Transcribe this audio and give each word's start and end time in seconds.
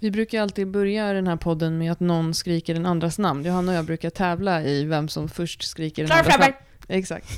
Vi 0.00 0.10
brukar 0.10 0.42
alltid 0.42 0.68
börja 0.70 1.12
den 1.12 1.26
här 1.26 1.36
podden 1.36 1.78
med 1.78 1.92
att 1.92 2.00
någon 2.00 2.34
skriker 2.34 2.74
den 2.74 2.86
andras 2.86 3.18
namn. 3.18 3.44
Johanna 3.44 3.72
och 3.72 3.78
jag 3.78 3.84
brukar 3.84 4.10
tävla 4.10 4.62
i 4.62 4.84
vem 4.84 5.08
som 5.08 5.28
först 5.28 5.62
skriker 5.62 6.02
den 6.02 6.12
andras 6.18 6.38
namn. 6.38 6.52
Exakt. 6.88 7.28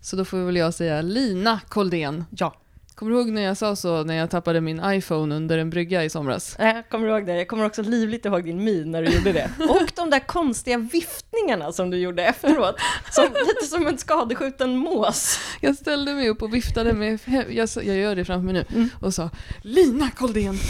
Så 0.00 0.16
då 0.16 0.24
får 0.24 0.38
väl 0.38 0.56
jag 0.56 0.74
säga 0.74 1.02
Lina 1.02 1.60
Koldén. 1.68 2.24
Ja. 2.30 2.54
Kommer 2.94 3.12
du 3.12 3.18
ihåg 3.18 3.28
när 3.28 3.42
jag 3.42 3.56
sa 3.56 3.76
så 3.76 4.04
när 4.04 4.14
jag 4.14 4.30
tappade 4.30 4.60
min 4.60 4.82
iPhone 4.86 5.34
under 5.34 5.58
en 5.58 5.70
brygga 5.70 6.04
i 6.04 6.10
somras? 6.10 6.56
Jag 6.58 6.88
kommer 6.88 7.08
ihåg 7.08 7.26
det. 7.26 7.36
Jag 7.36 7.48
kommer 7.48 7.64
också 7.64 7.82
livligt 7.82 8.24
ihåg 8.24 8.44
din 8.44 8.64
min 8.64 8.90
när 8.90 9.02
du 9.02 9.10
gjorde 9.10 9.32
det. 9.32 9.50
Och 9.68 9.92
de 9.96 10.10
där 10.10 10.18
konstiga 10.26 10.78
viftningarna 10.78 11.72
som 11.72 11.90
du 11.90 11.96
gjorde 11.96 12.24
efteråt. 12.24 12.76
Som, 13.10 13.24
lite 13.24 13.66
som 13.70 13.86
en 13.86 13.98
skadeskjuten 13.98 14.76
mås. 14.76 15.38
Jag 15.60 15.76
ställde 15.76 16.14
mig 16.14 16.28
upp 16.28 16.42
och 16.42 16.54
viftade 16.54 16.92
med, 16.92 17.18
jag, 17.50 17.68
jag 17.76 17.96
gör 17.96 18.16
det 18.16 18.24
framför 18.24 18.44
mig 18.44 18.54
nu, 18.54 18.64
Mm. 18.76 18.88
och 19.00 19.14
sa 19.14 19.30
Lina 19.62 20.10
Koldén. 20.10 20.58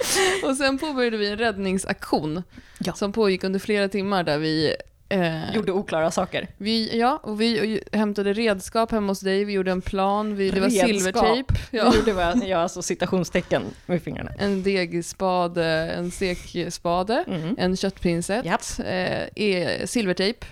och 0.44 0.56
sen 0.56 0.78
påbörjade 0.78 1.16
vi 1.16 1.30
en 1.30 1.36
räddningsaktion 1.38 2.42
Ja. 2.78 2.92
som 2.92 3.12
pågick 3.12 3.44
under 3.44 3.58
flera 3.60 3.88
timmar 3.88 4.22
där 4.22 4.38
vi 4.38 4.74
eh, 5.08 5.54
Gjorde 5.54 5.72
oklara 5.72 6.10
saker. 6.10 6.48
Vi, 6.56 6.98
ja, 6.98 7.20
och 7.22 7.40
vi 7.40 7.82
hämtade 7.92 8.32
redskap 8.32 8.90
hemma 8.92 9.08
hos 9.10 9.20
dig, 9.20 9.44
vi 9.44 9.52
gjorde 9.52 9.70
en 9.70 9.82
plan, 9.82 10.36
vi, 10.36 10.50
det 10.50 10.60
var 10.60 10.68
Redskap. 10.68 10.88
silvertejp. 10.88 11.54
Ja. 11.70 11.84
Ja. 11.84 11.94
gjorde 11.96 12.12
vad 12.12 12.44
jag 12.44 12.60
alltså 12.60 12.82
citationstecken 12.82 13.62
med 13.86 14.02
fingrarna. 14.02 14.30
En 14.38 14.62
degspade, 14.62 15.64
en 15.90 16.10
stekspade, 16.10 17.24
Mm. 17.26 17.54
en 17.58 17.76
köttpinsett, 17.76 18.44
Japp. 18.44 18.62
eh, 18.78 19.22
e- 19.36 19.86
silvertejp, 19.86 20.46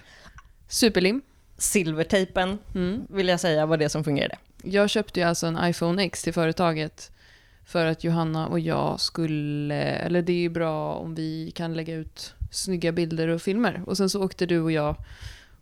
superlim. 0.68 1.22
Silvertejpen, 1.58 2.58
Mm. 2.74 3.02
vill 3.10 3.28
jag 3.28 3.40
säga, 3.40 3.66
var 3.66 3.76
det 3.76 3.88
som 3.88 4.04
fungerade. 4.04 4.36
Jag 4.62 4.90
köpte 4.90 5.20
ju 5.20 5.26
alltså 5.26 5.46
en 5.46 5.58
iPhone 5.64 6.04
X 6.04 6.22
till 6.22 6.32
företaget 6.32 7.10
för 7.68 7.86
att 7.86 8.04
Johanna 8.04 8.46
och 8.46 8.60
jag 8.60 9.00
skulle, 9.00 9.74
eller 9.74 10.22
det 10.22 10.32
är 10.32 10.40
ju 10.40 10.48
bra 10.48 10.94
om 10.94 11.14
vi 11.14 11.52
kan 11.54 11.74
lägga 11.74 11.94
ut 11.94 12.34
snygga 12.50 12.92
bilder 12.92 13.28
och 13.28 13.42
filmer. 13.42 13.82
Och 13.86 13.96
sen 13.96 14.10
så 14.10 14.24
åkte 14.24 14.46
du 14.46 14.60
och 14.60 14.72
jag 14.72 14.96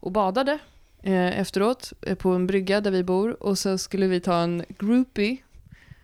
och 0.01 0.13
badade 0.13 0.59
eh, 1.03 1.41
efteråt 1.41 1.93
eh, 2.03 2.15
på 2.15 2.31
en 2.31 2.47
brygga 2.47 2.81
där 2.81 2.91
vi 2.91 3.05
bor 3.05 3.43
och 3.43 3.59
så 3.59 3.79
skulle 3.79 4.07
vi 4.07 4.21
ta 4.21 4.35
en 4.35 4.65
groupie. 4.69 5.37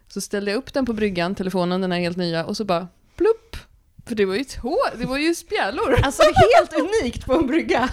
Så 0.09 0.21
ställde 0.21 0.51
jag 0.51 0.59
upp 0.59 0.73
den 0.75 0.87
på 0.87 0.93
bryggan, 0.93 1.35
telefonen, 1.35 1.81
den 1.81 1.93
här 1.93 2.01
helt 2.01 2.17
nya, 2.17 2.45
och 2.45 2.57
så 2.57 2.65
bara 2.65 2.89
plupp! 3.17 3.57
För 4.07 4.15
det 4.15 4.25
var 4.25 4.35
ju 4.35 4.45
två, 4.45 4.77
det 4.99 5.07
var 5.07 5.19
ju 5.19 5.35
spjälor. 5.35 5.95
Alltså 6.03 6.23
helt 6.23 6.73
unikt 6.73 7.27
på 7.27 7.33
en 7.33 7.47
brygga. 7.47 7.89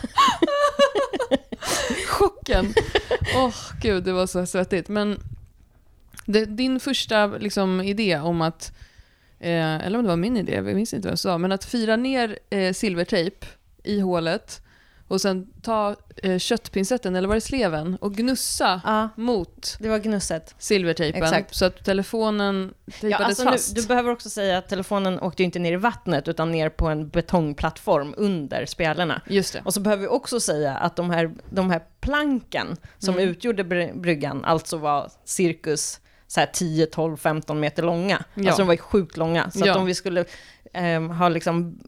Chocken! 2.08 2.74
Åh 3.36 3.56
gud, 3.82 4.04
det 4.04 4.14
var 4.14 4.28
så 4.28 4.46
svettigt. 4.46 4.90
Men 4.90 5.20
det, 6.32 6.46
din 6.46 6.80
första 6.80 7.28
liksom, 7.28 7.82
idé 7.82 8.18
om 8.20 8.42
att, 8.42 8.72
eh, 9.40 9.86
eller 9.86 9.98
om 9.98 10.04
det 10.04 10.10
var 10.10 10.18
min 10.18 10.38
idé, 10.38 10.52
jag 10.54 10.66
minns 10.66 10.94
inte 10.94 11.08
vad 11.08 11.12
jag 11.12 11.20
sa, 11.20 11.38
men 11.38 11.52
att 11.52 11.66
fira 11.66 11.96
ner 11.96 12.40
eh, 12.50 12.74
silvertejp 12.74 13.46
i 13.84 14.00
hålet 14.00 14.62
och 15.08 15.22
sen 15.22 15.48
ta 15.62 15.96
eh, 16.24 16.38
köttpincetten, 16.38 17.16
eller 17.16 17.28
var 17.28 17.36
det 17.36 17.42
sleven, 17.42 17.96
och 18.02 18.14
gnussa 18.16 18.82
Ja, 18.86 19.10
mot 19.16 19.78
det 19.80 19.90
var 19.90 20.00
gnusset. 20.00 20.56
silvertejpen 20.60 21.24
Exakt. 21.24 21.56
så 21.56 21.66
att 21.66 21.86
telefonen 21.86 22.74
Ja, 22.86 22.94
tejpades 23.02 23.26
alltså 23.28 23.44
nu, 23.44 23.52
fast. 23.52 23.76
du 23.76 23.88
behöver 23.88 24.12
också 24.12 24.30
säga 24.30 24.58
att 24.58 24.70
telefonen 24.70 25.20
åkte 25.20 25.42
ju 25.44 25.46
inte 25.46 25.60
ner 25.60 25.74
i 25.74 25.76
vattnet 25.76 26.28
utan 26.28 26.52
ner 26.52 26.70
på 26.70 26.88
en 26.88 27.10
betongplattform 27.10 28.14
under 28.18 28.66
spjälorna. 28.66 29.22
Just 29.28 29.54
det. 29.54 29.62
Och 29.66 29.74
så 29.74 29.80
behöver 29.80 30.02
vi 30.02 30.08
också 30.08 30.40
säga 30.40 30.76
att 30.78 30.96
de 30.96 31.10
här, 31.10 31.32
de 31.50 31.70
här 31.70 31.82
planken 32.02 32.68
som 33.00 33.14
Mm. 33.16 33.30
utgjorde 33.30 33.64
bry- 33.64 34.00
bryggan 34.02 34.46
alltså 34.46 34.78
var 34.78 35.12
cirkus 35.26 36.00
så 36.32 36.40
här 36.40 36.48
10, 36.54 36.86
12, 36.86 37.18
15 37.18 37.60
meter 37.60 37.84
långa. 37.84 38.24
Ja. 38.34 38.46
Alltså 38.48 38.62
de 38.62 38.68
var 38.68 38.74
ju 38.74 38.78
sjukt 38.78 39.18
långa. 39.18 39.52
Så 39.52 39.66
Ja. 39.66 39.72
att 39.72 39.78
om 39.78 39.86
vi 39.86 39.94
skulle 39.96 40.26
ehm, 40.74 41.10
ha 41.10 41.30
liksom 41.30 41.80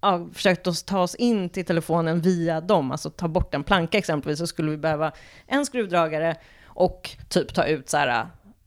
ja, 0.00 0.28
försökt 0.34 0.66
oss 0.66 0.82
ta 0.82 1.00
oss 1.00 1.14
in 1.14 1.48
till 1.48 1.64
telefonen 1.64 2.20
via 2.20 2.60
dem, 2.60 2.92
alltså 2.92 3.10
ta 3.10 3.28
bort 3.28 3.54
en 3.54 3.64
planka 3.64 3.98
exempelvis, 3.98 4.38
så 4.38 4.46
skulle 4.46 4.70
vi 4.70 4.76
behöva 4.76 5.12
en 5.46 5.66
skruvdragare 5.66 6.36
och 6.64 7.10
typ 7.28 7.54
ta 7.54 7.64
ut 7.64 7.88
så 7.90 7.96
här, 7.96 8.26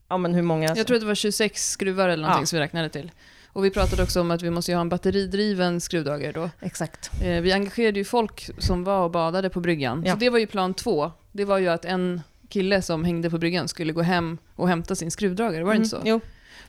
ja 0.09 0.17
men 0.17 0.33
hur 0.33 0.41
många... 0.41 0.75
Jag 0.75 0.87
tror 0.87 0.95
att 0.97 1.01
det 1.01 1.07
var 1.07 1.15
26 1.15 1.69
skruvar 1.71 2.09
eller 2.09 2.21
någonting 2.23 2.41
Ja. 2.41 2.45
som 2.45 2.57
vi 2.59 2.63
räknade 2.63 2.89
till. 2.89 3.11
Och 3.47 3.65
vi 3.65 3.71
pratade 3.71 4.03
också 4.03 4.21
om 4.21 4.31
att 4.31 4.41
vi 4.41 4.49
måste 4.49 4.71
ju 4.71 4.75
ha 4.75 4.81
en 4.81 4.89
batteridriven 4.89 5.81
skruvdragare 5.81 6.31
då. 6.31 6.49
Exakt. 6.61 7.11
Eh, 7.23 7.41
vi 7.41 7.51
engagerade 7.53 7.99
ju 7.99 8.05
folk 8.05 8.49
som 8.57 8.83
var 8.83 9.03
och 9.03 9.11
badade 9.11 9.49
på 9.49 9.59
bryggan. 9.59 10.03
Ja. 10.05 10.13
Så 10.13 10.19
det 10.19 10.29
var 10.29 10.39
ju 10.39 10.47
plan 10.47 10.73
två. 10.73 11.11
Det 11.31 11.45
var 11.45 11.57
ju 11.57 11.67
att 11.67 11.85
en 11.85 12.21
kille 12.55 12.81
som 12.81 13.03
hängde 13.05 13.29
på 13.29 13.37
bryggan 13.37 13.67
skulle 13.67 13.93
gå 13.93 14.01
hem 14.01 14.37
och 14.55 14.67
hämta 14.67 14.95
sin 14.95 15.11
skruvdragare, 15.11 15.63
var 15.63 15.71
det 15.73 15.77
inte 15.77 15.89
så? 15.89 15.95
Mm, 15.95 16.07
Jo. 16.07 16.19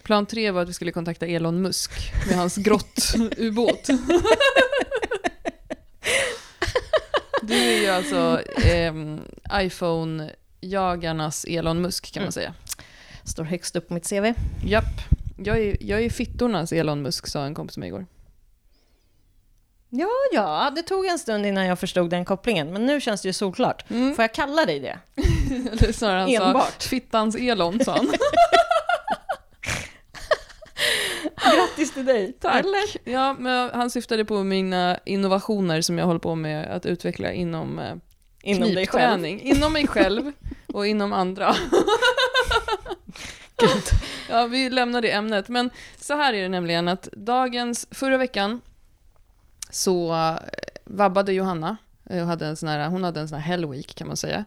Plan 0.03 0.27
tre 0.27 0.51
var 0.51 0.63
att 0.63 0.69
vi 0.69 0.73
skulle 0.73 0.93
kontakta 0.93 1.27
Elon 1.27 1.63
Musk 1.63 1.91
med 2.29 2.37
hans 2.37 2.57
grott-ubåt. 2.57 3.89
Du 7.43 7.55
är 7.55 7.81
ju 7.81 7.87
alltså 7.89 8.41
ehm, 8.65 9.21
iPhone-jagarnas 9.53 11.45
Elon 11.49 11.81
Musk 11.83 12.13
kan 12.13 12.21
man 12.21 12.25
Mm. 12.25 12.33
säga. 12.33 12.55
Står 13.25 13.45
högst 13.45 13.77
upp 13.77 13.89
på 13.89 13.95
mitt 13.95 14.09
CV. 14.09 14.33
Japp. 14.65 14.85
Jag 15.45 15.59
är, 15.59 15.77
jag 15.81 16.03
är 16.05 16.11
fittornas 16.11 16.73
Elon 16.73 17.03
Musk, 17.03 17.27
sa 17.27 17.45
en 17.45 17.55
kompis 17.55 17.77
mig 17.79 17.89
igår. 17.89 18.07
Ja, 19.91 20.09
ja, 20.33 20.73
det 20.77 20.83
tog 20.83 21.07
en 21.07 21.19
stund 21.19 21.47
innan 21.47 21.67
jag 21.67 21.79
förstod 21.79 22.11
den 22.11 22.25
kopplingen, 22.25 22.73
men 22.73 22.87
nu 22.87 23.01
känns 23.01 23.23
det 23.23 23.29
ju 23.29 23.33
solklart. 23.33 23.91
Mm. 23.91 24.15
Får 24.15 24.23
jag 24.23 24.35
kalla 24.35 24.65
dig 24.65 24.81
det? 24.81 24.99
Eller 25.73 25.93
snarare 25.93 26.21
han 26.21 26.29
Enbart. 26.29 26.83
sa 26.83 26.89
fittans 26.89 27.37
Elon, 27.37 27.85
sa 27.85 27.97
han. 27.97 28.07
Grattis 31.55 31.95
till 31.95 32.05
dig! 32.05 32.33
Tack. 32.41 32.65
Eller? 32.65 33.11
Ja, 33.13 33.37
men 33.39 33.71
han 33.75 33.91
syftade 33.91 34.25
på 34.25 34.43
mina 34.43 34.99
innovationer 35.05 35.81
som 35.81 35.99
jag 35.99 36.07
håller 36.07 36.21
på 36.21 36.35
med 36.35 36.77
att 36.77 36.87
utveckla 36.87 37.33
inom 37.33 37.79
eh, 37.79 37.95
Inom 38.43 38.75
dig 38.75 38.87
själv. 38.87 39.27
Inom 39.27 39.73
mig 39.73 39.87
själv 39.87 40.33
och 40.67 40.87
inom 40.87 41.13
andra. 41.13 41.57
ja, 44.29 44.47
vi 44.47 44.71
lämnar 44.71 45.03
det 45.03 45.11
ämnet. 45.11 45.49
Men 45.49 45.71
så 46.01 46.17
här 46.17 46.33
är 46.33 46.43
det 46.43 46.49
nämligen 46.49 46.89
att 46.89 47.09
dagens, 47.13 47.87
förra 47.91 48.17
veckan 48.17 48.61
så 49.71 50.15
eh, 50.15 50.39
vabbade 50.85 51.33
Johanna 51.33 51.77
eh, 52.11 52.23
och 52.23 52.29
hade 52.29 52.47
en 52.47 52.57
sån 52.57 52.69
här, 52.69 52.89
hon 52.89 53.05
hade 53.05 53.21
en 53.21 53.29
sån 53.29 53.39
här 53.39 53.47
hell 53.47 53.67
week 53.67 53.95
kan 53.95 54.07
man 54.07 54.17
säga. 54.17 54.45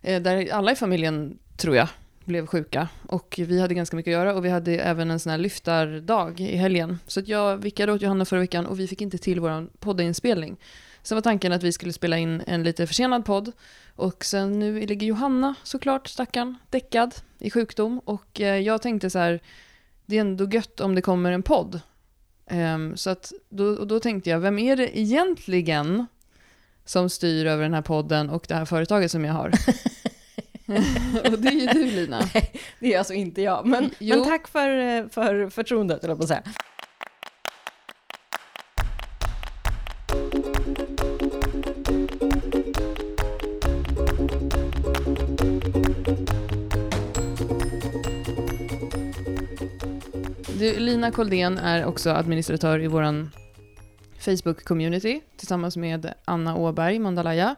Eh, 0.00 0.22
där 0.22 0.52
alla 0.52 0.72
i 0.72 0.76
familjen, 0.76 1.38
tror 1.56 1.76
jag, 1.76 1.88
blev 2.24 2.46
sjuka. 2.46 2.88
Och 3.06 3.34
vi 3.38 3.60
hade 3.60 3.74
ganska 3.74 3.96
mycket 3.96 4.10
att 4.10 4.24
göra 4.24 4.34
och 4.34 4.44
vi 4.44 4.48
hade 4.50 4.78
även 4.78 5.10
en 5.10 5.20
sån 5.20 5.30
här 5.30 5.38
lyftardag 5.38 6.40
i 6.40 6.56
helgen. 6.56 6.98
Så 7.06 7.20
att 7.20 7.28
jag 7.28 7.56
vickade 7.56 7.92
åt 7.92 8.02
Johanna 8.02 8.24
förra 8.24 8.40
veckan 8.40 8.66
och 8.66 8.80
vi 8.80 8.88
fick 8.88 9.00
inte 9.00 9.18
till 9.18 9.40
vår 9.40 9.66
poddinspelning. 9.78 10.56
Sen 11.02 11.16
var 11.16 11.22
tanken 11.22 11.52
att 11.52 11.62
vi 11.62 11.72
skulle 11.72 11.92
spela 11.92 12.18
in 12.18 12.42
en 12.46 12.62
lite 12.62 12.86
försenad 12.86 13.24
podd. 13.24 13.52
Och 13.96 14.24
sen 14.24 14.58
nu 14.58 14.86
ligger 14.86 15.06
Johanna 15.06 15.54
såklart, 15.62 16.08
stackarn, 16.08 16.56
däckad 16.70 17.14
i 17.38 17.50
sjukdom. 17.50 17.98
Och 17.98 18.40
jag 18.40 18.82
tänkte 18.82 19.10
så 19.10 19.18
här, 19.18 19.40
det 20.06 20.16
är 20.16 20.20
ändå 20.20 20.48
gött 20.48 20.80
om 20.80 20.94
det 20.94 21.02
kommer 21.02 21.32
en 21.32 21.42
podd. 21.42 21.80
Ehm, 22.46 22.96
så 22.96 23.10
att 23.10 23.32
då, 23.48 23.64
och 23.64 23.86
då 23.86 24.00
tänkte 24.00 24.30
jag, 24.30 24.40
vem 24.40 24.58
är 24.58 24.76
det 24.76 24.98
egentligen 24.98 26.06
som 26.84 27.10
styr 27.10 27.46
över 27.46 27.62
den 27.62 27.74
här 27.74 27.82
podden 27.82 28.30
och 28.30 28.44
det 28.48 28.54
här 28.54 28.64
företaget 28.64 29.10
som 29.10 29.24
jag 29.24 29.32
har? 29.32 29.48
och 31.32 31.38
det 31.38 31.48
är 31.48 31.52
ju 31.52 31.66
du 31.66 31.84
Lina. 31.84 32.22
Det 32.80 32.94
är 32.94 32.98
alltså 32.98 33.14
inte 33.14 33.42
jag, 33.42 33.66
men, 33.66 33.90
Jo. 33.98 34.16
men 34.16 34.24
tack 34.28 34.48
för, 34.48 34.68
eh, 34.78 35.08
för 35.08 35.50
förtroendet, 35.50 36.04
eller 36.04 36.14
på 36.14 36.22
att 36.22 36.28
säga. 36.28 36.42
Du, 50.62 50.78
Lina 50.78 51.10
Koldén 51.10 51.58
är 51.58 51.84
också 51.84 52.10
administratör 52.10 52.82
i 52.82 52.86
vår 52.86 53.28
Facebook-community 54.18 55.20
tillsammans 55.36 55.76
med 55.76 56.14
Anna 56.24 56.56
Åberg, 56.56 56.98
Mandalaya. 56.98 57.56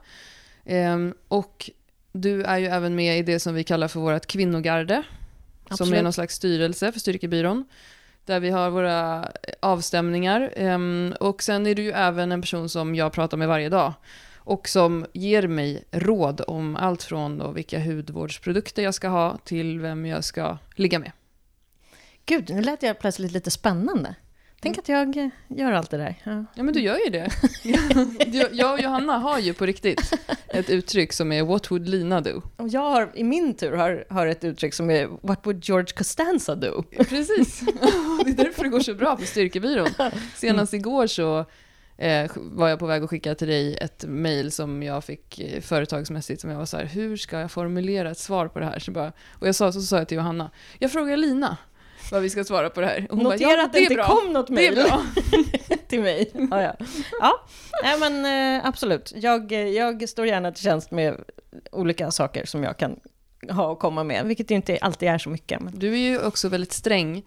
Ehm, 0.65 1.15
och 1.29 1.71
du 2.13 2.43
är 2.43 2.59
ju 2.59 2.67
även 2.67 2.95
med 2.95 3.19
i 3.19 3.23
det 3.23 3.41
som 3.41 3.55
vi 3.55 3.65
kallar 3.65 3.89
för 3.89 4.01
vårt 4.01 4.27
kvinnogarde, 4.27 5.03
som 5.67 5.73
Absolut. 5.73 5.95
är 5.95 6.03
någon 6.03 6.13
slags 6.13 6.35
styrelse 6.35 6.93
för 6.93 7.01
Styrkebyrån, 7.01 7.65
där 8.25 8.41
vi 8.41 8.51
har 8.51 8.71
våra 8.71 9.29
avstämningar. 9.61 10.53
Ehm, 10.57 11.15
och 11.21 11.43
sen 11.43 11.67
är 11.67 11.75
du 11.75 11.83
ju 11.83 11.93
även 11.93 12.33
en 12.33 12.41
person 12.41 12.69
som 12.69 12.95
jag 12.95 13.13
pratar 13.13 13.37
med 13.37 13.49
varje 13.49 13.69
dag 13.69 13.93
och 14.35 14.69
som 14.69 15.07
ger 15.13 15.47
mig 15.47 15.85
råd 15.91 16.41
om 16.47 16.77
allt 16.77 17.03
från 17.03 17.39
då 17.39 17.51
vilka 17.51 17.81
hudvårdsprodukter 17.81 18.83
jag 18.83 18.95
ska 18.95 19.09
ha 19.09 19.39
till 19.45 19.81
vem 19.81 20.07
jag 20.07 20.25
ska 20.25 20.59
ligga 20.75 20.99
med. 20.99 21.13
Gud, 22.27 22.51
nu 22.51 22.63
lät 22.63 22.83
jag 22.83 22.99
plötsligt 22.99 23.33
lite 23.33 23.51
spännande. 23.51 24.15
Tänk 24.61 24.79
att 24.79 24.89
jag 24.89 25.17
eh, 25.17 25.29
gör 25.49 25.73
allt 25.73 25.91
det 25.91 25.97
där. 25.97 26.15
Ja. 26.25 26.45
Ja, 26.55 26.63
men 26.63 26.75
du 26.75 26.81
gör 26.81 26.99
ju 27.05 27.11
det. 27.11 27.29
Jag- 28.53 28.73
och 28.73 28.81
Johanna 28.81 29.19
har 29.19 29.39
ju 29.39 29.55
på 29.55 29.67
riktigt 29.67 30.13
ett 30.49 30.71
uttryck 30.71 31.13
som 31.13 31.33
är 31.33 31.43
What 31.43 31.71
would 31.71 31.89
Lina 31.89 32.21
do? 32.21 32.43
Och 32.57 32.69
jag 32.69 32.81
har 32.91 33.11
i 33.15 33.25
min 33.25 33.55
tur 33.55 33.73
har, 33.73 34.05
har 34.11 34.27
ett 34.27 34.45
uttryck 34.45 34.75
som 34.75 34.91
är 34.91 35.09
What 35.23 35.47
would 35.47 35.65
George 35.65 35.87
Costanza 35.97 36.55
do? 36.55 36.83
Precis. 36.83 37.61
Det 38.25 38.31
är 38.31 38.35
därför 38.45 38.63
det 38.63 38.69
går 38.69 38.81
så 38.81 38.95
bra 38.95 39.17
på 39.17 39.23
Styrkebyrån. 39.23 39.89
Senast 40.35 40.75
igår 40.75 41.07
så 41.07 41.45
eh, 41.97 42.31
var 42.37 42.69
jag 42.69 42.79
på 42.79 42.87
väg 42.87 43.03
att 43.03 43.11
skicka 43.11 43.35
till 43.35 43.49
dig 43.49 43.77
ett 43.81 44.05
mejl 44.09 44.53
som 44.53 44.83
jag 44.83 45.05
fick 45.05 45.41
eh, 45.41 45.61
företagsmässigt 45.61 46.41
som 46.41 46.51
jag 46.51 46.59
var 46.59 46.67
så 46.67 46.77
här, 46.77 46.85
hur 46.85 47.17
ska 47.17 47.41
jag 47.41 47.51
formulera 47.51 48.11
ett 48.11 48.19
svar 48.19 48.49
på 48.49 48.59
det 48.59 48.67
här? 48.67 48.79
Så 48.79 48.91
bara, 48.93 49.13
och 49.33 49.49
jag 49.49 49.55
sa, 49.55 49.73
så 49.73 49.81
sa 49.81 49.99
jag 49.99 50.09
till 50.09 50.17
Johanna, 50.17 50.51
jag 50.79 50.93
frågar 50.93 51.17
Lina 51.17 51.57
vad 52.11 52.23
vi 52.23 52.31
ska 52.31 52.45
svara 52.45 52.71
på 52.71 52.81
det 52.81 52.87
här. 52.87 53.07
Och 53.11 53.17
hon 53.17 53.25
Notera 53.25 53.49
bara, 53.49 53.57
ja, 53.57 53.65
att 53.65 53.73
det 53.73 53.81
inte 53.81 53.95
bra. 53.95 54.07
kom 54.07 54.33
något 54.33 54.49
mejl 54.49 54.75
till 55.89 56.01
mig. 56.01 56.31
Ja, 56.51 56.63
ja. 56.63 56.77
ja. 57.21 57.47
Nej, 57.83 57.99
men 57.99 58.25
eh, 58.57 58.67
absolut. 58.67 59.13
Jag, 59.17 59.53
eh, 59.53 59.69
jag 59.69 60.09
står 60.09 60.27
gärna 60.27 60.53
till 60.53 60.65
tjänst 60.65 60.91
med 60.91 61.25
olika 61.73 62.11
saker 62.11 62.47
som 62.47 62.63
jag 62.63 62.79
kan 62.79 63.01
ha 63.51 63.67
och 63.67 63.79
komma 63.79 64.05
med, 64.05 64.27
vilket 64.27 64.51
inte 64.51 64.79
alltid 64.81 65.09
är 65.09 65.19
så 65.19 65.31
mycket. 65.31 65.61
Men... 65.61 65.79
Du 65.79 65.93
är 65.93 65.99
ju 65.99 66.23
också 66.23 66.49
väldigt 66.49 66.73
sträng. 66.73 67.23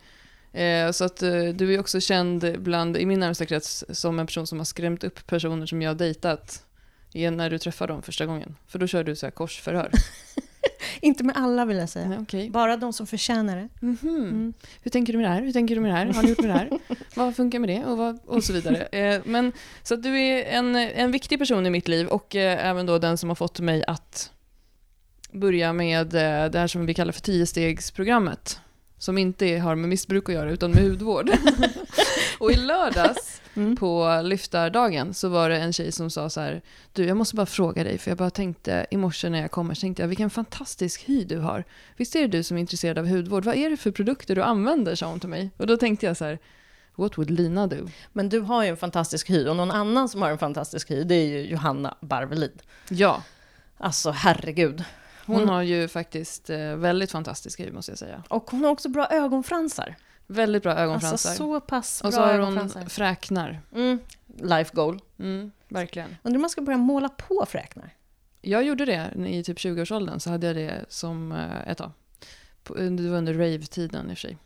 Eh, 0.54 0.92
så 0.92 1.06
att 1.06 1.18
du 1.54 1.74
är 1.74 1.80
också 1.80 2.00
känd 2.00 2.60
bland, 2.60 2.98
i 2.98 3.06
min 3.06 3.20
närmsta 3.20 3.46
krets 3.46 3.86
som 3.90 4.20
en 4.20 4.28
person 4.28 4.48
som 4.48 4.58
har 4.58 4.66
skrämt 4.66 5.04
upp 5.04 5.28
personer 5.28 5.66
som 5.66 5.82
jag 5.82 5.90
har 5.90 5.96
dejtat 5.96 6.64
när 7.14 7.50
du 7.50 7.60
träffar 7.60 7.88
dem 7.88 8.02
första 8.02 8.26
gången. 8.26 8.56
För 8.68 8.80
då 8.80 8.88
kör 8.88 9.04
du 9.04 9.16
så 9.16 9.26
här 9.26 9.32
korsförhör. 9.32 9.92
Inte 11.02 11.24
med 11.24 11.38
alla 11.38 11.66
vill 11.66 11.78
jag 11.78 11.90
säga. 11.90 12.18
Okej. 12.22 12.50
Bara 12.50 12.78
de 12.78 12.94
som 12.94 13.08
förtjänar 13.08 13.56
det. 13.58 13.70
Mhm. 13.86 13.98
Mm. 14.04 14.54
Hur 14.84 14.92
tänker 14.92 15.14
du 15.14 15.20
med 15.20 15.30
det 15.30 15.34
här? 15.34 15.42
Hur 15.42 15.52
tänker 15.52 15.76
du 15.76 15.82
med 15.82 15.92
det 15.92 15.96
här? 15.96 16.06
Har 16.06 16.24
ni 16.24 16.30
gjort 16.30 16.40
med 16.40 16.50
det 16.50 16.54
här? 16.54 16.70
vad 17.16 17.36
funkar 17.36 17.60
med 17.60 17.70
det? 17.70 17.86
Och, 17.86 17.98
vad, 17.98 18.20
och 18.26 18.44
så 18.44 18.54
vidare. 18.54 18.82
Eh, 18.82 19.22
men, 19.26 19.52
så 19.84 19.96
du 19.96 20.20
är 20.20 20.44
en, 20.44 20.76
en 20.76 21.12
viktig 21.12 21.40
person 21.40 21.66
i 21.66 21.70
mitt 21.70 21.88
liv 21.88 22.08
och 22.08 22.36
eh, 22.36 22.68
även 22.68 22.86
då 22.86 22.98
den 22.98 23.18
som 23.18 23.30
har 23.30 23.36
fått 23.36 23.60
mig 23.60 23.84
att 23.88 24.32
börja 25.32 25.74
med 25.74 26.14
eh, 26.14 26.52
det 26.52 26.60
här 26.60 26.68
som 26.68 26.86
vi 26.86 26.94
kallar 26.94 27.12
för 27.12 27.22
tiostegsprogrammet. 27.22 28.60
Som 29.00 29.18
inte 29.18 29.58
har 29.58 29.76
med 29.76 29.90
missbruk 29.90 30.30
att 30.30 30.36
göra 30.36 30.52
utan 30.52 30.72
med 30.72 30.84
hudvård. 30.84 31.30
och 32.40 32.52
i 32.52 32.56
lördags 32.56 33.42
Mm. 33.58 33.76
på 33.76 34.22
lyftardagen 34.24 35.14
så 35.14 35.30
var 35.30 35.50
det 35.50 35.58
en 35.58 35.74
tjej 35.74 35.92
som 35.92 36.10
sa 36.10 36.30
så 36.30 36.42
här, 36.42 36.62
du 36.94 37.06
jag 37.06 37.18
måste 37.18 37.36
bara 37.36 37.46
fråga 37.46 37.84
dig 37.84 37.98
för 37.98 38.12
jag 38.12 38.18
bara 38.18 38.30
tänkte 38.30 38.86
i 38.92 38.98
morse 38.98 39.30
när 39.30 39.42
jag 39.42 39.52
kommer 39.52 39.74
så 39.74 39.82
tänkte 39.82 40.04
jag 40.04 40.08
vilken 40.08 40.30
fantastisk 40.30 41.04
hy 41.06 41.24
du 41.24 41.38
har. 41.40 41.64
Visst 41.98 42.16
är 42.16 42.22
det 42.22 42.28
du 42.28 42.44
som 42.44 42.58
är 42.58 42.62
intresserad 42.62 42.98
av 42.98 43.08
hudvård? 43.08 43.46
Vad 43.46 43.56
är 43.56 43.70
det 43.70 43.78
för 43.78 43.92
produkter 43.92 44.36
du 44.36 44.42
använder? 44.44 44.96
sa 44.96 45.08
hon 45.10 45.20
till 45.20 45.30
mig. 45.30 45.50
Och 45.58 45.68
då 45.68 45.78
tänkte 45.78 46.06
jag 46.06 46.18
så 46.18 46.26
här, 46.26 46.40
what 46.96 47.18
would 47.18 47.30
Lina 47.30 47.68
do? 47.68 47.88
Men 48.14 48.30
du 48.30 48.40
har 48.40 48.64
ju 48.64 48.70
en 48.70 48.78
fantastisk 48.78 49.30
hy 49.30 49.48
och 49.48 49.56
någon 49.56 49.72
annan 49.72 50.10
som 50.10 50.22
har 50.22 50.30
en 50.30 50.38
fantastisk 50.38 50.92
hy 50.92 51.04
det 51.04 51.16
är 51.16 51.26
ju 51.28 51.42
Johanna 51.50 51.98
Barvelid. 52.02 52.62
Ja, 52.90 53.24
Alltså 53.78 54.12
herregud. 54.12 54.84
hon 55.26 55.36
Hon- 55.36 55.50
har 55.50 55.62
ju 55.62 55.88
faktiskt 55.88 56.50
eh, 56.50 56.76
väldigt 56.76 57.12
fantastisk 57.12 57.60
hy 57.60 57.72
måste 57.72 57.92
jag 57.92 58.00
säga. 58.00 58.24
Och 58.28 58.52
hon 58.52 58.64
har 58.64 58.72
också 58.72 58.90
bra 58.90 59.08
ögonfransar. 59.08 59.96
Väldigt 60.28 60.64
bra 60.64 60.74
ögonfransar. 60.76 61.30
Alltså 61.30 61.44
så 61.44 61.60
pass 61.60 62.02
bra 62.02 62.08
och 62.08 62.14
så 62.14 62.22
har 62.22 62.40
hon 62.40 62.90
fräknar. 62.90 63.62
Mm. 63.76 64.00
Life 64.42 64.72
goal. 64.74 65.02
Mm, 65.20 65.52
verkligen. 65.68 66.18
Undrar 66.24 66.38
om 66.38 66.42
man 66.42 66.50
ska 66.50 66.62
börja 66.62 66.78
måla 66.78 67.10
på 67.10 67.46
fräknar? 67.48 67.94
Jag 68.42 68.64
gjorde 68.64 68.86
det 68.86 69.12
i 69.28 69.44
typ 69.44 69.58
20-årsåldern 69.58 70.20
så 70.20 70.30
hade 70.30 70.48
jag 70.48 70.56
det 70.56 70.86
som 70.90 71.32
eh, 71.32 71.68
ett 71.72 71.78
tag. 71.78 71.92
Det 72.68 73.10
var 73.10 73.18
under 73.18 73.34
rave-tiden 73.34 74.10
i 74.10 74.14
och 74.14 74.18
för 74.18 74.28
sig. 74.28 74.38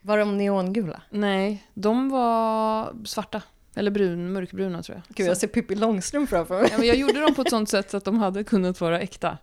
Var 0.00 0.18
de 0.18 0.36
neongula? 0.38 1.02
Nej, 1.10 1.66
de 1.74 2.08
var 2.10 2.94
svarta. 3.04 3.42
Eller 3.74 3.90
brun, 3.90 4.32
mörkbruna 4.32 4.82
tror 4.82 4.96
jag. 4.96 5.16
Gud, 5.16 5.26
jag 5.28 5.36
ser 5.36 5.48
Pippi 5.48 5.74
Långstrump 5.74 6.30
framför 6.30 6.60
mig. 6.60 6.68
ja, 6.72 6.78
men 6.78 6.86
jag 6.86 6.96
gjorde 6.96 7.20
dem 7.20 7.34
på 7.34 7.42
ett 7.42 7.50
sånt 7.50 7.68
sätt 7.68 7.90
så 7.90 7.96
att 7.96 8.04
de 8.04 8.18
hade 8.18 8.44
kunnat 8.44 8.80
vara 8.80 9.00
äkta. 9.00 9.38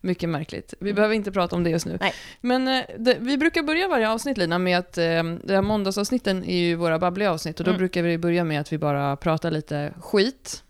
Mycket 0.00 0.28
märkligt. 0.28 0.74
Vi 0.80 0.92
behöver 0.92 1.14
inte 1.14 1.32
prata 1.32 1.56
om 1.56 1.64
det 1.64 1.70
just 1.70 1.86
nu. 1.86 1.98
Nej. 2.00 2.14
Men 2.40 2.68
eh, 2.68 2.84
det, 2.98 3.16
vi 3.20 3.38
brukar 3.38 3.62
börja 3.62 3.88
varje 3.88 4.10
avsnitt 4.10 4.38
Lina 4.38 4.58
med 4.58 4.78
att 4.78 4.98
eh, 4.98 5.04
det 5.44 5.54
här 5.54 5.62
måndagsavsnitten 5.62 6.44
är 6.44 6.56
ju 6.58 6.74
våra 6.74 6.98
babbliga 6.98 7.30
avsnitt 7.32 7.60
och 7.60 7.64
då 7.64 7.70
Mm. 7.70 7.78
brukar 7.78 8.02
vi 8.02 8.18
börja 8.18 8.44
med 8.44 8.60
att 8.60 8.72
vi 8.72 8.78
bara 8.78 9.16
pratar 9.16 9.50
lite 9.50 9.94
skit. 10.00 10.64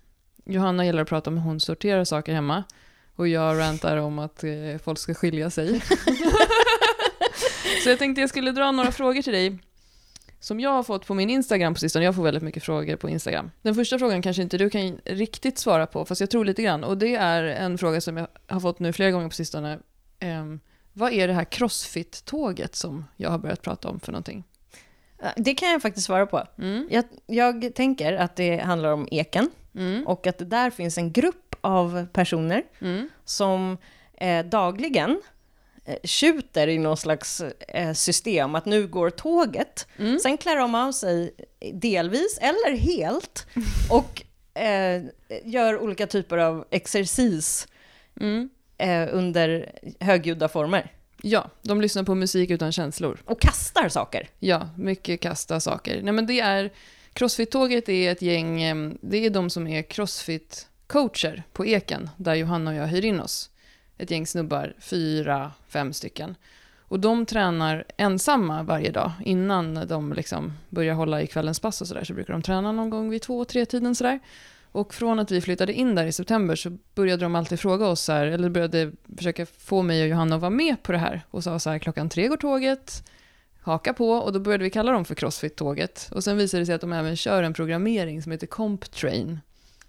Johanna 0.44 0.85
gillar 0.87 1.03
att 1.03 1.09
prata 1.09 1.31
om 1.31 1.37
hur 1.38 1.44
hon 1.44 1.61
sorterar 1.61 2.05
saker 2.05 2.32
hemma 2.35 2.65
och 3.17 3.29
jag 3.29 3.59
rantar 3.59 3.97
om 3.97 4.19
att 4.19 4.44
eh, 4.44 4.50
folk 4.85 4.99
ska 4.99 5.15
skilja 5.15 5.50
sig. 5.50 5.81
Så 7.85 7.88
jag 7.91 7.99
tänkte 7.99 8.21
jag 8.21 8.31
skulle 8.31 8.53
dra 8.53 8.71
några 8.73 8.93
frågor 8.93 9.23
till 9.23 9.33
dig 9.33 9.59
som 10.40 10.60
jag 10.60 10.70
har 10.70 10.82
fått 10.82 11.06
på 11.06 11.14
min 11.14 11.31
Instagram 11.31 11.75
på 11.75 11.81
sistone. 11.81 12.04
Jag 12.04 12.14
får 12.14 12.22
väldigt 12.22 12.42
mycket 12.42 12.62
frågor 12.62 12.96
på 12.96 13.08
Instagram. 13.08 13.50
Den 13.62 13.75
första 13.75 13.98
frågan 13.98 14.22
kanske 14.22 14.42
inte 14.42 14.58
du 14.58 14.70
kan 14.70 14.98
riktigt 15.04 15.58
svara 15.58 15.87
på, 15.87 16.04
fast 16.04 16.20
jag 16.20 16.31
tror 16.31 16.44
lite 16.44 16.62
grann. 16.62 16.84
Och 16.84 16.98
det 16.98 17.14
är 17.14 17.42
en 17.44 17.78
fråga 17.78 18.00
som 18.00 18.16
jag 18.16 18.26
har 18.46 18.60
fått 18.60 18.78
nu 18.78 18.92
flera 18.92 19.10
gånger 19.10 19.28
på 19.28 19.34
sistone. 19.34 19.78
Ehm, 20.19 20.60
vad 20.92 21.12
är 21.12 21.28
det 21.28 21.34
här 21.34 21.44
crossfit-tåget 21.44 22.75
som 22.75 23.04
jag 23.16 23.31
har 23.31 23.38
börjat 23.38 23.62
prata 23.62 23.88
om 23.88 24.00
för 24.00 24.12
någonting? 24.12 24.44
Det 25.37 25.54
kan 25.54 25.69
jag 25.70 25.82
faktiskt 25.82 26.06
svara 26.06 26.26
på. 26.26 26.42
Mm. 26.58 26.88
Jag, 26.90 27.04
jag 27.26 27.75
tänker 27.75 28.12
att 28.12 28.37
det 28.37 28.58
handlar 28.58 28.92
om 28.92 29.08
eken 29.10 29.50
Mm. 29.75 30.06
och 30.06 30.26
att 30.26 30.38
det 30.38 30.44
där 30.44 30.70
finns 30.70 30.98
en 30.98 31.12
grupp 31.12 31.56
av 31.60 32.06
personer 32.12 32.62
Mm. 32.81 33.08
som 33.25 33.76
eh, 34.14 34.46
dagligen 34.46 35.20
tjuter 36.05 36.69
i 36.69 36.79
någon 36.79 36.97
slags 36.97 37.41
eh, 37.69 37.93
system 37.93 38.55
att 38.55 38.65
nu 38.67 38.87
går 38.87 39.11
tåget. 39.11 39.87
Mm. 39.99 40.19
Sen 40.19 40.38
klär 40.38 40.56
de 40.56 40.75
av 40.75 40.93
sig 40.93 41.35
delvis 41.73 42.38
eller 42.41 42.77
helt 42.77 43.47
och 43.91 44.23
eh, 44.61 45.03
gör 45.44 45.79
olika 45.79 46.06
typer 46.06 46.38
av 46.38 46.65
exercis 46.71 47.67
Mm. 48.21 48.50
eh, 48.79 49.09
under 49.12 49.73
högljudda 50.00 50.49
former. 50.49 50.93
Ja, 51.23 51.50
de 51.62 51.81
lyssnar 51.81 52.03
på 52.03 52.15
musik 52.15 52.50
utan 52.50 52.73
känslor. 52.73 53.19
Och 53.25 53.41
kastar 53.41 53.88
saker. 53.88 54.29
Ja, 54.38 54.69
mycket 54.76 55.21
kasta 55.21 55.61
saker. 55.61 56.03
Nej 56.03 56.12
men 56.12 56.26
det 56.26 56.41
är, 56.41 56.71
Crossfit-tåget 57.12 57.88
är 57.88 58.12
ett 58.12 58.23
gäng, 58.23 58.62
em, 58.62 58.99
det 59.00 59.26
är 59.26 59.31
de 59.31 59.50
som 59.50 59.67
är 59.67 59.83
Crossfit-coacher 59.83 61.43
på 61.53 61.67
Eken, 61.67 62.11
där 62.17 62.35
Johanna 62.35 62.71
och 62.71 62.76
jag 62.76 62.87
hyr 62.87 63.05
in 63.05 63.21
oss. 63.21 63.50
Ett 64.00 64.11
gäng 64.11 64.26
snubbar, 64.26 64.75
fyra, 64.79 65.52
fem 65.69 65.93
stycken. 65.93 66.35
Och 66.81 67.00
de 67.00 67.26
tränar 67.26 67.85
ensamma 67.97 68.62
varje 68.62 68.91
dag 68.91 69.12
innan 69.25 69.87
de 69.88 70.12
liksom 70.12 70.52
börjar 70.69 70.94
hålla 70.94 71.23
i 71.23 71.26
kvällens 71.26 71.61
pass 71.61 71.81
och 71.81 71.87
sådär. 71.88 72.05
Så 72.05 72.14
brukar 72.14 72.32
de 72.32 72.43
träna 72.43 72.73
någon 72.73 72.91
gång 72.91 73.11
vid 73.11 73.23
två, 73.23 73.44
tre 73.44 73.67
tiden 73.67 73.94
sådär. 73.94 74.20
Och 74.73 74.94
från 74.94 75.19
att 75.19 75.31
vi 75.31 75.41
flyttade 75.41 75.73
in 75.73 75.94
där 75.94 76.06
i 76.06 76.12
september 76.12 76.56
så 76.56 76.76
började 76.94 77.23
de 77.25 77.35
alltid 77.35 77.61
fråga 77.61 77.87
oss 77.87 78.00
så 78.00 78.12
här, 78.12 78.26
eller 78.26 78.49
började 78.49 78.93
försöka 79.17 79.47
få 79.47 79.82
mig 79.82 80.02
och 80.02 80.08
Johanna 80.08 80.35
att 80.37 80.41
vara 80.41 80.50
med 80.50 80.82
på 80.82 80.93
det 80.93 80.99
här. 80.99 81.23
Och 81.31 81.44
sa 81.44 81.58
så 81.58 81.70
här, 81.70 81.79
klockan 81.79 82.08
tre 82.08 82.29
går 82.29 82.37
tåget, 82.37 83.05
haka 83.61 83.93
på 83.94 84.11
och 84.11 84.32
då 84.32 84.41
började 84.41 84.64
vi 84.64 84.70
kalla 84.70 84.93
dem 84.93 85.05
för 85.05 85.14
Crossfit-tåget. 85.14 86.08
Och 86.12 86.25
sen 86.25 86.37
visade 86.37 86.61
det 86.62 86.66
sig 86.66 86.75
att 86.75 86.80
de 86.80 86.92
även 86.92 87.16
kör 87.16 87.42
en 87.42 87.52
programmering 87.54 88.23
som 88.23 88.33
heter 88.33 88.47
CompTrain. 88.47 89.40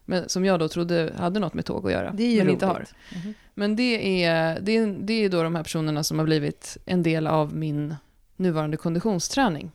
Men, 0.06 0.30
som 0.30 0.46
jag 0.46 0.60
då 0.60 0.68
trodde 0.68 1.13
hade 1.18 1.39
något 1.39 1.53
med 1.53 1.65
tåg 1.65 1.86
att 1.86 1.91
göra, 1.91 2.12
Det 2.12 2.24
är 2.24 2.30
ju 2.30 2.38
men 2.38 2.46
roligt. 2.48 2.53
inte 2.53 2.65
har. 2.65 2.86
Mhm. 3.15 3.34
Men 3.53 3.75
det 3.75 4.24
är, 4.24 4.60
det, 4.60 4.77
är, 4.77 4.88
det 4.88 5.13
är 5.13 5.29
då 5.29 5.43
de 5.43 5.55
här 5.55 5.63
personerna 5.63 6.03
som 6.03 6.20
har 6.20 6.25
blivit 6.25 6.77
en 6.86 7.03
del 7.03 7.27
av 7.27 7.55
min 7.55 7.96
nuvarande 8.36 8.77
konditionsträning. 8.77 9.72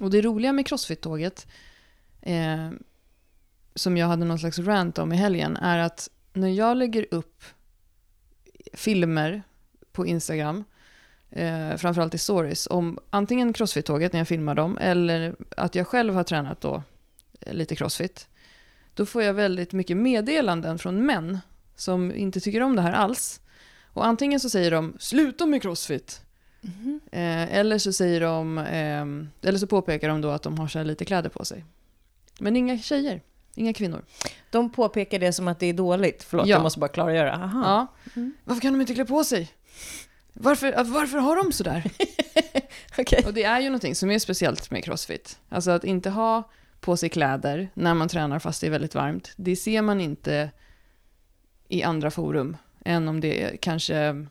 Och 0.00 0.10
det 0.10 0.20
roliga 0.20 0.52
med 0.52 0.66
Crossfit-tåget, 0.66 1.46
eh, 2.22 2.70
som 3.74 3.96
jag 3.96 4.06
hade 4.06 4.24
någon 4.24 4.38
slags 4.38 4.58
rant 4.58 4.98
om 4.98 5.12
i 5.12 5.16
helgen, 5.16 5.56
är 5.56 5.78
att 5.78 6.10
när 6.32 6.48
jag 6.48 6.76
lägger 6.76 7.06
upp 7.10 7.44
filmer 8.72 9.42
på 9.92 10.06
Instagram, 10.06 10.64
eh, 11.30 11.76
framförallt 11.76 12.14
i 12.14 12.18
stories, 12.18 12.66
om 12.70 12.98
antingen 13.10 13.52
Crossfit-tåget 13.52 14.12
när 14.12 14.20
jag 14.20 14.28
filmar 14.28 14.54
dem, 14.54 14.78
eller 14.78 15.36
att 15.56 15.74
jag 15.74 15.86
själv 15.86 16.14
har 16.14 16.24
tränat 16.24 16.60
då 16.60 16.82
eh, 17.40 17.54
lite 17.54 17.76
Crossfit, 17.76 18.28
då 18.94 19.06
får 19.06 19.22
jag 19.22 19.34
väldigt 19.34 19.72
mycket 19.72 19.96
meddelanden 19.96 20.78
från 20.78 21.06
män 21.06 21.38
som 21.76 22.14
inte 22.14 22.40
tycker 22.40 22.60
om 22.60 22.76
det 22.76 22.82
här 22.82 22.92
alls. 22.92 23.40
Och 23.84 24.06
antingen 24.06 24.40
så 24.40 24.50
säger 24.50 24.70
de 24.70 24.96
“sluta 24.98 25.46
med 25.46 25.62
crossfit” 25.62 26.20
eh, 27.12 27.54
eller 27.56 27.78
så 27.78 27.92
säger 27.92 28.20
de, 28.20 28.58
eh, 28.58 29.48
eller 29.48 29.58
så 29.58 29.66
påpekar 29.66 30.08
de 30.08 30.20
då 30.20 30.30
att 30.30 30.42
de 30.42 30.58
har 30.58 30.68
så 30.68 30.78
här 30.78 30.84
lite 30.84 31.04
kläder 31.04 31.28
på 31.30 31.44
sig. 31.44 31.64
Men 32.40 32.56
inga 32.56 32.78
tjejer, 32.78 33.20
inga 33.54 33.72
kvinnor. 33.72 34.04
De 34.50 34.70
påpekar 34.70 35.18
det 35.18 35.32
som 35.32 35.48
att 35.48 35.58
det 35.60 35.66
är 35.66 35.72
dåligt. 35.72 36.22
Förlåt, 36.22 36.46
Ja. 36.46 36.56
jag 36.56 36.62
måste 36.62 36.78
bara 36.80 36.88
klargöra. 36.88 37.32
Aha. 37.34 37.62
Ja. 37.64 37.86
Mm. 38.16 38.32
Varför 38.44 38.60
kan 38.60 38.72
de 38.72 38.80
inte 38.80 38.94
klä 38.94 39.04
på 39.04 39.24
sig? 39.24 39.50
Varför, 40.32 40.84
varför 40.84 41.18
har 41.18 41.36
de 41.36 41.52
sådär? 41.52 41.90
Okej. 42.98 43.24
Och 43.26 43.34
det 43.34 43.44
är 43.44 43.60
ju 43.60 43.66
någonting 43.68 43.94
som 43.94 44.10
är 44.10 44.18
speciellt 44.18 44.70
med 44.70 44.84
crossfit. 44.84 45.38
Alltså 45.48 45.70
att 45.70 45.84
inte 45.84 46.10
ha 46.10 46.50
på 46.80 46.96
sig 46.96 47.08
kläder 47.08 47.68
när 47.74 47.94
man 47.94 48.08
tränar 48.08 48.38
fast 48.38 48.60
det 48.60 48.66
är 48.66 48.70
väldigt 48.70 48.94
varmt. 48.94 49.32
Det 49.36 49.56
ser 49.56 49.82
man 49.82 50.00
inte 50.00 50.50
i 51.74 51.82
andra 51.82 52.10
forum 52.10 52.56
än 52.84 53.08
om 53.08 53.20
det 53.20 53.42
är 53.42 53.56
kanske 53.56 54.26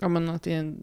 ja, 0.00 0.08
men 0.08 0.28
att 0.28 0.42
det 0.42 0.54
är 0.54 0.58
en, 0.58 0.82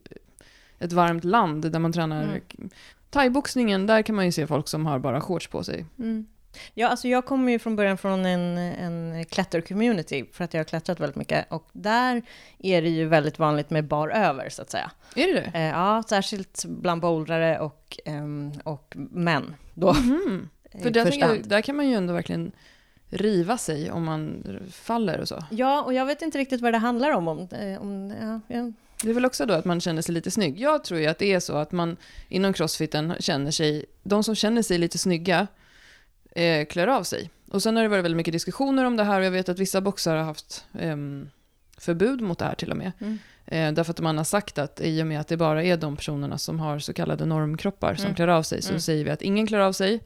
ett 0.80 0.94
varmt 0.94 1.24
land 1.24 1.72
där 1.72 1.80
man 1.80 1.94
tränar 1.94 2.24
Mm. 2.24 2.70
Thaiboxningen, 3.10 3.88
där 3.88 4.02
kan 4.02 4.16
man 4.16 4.26
ju 4.26 4.32
se 4.32 4.48
folk 4.48 4.68
som 4.68 4.86
har 4.86 5.00
bara 5.00 5.22
shorts 5.22 5.48
på 5.48 5.64
sig. 5.64 5.86
Mm. 6.00 6.28
Ja, 6.74 6.88
alltså 6.88 7.08
jag 7.08 7.26
kommer 7.26 7.52
ju 7.52 7.60
från 7.60 7.76
början 7.76 7.98
från 7.98 8.26
en, 8.26 8.58
en 8.58 9.26
klättercommunity 9.26 10.26
för 10.32 10.44
att 10.44 10.54
jag 10.54 10.60
har 10.60 10.66
klättrat 10.66 11.00
väldigt 11.00 11.16
mycket 11.16 11.52
och 11.52 11.68
där 11.72 12.22
är 12.60 12.82
det 12.82 12.90
ju 12.90 13.06
väldigt 13.06 13.40
vanligt 13.40 13.70
med 13.70 13.88
bar 13.88 14.10
över 14.10 14.50
så 14.50 14.62
att 14.62 14.72
säga. 14.72 14.92
Är 15.16 15.28
det 15.28 15.34
det? 15.34 15.52
Eh, 15.60 15.68
ja, 15.68 16.04
särskilt 16.10 16.66
bland 16.68 17.02
bouldrare 17.02 17.60
och, 17.60 18.00
ehm, 18.06 18.52
och 18.64 18.94
män 18.96 19.56
då. 19.74 19.96
I 20.72 20.82
För 20.82 20.90
där, 20.90 21.20
jag, 21.20 21.48
där 21.48 21.62
kan 21.62 21.76
man 21.76 21.88
ju 21.88 21.96
ändå 21.96 22.14
verkligen 22.14 22.52
riva 23.10 23.58
sig 23.58 23.92
om 23.92 24.04
man 24.06 24.44
faller 24.72 25.20
och 25.20 25.28
så. 25.28 25.44
Ja, 25.52 25.82
och 25.84 25.94
jag 25.94 26.06
vet 26.06 26.22
inte 26.22 26.38
riktigt 26.38 26.62
vad 26.62 26.74
det 26.74 26.78
handlar 26.78 27.12
om. 27.12 27.28
om, 27.28 27.40
eh, 27.52 27.82
om 27.82 28.14
ja, 28.22 28.56
ja. 28.56 28.72
Det 29.04 29.10
är 29.10 29.14
väl 29.14 29.26
också 29.26 29.46
då 29.46 29.54
att 29.54 29.66
man 29.66 29.82
känner 29.82 30.02
sig 30.02 30.14
lite 30.14 30.32
snygg. 30.32 30.60
Jag 30.60 30.84
tror 30.84 31.00
ju 31.00 31.06
att 31.08 31.20
det 31.20 31.34
är 31.34 31.40
så 31.40 31.56
att 31.58 31.72
man 31.72 31.98
inom 32.30 32.54
crossfiten 32.54 33.14
känner 33.20 33.52
sig, 33.52 33.86
de 34.04 34.24
som 34.24 34.36
känner 34.36 34.62
sig 34.62 34.78
lite 34.78 34.98
snygga 34.98 35.48
eh, 36.32 36.66
klär 36.66 36.88
av 36.88 37.04
sig. 37.04 37.30
Och 37.52 37.64
sen 37.64 37.76
har 37.76 37.84
det 37.84 37.90
varit 37.90 38.04
väldigt 38.06 38.18
mycket 38.18 38.32
diskussioner 38.34 38.86
om 38.86 38.98
det 38.98 39.04
här 39.04 39.20
och 39.20 39.26
jag 39.26 39.32
vet 39.32 39.50
att 39.50 39.60
vissa 39.60 39.82
boxare 39.82 40.18
har 40.18 40.26
haft 40.26 40.66
ehm, 40.80 41.30
förbud 41.78 42.22
mot 42.22 42.40
det 42.40 42.46
här 42.46 42.56
till 42.56 42.72
och 42.72 42.78
med. 42.78 42.92
Mm. 43.00 43.18
Eh, 43.46 43.72
därför 43.74 43.92
att 43.92 44.00
man 44.00 44.18
har 44.18 44.24
sagt 44.24 44.58
att 44.58 44.82
i 44.82 45.02
och 45.04 45.08
med 45.08 45.20
att 45.20 45.28
det 45.28 45.38
bara 45.38 45.64
är 45.64 45.78
de 45.78 45.96
personerna 45.96 46.38
som 46.38 46.60
har 46.60 46.80
så 46.80 46.94
kallade 46.94 47.26
normkroppar 47.26 47.96
som 47.96 48.06
Mm. 48.06 48.16
klär 48.16 48.28
av 48.28 48.44
sig 48.44 48.62
så 48.62 48.70
Mm. 48.70 48.82
säger 48.82 49.06
vi 49.06 49.12
att 49.12 49.22
ingen 49.22 49.48
klär 49.48 49.60
av 49.60 49.74
sig. 49.74 50.00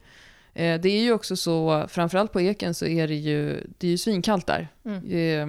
Eh, 0.54 0.80
det 0.80 0.88
är 0.88 1.02
ju 1.02 1.12
också 1.12 1.36
så, 1.36 1.86
framförallt 1.88 2.32
på 2.32 2.40
eken 2.40 2.74
så 2.74 2.86
är 2.86 3.08
det 3.08 3.14
ju, 3.14 3.64
det 3.78 3.86
är 3.86 3.90
ju 3.90 3.98
svinkallt 3.98 4.46
där. 4.46 4.68
Mm. 4.84 5.04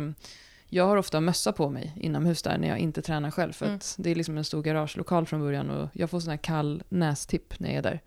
Eh, 0.10 0.16
jag 0.74 0.86
har 0.88 0.98
ofta 0.98 1.20
mössa 1.20 1.52
på 1.52 1.70
mig 1.70 1.94
inomhus 1.96 2.42
där 2.42 2.58
när 2.58 2.68
jag 2.68 2.78
inte 2.80 3.02
tränar 3.02 3.32
själv. 3.32 3.54
För 3.54 3.66
Mm. 3.66 3.80
det 3.98 4.12
är 4.12 4.16
liksom 4.16 4.38
en 4.38 4.44
stor 4.46 4.62
garagelokal 4.64 5.26
från 5.26 5.40
början 5.42 5.70
och 5.70 5.90
jag 5.94 6.10
får 6.10 6.20
sån 6.20 6.30
här 6.30 6.38
kall 6.38 6.84
nästipp 6.90 7.60
när 7.60 7.70
jag 7.70 7.78
är 7.78 7.82
där. 7.82 8.00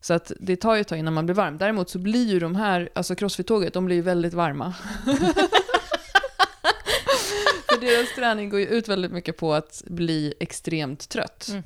Så 0.00 0.14
att 0.14 0.32
det 0.40 0.56
tar 0.56 0.74
ju 0.74 0.80
ett 0.80 0.88
tag 0.88 0.98
innan 0.98 1.14
man 1.14 1.26
blir 1.26 1.34
varm. 1.34 1.58
Däremot 1.58 1.90
så 1.90 1.98
blir 1.98 2.26
ju 2.26 2.38
de 2.38 2.56
här, 2.56 2.88
alltså 2.94 3.14
crossfit-tåget, 3.14 3.72
de 3.72 3.84
blir 3.86 3.96
ju 3.96 4.02
väldigt 4.02 4.34
varma. 4.34 4.74
För 7.68 7.80
deras 7.80 8.14
träning 8.14 8.50
går 8.50 8.60
ju 8.60 8.66
ut 8.66 8.88
väldigt 8.88 9.12
mycket 9.12 9.36
på 9.36 9.54
att 9.54 9.82
bli 9.86 10.34
extremt 10.40 11.08
trött. 11.08 11.48
Mm. 11.50 11.62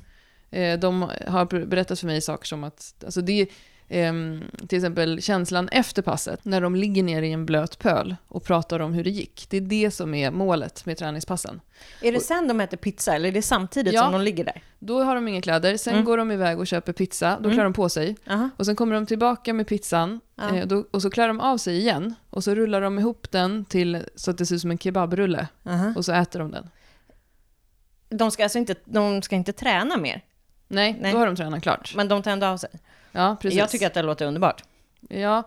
Eh, 0.51 0.79
De 0.79 1.01
har 1.27 1.65
berättat 1.65 1.99
för 1.99 2.07
mig 2.07 2.21
saker 2.21 2.45
som 2.47 2.63
att, 2.63 2.93
alltså 3.05 3.21
det 3.21 3.47
ehm, 3.93 4.43
till 4.67 4.77
exempel 4.77 5.21
känslan 5.21 5.69
efter 5.69 6.01
passet, 6.01 6.45
när 6.45 6.61
de 6.61 6.75
ligger 6.75 7.03
ner 7.03 7.21
i 7.21 7.31
en 7.31 7.45
blöt 7.45 7.79
pöl 7.79 8.15
och 8.27 8.43
pratar 8.43 8.79
om 8.79 8.93
hur 8.93 9.03
det 9.03 9.09
gick. 9.09 9.45
Det 9.49 9.57
är 9.57 9.61
det 9.61 9.91
som 9.91 10.13
är 10.13 10.31
målet 10.31 10.85
med 10.85 10.97
träningspassen. 10.97 11.61
Är 12.01 12.11
det 12.11 12.19
sen 12.19 12.47
de 12.47 12.61
äter 12.61 12.77
pizza 12.77 13.15
eller 13.15 13.29
är 13.29 13.33
det 13.33 13.41
samtidigt 13.41 13.93
Ja. 13.93 14.01
som 14.01 14.11
de 14.11 14.21
ligger 14.21 14.43
där? 14.43 14.61
Då 14.79 15.03
har 15.03 15.15
de 15.15 15.27
inga 15.27 15.41
kläder, 15.41 15.77
sen 15.77 15.93
Mm. 15.93 16.05
går 16.05 16.17
de 16.17 16.31
iväg 16.31 16.59
och 16.59 16.67
köper 16.67 16.93
pizza, 16.93 17.29
då 17.39 17.45
Mm. 17.45 17.51
klär 17.51 17.63
de 17.63 17.73
på 17.73 17.89
sig. 17.89 18.15
Aha. 18.29 18.49
Och 18.57 18.65
sen 18.65 18.75
kommer 18.75 18.95
de 18.95 19.05
tillbaka 19.05 19.53
med 19.53 19.67
pizzan 19.67 20.19
Ja. 20.35 20.55
eh, 20.55 20.67
då, 20.67 20.85
och 20.91 21.01
så 21.01 21.09
klär 21.09 21.27
de 21.27 21.39
av 21.39 21.57
sig 21.57 21.77
igen. 21.77 22.15
Och 22.29 22.43
så 22.43 22.55
rullar 22.55 22.81
de 22.81 22.99
ihop 22.99 23.31
den 23.31 23.65
till 23.65 24.03
så 24.15 24.31
att 24.31 24.37
det 24.37 24.45
ser 24.45 24.55
ut 24.55 24.61
som 24.61 24.71
en 24.71 24.77
kebabrulle. 24.77 25.47
Aha. 25.65 25.93
Och 25.95 26.05
så 26.05 26.11
äter 26.13 26.39
de 26.39 26.51
den. 26.51 26.69
De 28.09 28.31
ska 28.31 28.43
alltså 28.43 28.57
inte, 28.57 28.75
de 28.85 29.21
ska 29.21 29.35
inte 29.35 29.53
träna 29.53 29.97
mer, 29.97 30.21
Nej, 30.67 30.97
Nej. 31.01 31.11
då 31.11 31.17
har 31.17 31.25
de 31.25 31.35
tränat 31.35 31.63
klart. 31.63 31.93
men 31.95 32.07
de 32.07 32.21
tar 32.23 32.31
ändå 32.31 32.47
av 32.47 32.57
sig. 32.57 32.69
Ja, 33.13 33.37
precis. 33.41 33.59
Jag 33.59 33.69
tycker 33.69 33.87
att 33.87 33.93
det 33.93 34.01
låter 34.01 34.25
underbart. 34.25 34.63
Ja, 35.09 35.43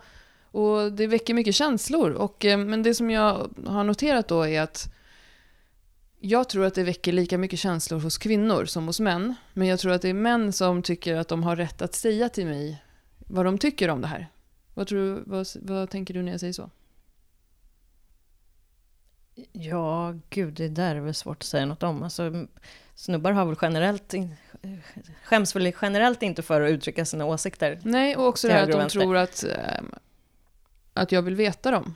och 0.50 0.92
det 0.92 1.06
väcker 1.06 1.34
mycket 1.34 1.54
känslor. 1.54 2.10
Och, 2.10 2.44
eh, 2.44 2.58
men 2.58 2.82
det 2.82 2.94
som 2.94 3.10
jag 3.10 3.50
har 3.66 3.84
noterat 3.84 4.28
då 4.28 4.46
är 4.46 4.60
att 4.60 4.92
jag 6.20 6.48
tror 6.48 6.64
att 6.64 6.74
det 6.74 6.82
väcker 6.82 7.12
lika 7.12 7.38
mycket 7.38 7.58
känslor 7.58 8.00
hos 8.00 8.18
kvinnor 8.18 8.64
som 8.64 8.86
hos 8.86 9.00
män. 9.00 9.34
Men 9.52 9.68
jag 9.68 9.78
tror 9.78 9.92
att 9.92 10.02
det 10.02 10.08
är 10.08 10.14
män 10.14 10.52
som 10.52 10.82
tycker 10.82 11.14
att 11.16 11.28
de 11.28 11.42
har 11.42 11.56
rätt 11.56 11.82
att 11.82 11.94
säga 11.94 12.28
till 12.28 12.46
mig 12.46 12.82
vad 13.18 13.44
de 13.44 13.58
tycker 13.58 13.88
om 13.88 14.00
det 14.00 14.06
här. 14.06 14.28
Vad, 14.74 14.86
tror, 14.86 15.22
vad, 15.26 15.46
vad 15.54 15.90
tänker 15.90 16.14
du 16.14 16.22
när 16.22 16.32
jag 16.32 16.40
säger 16.40 16.52
så? 16.52 16.70
Ja, 19.52 20.14
gud, 20.30 20.54
det 20.54 20.68
där 20.68 20.96
är 20.96 21.00
väl 21.00 21.14
svårt 21.14 21.36
att 21.36 21.42
säga 21.42 21.66
något 21.66 21.82
om. 21.82 22.02
Alltså, 22.02 22.46
snubbar 22.94 23.32
har 23.32 23.46
väl 23.46 23.56
generellt, 23.62 24.14
in, 24.14 24.34
skäms 25.24 25.56
väl 25.56 25.72
generellt 25.82 26.22
inte 26.22 26.42
för 26.42 26.60
att 26.60 26.70
uttrycka 26.70 27.04
sina 27.04 27.24
åsikter. 27.24 27.80
Nej, 27.82 28.16
och 28.16 28.26
också 28.26 28.48
det 28.48 28.52
här 28.52 28.62
att 28.62 28.70
de 28.70 28.78
vänster. 28.78 29.00
tror 29.00 29.16
att, 29.16 29.44
ehm, 29.44 29.90
att 30.92 31.12
jag 31.12 31.22
vill 31.22 31.34
veta 31.34 31.70
dem. 31.70 31.94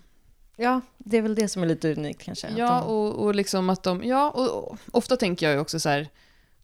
Ja, 0.56 0.80
det 0.99 1.16
är 1.16 1.23
väl 1.23 1.35
det 1.35 1.49
som 1.49 1.62
är 1.62 1.66
lite 1.66 1.92
unikt 1.92 2.23
kanske. 2.23 2.49
Ja, 2.56 2.80
de, 2.80 2.87
och, 2.87 3.25
och 3.25 3.35
liksom 3.35 3.70
att 3.70 3.82
de, 3.82 4.04
ja, 4.04 4.30
och, 4.30 4.64
och 4.64 4.78
ofta 4.92 5.16
tänker 5.16 5.47
jag 5.47 5.54
ju 5.54 5.61
också 5.61 5.80
så 5.80 5.88
här, 5.88 6.09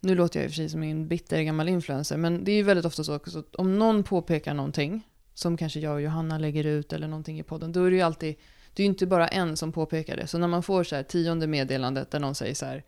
nu 0.01 0.15
låter 0.15 0.41
jag 0.41 0.45
i 0.45 0.49
och 0.49 0.51
för 0.51 0.57
sig 0.57 0.69
som 0.69 0.83
en 0.83 1.09
bitter 1.09 1.43
gammal 1.43 1.69
influencer, 1.69 2.17
men 2.17 2.45
det 2.45 2.53
är 2.53 2.57
ju 2.57 2.63
väldigt 2.63 2.87
ofta 2.87 3.05
så 3.05 3.17
också 3.17 3.39
att 3.39 3.55
om 3.55 3.79
någon 3.79 4.05
påpekar 4.05 4.55
någonting, 4.55 5.03
som 5.35 5.57
kanske 5.57 5.81
jag 5.81 5.95
och 5.95 6.03
Johanna 6.03 6.39
lägger 6.39 6.65
ut 6.65 6.93
eller 6.93 7.09
någonting 7.09 7.41
i 7.41 7.43
podden, 7.43 7.73
då 7.73 7.85
är 7.85 7.91
det 7.91 7.97
ju 7.97 8.03
alltid, 8.03 8.37
det 8.77 8.83
är 8.83 8.85
ju 8.85 8.89
inte 8.89 9.07
bara 9.07 9.29
en 9.29 9.57
som 9.57 9.73
påpekar 9.73 10.17
det. 10.17 10.27
Så 10.27 10.39
när 10.39 10.49
man 10.49 10.63
får 10.63 10.85
så 10.85 10.97
här 10.97 11.03
tionde 11.03 11.47
meddelandet 11.47 12.11
där 12.11 12.21
någon 12.21 12.35
säger 12.35 12.55
så 12.55 12.67
här, 12.67 12.85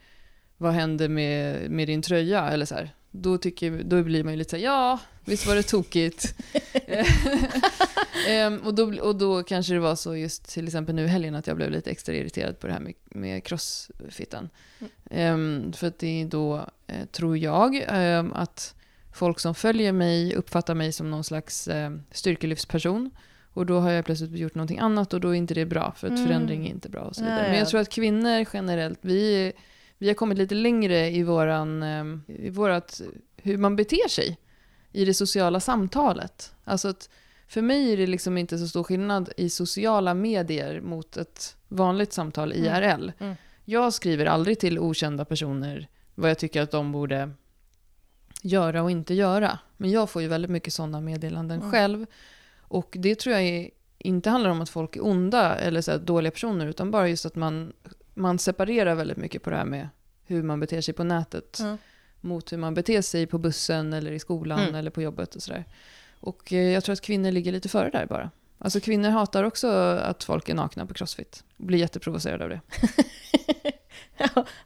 vad 0.57 0.73
hände 0.73 1.09
med, 1.09 1.71
med 1.71 1.89
din 1.89 2.03
tröja? 2.03 2.49
Eller 2.49 2.67
så 2.67 2.75
här, 2.75 2.95
då, 3.11 3.39
tycker, 3.39 3.83
då 3.85 4.03
blir 4.03 4.25
man 4.25 4.33
ju 4.33 4.37
lite 4.39 4.51
så 4.51 4.57
här, 4.57 4.65
ja, 4.65 4.99
visst 5.25 5.47
var 5.47 5.55
det 5.55 5.63
tokigt. 5.63 6.35
Ehm, 8.29 8.59
och, 8.59 8.75
då, 8.75 9.01
och 9.01 9.17
då 9.17 9.43
kanske 9.43 9.75
det 9.75 9.81
var 9.81 9.97
så 9.97 10.17
just 10.17 10.49
till 10.49 10.67
exempel 10.67 10.95
nu 10.95 11.05
i 11.05 11.09
helgen 11.09 11.35
att 11.35 11.47
jag 11.47 11.57
blev 11.57 11.71
lite 11.71 11.91
extra 11.91 12.15
irriterad 12.15 12.59
på 12.59 12.67
det 12.67 12.73
här 12.73 12.81
med, 12.81 12.95
med 13.05 13.45
crossfiten. 13.45 14.49
Ehm, 15.11 15.73
för 15.73 15.87
att 15.87 15.99
det 15.99 16.23
är 16.23 16.27
då, 16.27 16.67
eh, 16.87 17.07
tror 17.13 17.39
jag, 17.39 17.85
ehm, 17.89 18.33
att 18.33 18.75
folk 19.13 19.41
som 19.41 19.55
följer 19.55 19.93
mig 19.93 20.35
uppfattar 20.35 20.75
mig 20.75 20.93
som 20.93 21.11
någon 21.11 21.25
slags 21.25 21.69
eh, 21.69 21.91
styrkelyftsperson. 22.11 23.11
Och 23.59 23.67
då 23.67 23.81
har 23.81 23.91
jag 23.91 24.05
plötsligt 24.05 24.31
gjort 24.33 24.55
någonting 24.55 24.79
annat 24.79 25.15
och 25.15 25.21
då 25.21 25.29
är 25.29 25.35
inte 25.35 25.55
det 25.55 25.67
bra, 25.67 25.93
för 25.97 26.07
att 26.07 26.13
Mm. 26.13 26.27
förändring 26.27 26.67
är 26.67 26.71
inte 26.71 26.89
bra 26.89 27.01
och 27.01 27.17
så 27.17 27.23
vidare. 27.25 27.43
Men 27.43 27.53
jag 27.53 27.61
ja. 27.61 27.67
tror 27.71 27.81
att 27.81 27.89
kvinnor 27.89 28.47
generellt, 28.53 28.99
vi, 29.03 29.53
vi 29.99 30.07
har 30.09 30.15
kommit 30.15 30.39
lite 30.39 30.55
längre 30.55 31.11
i 31.11 31.23
våran, 31.23 31.83
ehm, 31.83 32.23
i 32.27 32.51
vårat, 32.51 33.01
hur 33.37 33.57
man 33.57 33.77
beter 33.77 34.09
sig 34.09 34.39
i 34.93 35.05
det 35.05 35.15
sociala 35.15 35.61
samtalet. 35.61 36.55
Alltså 36.65 36.89
att 36.89 37.11
för 37.49 37.63
mig 37.63 37.93
är 37.93 37.97
det 37.97 38.07
liksom 38.07 38.39
inte 38.39 38.59
så 38.59 38.69
stor 38.69 38.85
skillnad 38.85 39.31
i 39.37 39.51
sociala 39.51 40.15
medier 40.15 40.81
mot 40.81 41.17
ett 41.17 41.57
vanligt 41.69 42.13
samtal 42.13 42.53
Mm. 42.53 42.65
IRL. 42.65 43.13
Mm. 43.19 43.35
Jag 43.65 43.93
skriver 43.95 44.27
aldrig 44.27 44.59
till 44.59 44.79
okända 44.79 45.25
personer 45.25 45.89
vad 46.15 46.31
jag 46.31 46.39
tycker 46.39 46.63
att 46.63 46.71
de 46.71 46.93
borde 46.93 47.31
göra 48.43 48.83
och 48.83 48.91
inte 48.91 49.15
göra. 49.15 49.59
Men 49.77 49.91
jag 49.91 50.11
får 50.11 50.23
ju 50.23 50.29
väldigt 50.29 50.51
mycket 50.51 50.73
sådana 50.73 51.01
meddelanden 51.01 51.59
Mm. 51.61 51.73
själv. 51.73 52.07
Och 52.69 52.97
det 52.99 53.15
tror 53.15 53.35
jag 53.35 53.43
är, 53.45 53.71
inte 53.99 54.31
handlar 54.31 54.51
om 54.51 54.61
att 54.61 54.69
folk 54.69 54.97
är 54.97 55.07
onda 55.07 55.57
eller 55.57 55.81
så 55.81 55.97
dåliga 55.99 56.31
personer, 56.31 56.67
utan 56.67 56.91
bara 56.91 57.09
just 57.09 57.27
att 57.27 57.35
man, 57.37 57.73
man 58.15 58.39
separerar 58.39 58.95
väldigt 58.95 59.17
mycket 59.17 59.43
på 59.43 59.51
det 59.51 59.57
här 59.57 59.65
med 59.65 59.89
hur 60.27 60.43
man 60.43 60.61
beter 60.61 60.81
sig 60.81 60.95
på 60.95 61.05
nätet 61.05 61.59
Ja. 61.61 61.77
mot 62.21 62.53
hur 62.53 62.57
man 62.59 62.75
beter 62.75 63.03
sig 63.03 63.27
på 63.27 63.39
bussen 63.39 63.93
eller 63.93 64.13
i 64.13 64.19
skolan 64.19 64.61
Mm. 64.61 64.75
eller 64.75 64.91
på 64.91 65.03
jobbet 65.03 65.35
och 65.35 65.43
sådär. 65.43 65.65
Och 66.21 66.53
eh, 66.53 66.59
jag 66.73 66.85
tror 66.85 66.93
att 66.93 67.01
kvinnor 67.01 67.31
ligger 67.31 67.53
lite 67.53 67.69
före 67.69 67.91
där 67.91 68.07
bara. 68.07 68.31
Alltså 68.59 68.81
kvinnor 68.81 69.09
hatar 69.11 69.45
också 69.45 69.69
att 70.03 70.25
folk 70.25 70.49
är 70.49 70.55
nakna 70.55 70.87
på 70.87 70.95
crossfit. 70.95 71.45
Blir 71.57 71.79
jätteprovocerade 71.79 72.45
av 72.45 72.51
det. 72.51 72.61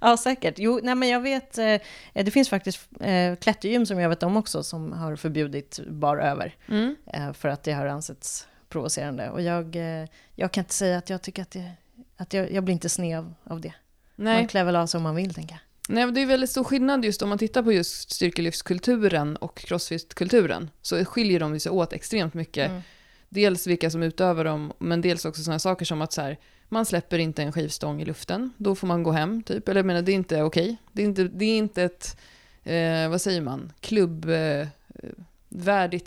ja, 0.00 0.16
säkert. 0.16 0.54
Jo, 0.59 0.80
nej, 0.82 0.94
men 0.94 1.09
jag 1.09 1.21
vet, 1.21 1.59
eh, 1.59 1.76
det 2.12 2.30
finns 2.30 2.49
faktiskt 2.49 2.88
eh, 3.00 3.37
klättergym 3.37 3.87
som 3.87 4.00
jag 4.00 4.09
vet 4.09 4.23
om 4.23 4.37
också 4.37 4.62
som 4.62 4.92
har 4.92 5.16
förbjudit 5.16 5.80
bar 5.88 6.16
över. 6.16 6.54
Mm. 6.68 6.97
eh, 7.06 7.32
för 7.32 7.49
att 7.49 7.62
det 7.62 7.73
har 7.73 7.87
ansetts 7.87 8.49
provocerande. 8.68 9.30
Och 9.30 9.42
jag, 9.42 9.76
eh, 9.76 10.09
jag 10.35 10.52
kan 10.52 10.62
inte 10.62 10.75
säga 10.75 10.99
att 10.99 11.11
jag 11.11 11.23
tycker 11.23 11.42
att, 11.42 11.50
det, 11.50 11.71
att 12.16 12.32
jag, 12.32 12.52
jag 12.52 12.64
blir 12.64 12.73
inte 12.73 12.88
sned 12.88 13.35
av 13.44 13.61
det. 13.61 13.75
Nej. 14.16 14.37
Man 14.37 14.49
klär 14.49 14.64
väl 14.64 14.76
av 14.76 14.87
sig 14.87 14.99
om 14.99 15.02
man 15.02 15.14
vill, 15.14 15.35
tänker 15.35 15.54
jag. 15.54 15.61
Nej, 15.88 16.12
det 16.12 16.21
är 16.23 16.26
väldigt 16.26 16.50
stor 16.50 16.64
skillnad 16.64 17.04
just 17.04 17.23
om 17.23 17.28
man 17.28 17.38
tittar 17.38 17.62
på 17.62 17.73
just 17.73 18.11
styrkelyftskulturen 18.11 19.37
och 19.37 19.59
crossfit-kulturen. 19.59 20.71
Så 20.82 21.04
skiljer 21.04 21.40
de 21.40 21.61
sig 21.61 21.73
åt 21.73 21.92
extremt 21.92 22.35
mycket. 22.35 22.71
Mm. 22.71 22.82
Dels 23.28 23.66
vilka 23.66 23.90
som 23.90 24.02
utövar 24.02 24.44
dem, 24.44 24.73
men 24.78 25.00
dels 25.00 25.25
också 25.25 25.42
sådana 25.42 25.59
saker 25.59 25.85
som 25.85 26.02
att 26.02 26.12
så 26.12 26.23
här, 26.23 26.38
man 26.72 26.86
släpper 26.86 27.18
inte 27.18 27.42
en 27.42 27.52
skivstång 27.52 28.02
i 28.02 28.04
luften, 28.04 28.52
då 28.56 28.74
får 28.74 28.86
man 28.86 29.02
gå 29.02 29.10
hem, 29.10 29.42
typ. 29.42 29.68
Eller 29.68 29.78
jag 29.78 29.86
menar, 29.86 30.02
det 30.02 30.12
är 30.12 30.14
inte 30.14 30.42
okej. 30.42 30.76
Det, 30.92 31.02
är 31.02 31.06
inte, 31.06 31.24
det 31.24 31.44
är 31.44 31.58
inte 31.58 31.82
ett, 31.82 32.16
eh, 32.64 33.08
vad 33.08 33.20
säger 33.20 33.40
man, 33.40 33.72
klubbvärdigt 33.80 34.70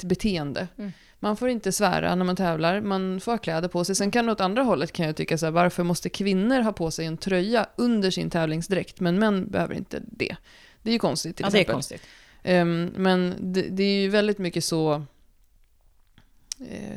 beteende. 0.04 0.68
Mm. 0.78 0.92
Man 1.20 1.38
får 1.38 1.50
inte 1.50 1.72
svära 1.72 2.16
när 2.16 2.26
man 2.26 2.36
tävlar, 2.36 2.82
man 2.82 3.20
får 3.20 3.32
ha 3.32 3.38
kläder 3.38 3.68
på 3.68 3.86
sig. 3.86 3.96
Sen 3.96 4.12
kan 4.12 4.26
det 4.26 4.32
åt 4.32 4.42
andra 4.42 4.64
hållet 4.64 4.92
kan 4.92 5.06
jag 5.06 5.16
tycka 5.16 5.38
så 5.38 5.46
här, 5.46 5.52
varför 5.52 5.84
måste 5.84 6.10
kvinnor 6.10 6.62
ha 6.62 6.74
på 6.74 6.92
sig 6.92 7.06
en 7.06 7.18
tröja 7.18 7.68
under 7.76 8.12
sin 8.12 8.30
tävlingsdräkt, 8.30 9.00
men 9.00 9.20
män 9.20 9.48
behöver 9.48 9.76
inte 9.76 10.02
det. 10.06 10.36
Det 10.82 10.90
är 10.90 10.94
ju 10.94 11.00
konstigt 11.00 11.36
till 11.36 11.46
Ja, 11.46 11.50
det 11.50 11.58
är 11.58 11.62
exempel. 11.62 11.74
konstigt. 11.74 12.02
Ehm, 12.44 12.92
men 12.96 13.36
det, 13.40 13.62
det 13.62 13.84
är 13.84 14.02
ju 14.02 14.10
väldigt 14.10 14.38
mycket 14.38 14.64
så 14.64 14.94
eh, 14.94 15.02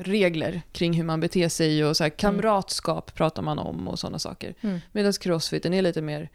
regler 0.00 0.62
kring 0.73 0.93
hur 0.93 1.05
man 1.05 1.21
beter 1.21 1.49
sig 1.49 1.85
och 1.85 1.97
så 1.97 2.05
här, 2.05 2.11
kamratskap 2.11 3.15
pratar 3.15 3.43
man 3.43 3.59
om 3.59 3.88
och 3.88 3.99
sådana 3.99 4.19
saker. 4.19 4.55
Mm. 4.61 4.79
Medan 4.93 5.12
crossfiten 5.12 5.75
är 5.75 5.83
lite 5.83 6.03
mer 6.03 6.29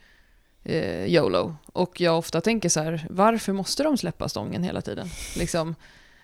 eh, 0.64 1.06
YOLO. 1.06 1.56
Och 1.66 2.02
jag 2.02 2.18
ofta 2.18 2.42
tänker 2.42 2.70
så 2.70 2.80
här, 2.80 3.08
varför 3.10 3.54
måste 3.54 3.84
de 3.84 3.98
släppa 3.98 4.30
stången 4.30 4.64
hela 4.64 4.82
tiden? 4.82 5.08
Liksom, 5.38 5.76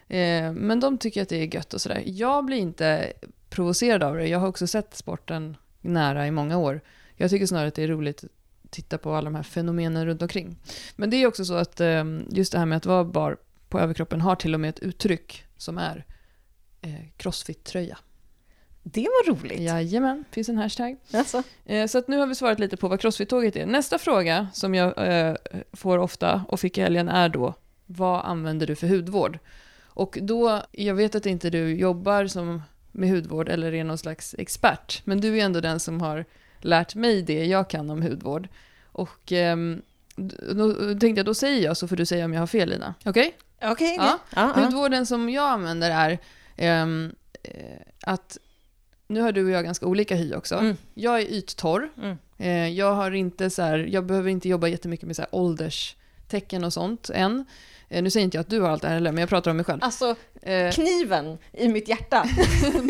Eh, 0.10 0.54
men 0.54 0.80
de 0.80 0.98
tycker 0.98 1.22
att 1.22 1.30
det 1.30 1.36
är 1.36 1.56
gött 1.56 1.74
och 1.74 1.82
sådär. 1.82 2.04
Jag 2.06 2.46
blir 2.46 2.58
inte 2.58 3.14
provocerad 3.50 4.04
av 4.04 4.16
det. 4.16 4.28
Jag 4.28 4.40
har 4.40 4.48
också 4.48 4.68
sett 4.68 4.96
sporten 4.96 5.58
nära 5.82 6.28
i 6.28 6.32
många 6.32 6.58
år. 6.58 6.82
Jag 7.16 7.30
tycker 7.30 7.46
snarare 7.46 7.68
att 7.68 7.76
det 7.76 7.84
är 7.84 7.88
roligt 7.88 8.24
att 8.24 8.30
titta 8.70 8.98
på 8.98 9.14
alla 9.14 9.26
de 9.26 9.36
här 9.36 9.44
fenomenen 9.44 10.06
runt 10.06 10.22
omkring. 10.22 10.58
Men 10.96 11.10
det 11.10 11.18
är 11.18 11.28
också 11.28 11.46
så 11.46 11.54
att 11.54 11.80
eh, 11.80 12.04
just 12.30 12.52
det 12.52 12.60
här 12.60 12.66
med 12.66 12.78
att 12.78 12.86
vara 12.86 13.04
bar 13.04 13.38
på 13.70 13.80
överkroppen 13.80 14.22
har 14.22 14.36
till 14.36 14.54
och 14.54 14.60
med 14.60 14.70
ett 14.70 14.80
uttryck 14.80 15.46
som 15.58 15.78
är 15.78 15.98
eh, 15.98 16.14
crossfit-tröja. 17.18 17.98
Det 18.84 19.02
var 19.02 19.34
roligt. 19.34 19.60
Jajamän, 19.60 20.26
finns 20.32 20.50
en 20.50 20.58
hashtag. 20.58 20.98
Alltså. 21.14 21.44
Eh, 21.66 21.88
Så 21.88 21.98
att 21.98 22.08
nu 22.08 22.18
har 22.18 22.28
vi 22.28 22.36
svarat 22.36 22.60
lite 22.60 22.78
på 22.78 22.88
vad 22.88 23.00
crossfit-tåget 23.00 23.56
är. 23.56 23.66
Nästa 23.66 23.98
fråga 23.98 24.48
som 24.54 24.76
jag 24.76 25.08
eh, 25.08 25.36
får 25.74 25.98
ofta 25.98 26.46
och 26.48 26.60
fick 26.60 26.78
i 26.78 26.82
helgen 26.82 27.10
är 27.10 27.30
då, 27.30 27.54
vad 27.86 28.26
använder 28.26 28.68
du 28.68 28.76
för 28.76 28.88
hudvård? 28.88 29.40
Och 29.84 30.18
då, 30.22 30.62
jag 30.72 30.96
vet 30.96 31.16
att 31.16 31.26
inte 31.26 31.50
du 31.50 31.76
jobbar 31.76 32.28
som 32.28 32.62
med 32.92 33.10
hudvård 33.10 33.50
eller 33.50 33.74
är 33.74 33.84
någon 33.84 33.98
slags 33.98 34.36
expert, 34.38 35.02
men 35.06 35.22
du 35.22 35.40
är 35.40 35.46
ändå 35.46 35.62
den 35.62 35.80
som 35.80 36.02
har 36.02 36.26
lärt 36.60 36.96
mig 36.96 37.22
det 37.22 37.46
jag 37.46 37.70
kan 37.70 37.90
om 37.90 38.02
hudvård. 38.02 38.48
Och 38.86 39.32
ehm, 39.32 39.82
då 40.56 40.74
tänkte 41.00 41.08
jag, 41.20 41.26
då 41.26 41.34
säger 41.34 41.64
jag 41.66 41.78
så 41.78 41.88
får 41.88 41.96
du 41.96 42.06
säga 42.06 42.26
om 42.26 42.34
jag 42.34 42.42
har 42.42 42.48
fel 42.48 42.70
Lina. 42.70 42.94
Okej? 43.06 43.38
Okej. 43.62 43.96
Ja. 44.00 44.20
Ja, 44.36 44.54
ja. 44.56 44.62
Hudvården 44.64 45.06
som 45.06 45.30
jag 45.30 45.50
använder 45.50 45.92
är 45.92 46.20
eh, 46.60 46.86
att, 48.04 48.38
nu 49.08 49.22
har 49.22 49.32
du 49.32 49.46
och 49.46 49.52
jag 49.52 49.64
ganska 49.64 49.86
olika 49.86 50.16
hy 50.16 50.34
också. 50.34 50.56
Mm. 50.56 50.78
Jag 50.94 51.20
är 51.22 51.26
yttorr. 51.26 51.90
Mm. 51.98 52.18
Eh, 52.38 52.68
jag 52.78 52.94
har 52.94 53.12
inte 53.12 53.50
så 53.50 53.62
här, 53.62 53.78
jag 53.92 54.06
behöver 54.06 54.30
inte 54.30 54.50
jobba 54.50 54.68
jättemycket 54.68 55.08
med 55.08 55.16
så 55.16 55.22
här 55.22 55.30
ålderstecken 55.36 56.64
och 56.64 56.74
sånt 56.74 57.10
än. 57.14 57.46
Eh, 57.90 58.04
nu 58.04 58.10
säger 58.10 58.24
inte 58.24 58.38
jag 58.38 58.42
att 58.42 58.50
du 58.50 58.62
har 58.62 58.70
allt 58.70 58.82
det 58.82 58.88
här 58.88 58.96
heller, 58.96 59.12
men 59.12 59.20
jag 59.22 59.30
pratar 59.30 59.52
om 59.52 59.58
mig 59.58 59.66
själv. 59.66 59.80
Alltså, 59.84 60.16
Eh, 60.42 60.72
kniven 60.72 61.38
i 61.54 61.68
mitt 61.68 61.88
hjärta. 61.88 62.26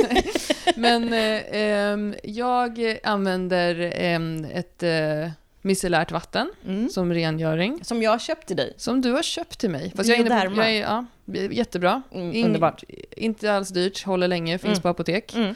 Men 0.75 1.13
eh, 1.13 1.41
ehm, 1.51 2.15
jag 2.23 2.97
använder 3.03 3.91
ehm, 3.95 4.45
ett 4.53 4.83
eh, 4.83 5.29
micellärt 5.61 6.11
vatten 6.11 6.51
Mm. 6.67 6.89
som 6.89 7.13
rengöring. 7.13 7.79
Som 7.83 8.01
jag 8.01 8.11
har 8.11 8.19
köpt 8.19 8.47
till 8.47 8.55
dig. 8.57 8.73
Som 8.77 9.01
du 9.01 9.11
har 9.11 9.23
köpt 9.23 9.59
till 9.59 9.69
mig. 9.69 9.93
Fast 9.95 10.09
jag 10.09 10.19
är 10.19 10.49
på, 10.49 10.55
jag 10.61 10.69
är, 10.71 10.81
ja, 10.81 11.05
jättebra. 11.51 12.01
Mm, 12.11 12.31
Ing- 12.31 12.45
underbart. 12.45 12.83
Inte 13.19 13.53
alls 13.53 13.69
dyrt, 13.69 14.03
håller 14.03 14.27
länge, 14.27 14.57
finns 14.57 14.71
Mm. 14.77 14.81
på 14.81 14.89
apotek. 14.89 15.35
Mm. 15.35 15.55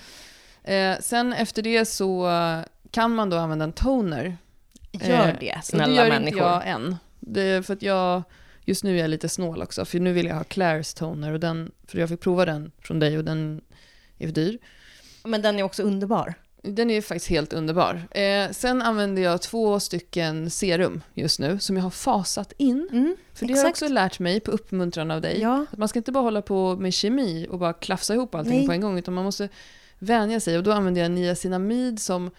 Eh, 0.63 0.99
sen 1.01 1.33
efter 1.33 1.61
det 1.61 1.85
så 1.85 2.29
eh, 2.29 2.59
kan 2.91 3.15
man 3.15 3.29
då 3.29 3.37
använda 3.37 3.63
en 3.65 3.73
toner. 3.73 4.37
Gör 4.91 5.27
Eh, 5.27 5.35
det, 5.39 5.55
och 5.57 5.63
snälla 5.65 5.87
det 5.87 5.93
gör 5.93 6.09
människor. 6.09 6.27
inte 6.27 6.39
jag 6.39 6.67
än. 6.67 6.95
Det 7.19 7.65
för 7.65 7.73
att 7.73 7.81
jag, 7.81 8.23
just 8.65 8.83
nu 8.83 8.95
är 8.97 9.01
jag 9.01 9.09
lite 9.09 9.29
snål 9.29 9.61
också, 9.61 9.85
för 9.85 9.99
nu 9.99 10.13
vill 10.13 10.25
jag 10.25 10.35
ha 10.35 10.43
Clairs 10.43 10.93
toner, 10.93 11.31
och 11.33 11.39
den, 11.39 11.71
för 11.87 11.99
jag 11.99 12.09
fick 12.09 12.19
prova 12.19 12.45
den 12.45 12.71
från 12.81 12.99
dig 12.99 13.17
och 13.17 13.23
den 13.23 13.61
är 14.17 14.27
för 14.27 14.33
dyr. 14.33 14.57
Men 15.23 15.41
den 15.41 15.59
är 15.59 15.63
också 15.63 15.83
underbar. 15.83 16.33
Den 16.65 16.89
är 16.89 17.01
faktiskt 17.01 17.27
helt 17.29 17.53
underbar. 17.53 18.01
Eh, 18.11 18.51
sen 18.51 18.81
använder 18.81 19.21
jag 19.21 19.41
två 19.41 19.79
stycken 19.79 20.49
serum 20.49 21.01
just 21.13 21.39
nu, 21.39 21.59
som 21.59 21.75
jag 21.75 21.83
har 21.83 21.89
fasat 21.89 22.53
in. 22.57 22.87
Mm, 22.91 23.15
För 23.33 23.45
det 23.45 23.53
har 23.53 23.59
jag 23.59 23.69
också 23.69 23.87
lärt 23.87 24.19
mig 24.19 24.39
på 24.39 24.51
uppmuntran 24.51 25.11
av 25.11 25.21
dig. 25.21 25.41
Ja. 25.41 25.65
Att 25.71 25.77
man 25.77 25.87
ska 25.87 25.99
inte 25.99 26.11
bara 26.11 26.23
hålla 26.23 26.41
på 26.41 26.75
med 26.75 26.93
kemi 26.93 27.47
och 27.49 27.59
bara 27.59 27.73
klafsa 27.73 28.13
ihop 28.13 28.35
allting 28.35 28.57
Nej. 28.57 28.67
på 28.67 28.73
en 28.73 28.81
gång, 28.81 28.99
utan 28.99 29.13
man 29.13 29.23
måste 29.23 29.49
vänja 29.99 30.39
sig. 30.39 30.57
Och 30.57 30.63
då 30.63 30.71
använder 30.71 31.01
jag 31.01 31.11
niacinamid 31.11 31.99
som 32.01 32.31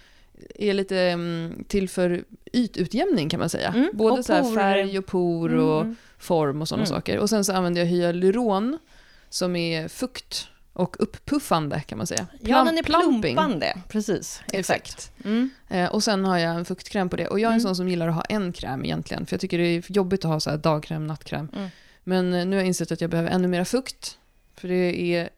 är 0.55 0.75
lite 0.75 0.99
mm, 1.01 1.65
till 1.69 1.89
för 1.89 2.25
ytutjämning 2.53 3.29
kan 3.29 3.41
man 3.41 3.49
säga. 3.49 3.69
Mm, 3.69 3.91
Både 3.93 4.19
och 4.19 4.25
så 4.25 4.33
här 4.33 4.55
färg 4.55 4.99
och 4.99 5.07
por 5.07 5.55
och 5.55 5.81
Mm. 5.81 5.97
form 6.19 6.63
och 6.63 6.69
sådana 6.69 6.85
Mm. 6.87 6.97
saker. 6.97 7.19
Och 7.19 7.31
sen 7.31 7.45
så 7.45 7.53
använder 7.53 7.81
jag 7.81 7.89
hyaluron 7.89 8.79
som 9.29 9.57
är 9.57 9.89
fukt 9.89 10.49
och 10.75 10.97
upppuffande 10.99 11.81
kan 11.81 11.99
man 11.99 12.07
säga. 12.07 12.27
Ja, 12.41 12.65
den 12.65 12.79
är 12.79 12.83
plumping. 12.83 13.21
plumpande. 13.21 13.77
Precis. 13.89 14.43
Exakt. 14.53 15.13
Mm. 15.25 15.51
Eh, 15.69 15.87
och 15.93 16.03
sen 16.03 16.25
har 16.25 16.39
jag 16.39 16.55
en 16.55 16.65
fuktkräm 16.65 17.09
på 17.09 17.17
det. 17.17 17.27
Och 17.29 17.41
jag 17.41 17.49
är 17.49 17.53
en 17.55 17.61
Mm. 17.61 17.61
sån 17.63 17.77
som 17.77 17.89
gillar 17.89 18.09
att 18.09 18.15
ha 18.15 18.23
en 18.23 18.53
kräm 18.53 18.85
egentligen. 18.85 19.27
För 19.27 19.35
jag 19.35 19.41
tycker 19.41 19.59
det 19.59 19.65
är 19.65 19.83
jobbigt 19.93 20.25
att 20.25 20.31
ha 20.31 20.41
så 20.41 20.51
här 20.51 20.57
dagkräm, 20.57 21.07
nattkräm. 21.07 21.49
Mm. 21.57 21.69
Men 22.05 22.35
eh, 22.35 22.47
nu 22.47 22.57
har 22.57 22.61
jag 22.61 22.67
insett 22.67 22.93
att 22.93 23.01
jag 23.01 23.11
behöver 23.11 23.31
ännu 23.31 23.49
mera 23.49 23.65
fukt. 23.65 24.19
För 24.57 24.69
det 24.69 25.01
är... 25.15 25.29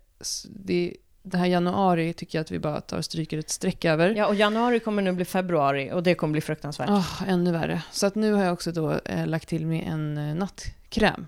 Det, 0.48 0.94
det 1.22 1.36
här 1.38 1.46
januari 1.46 2.12
tycker 2.12 2.38
jag 2.38 2.44
att 2.44 2.50
vi 2.50 2.58
bara 2.58 2.80
tar 2.80 2.98
och 2.98 3.04
stryker 3.04 3.38
ett 3.38 3.50
streck 3.50 3.84
över. 3.84 4.14
Ja, 4.16 4.26
och 4.26 4.34
januari 4.34 4.80
kommer 4.80 5.02
nu 5.02 5.12
bli 5.12 5.24
februari 5.24 5.92
och 5.92 6.02
det 6.02 6.14
kommer 6.14 6.32
bli 6.32 6.40
fruktansvärt. 6.40 6.90
Ah, 6.90 7.04
ännu 7.26 7.52
värre. 7.52 7.82
Så 7.92 8.06
att 8.06 8.14
nu 8.14 8.32
har 8.32 8.44
jag 8.44 8.52
också 8.52 8.72
då 8.72 8.92
eh, 9.04 9.26
lagt 9.26 9.48
till 9.48 9.66
med 9.66 9.84
en 9.92 10.18
eh, 10.18 10.34
nattkräm. 10.34 11.26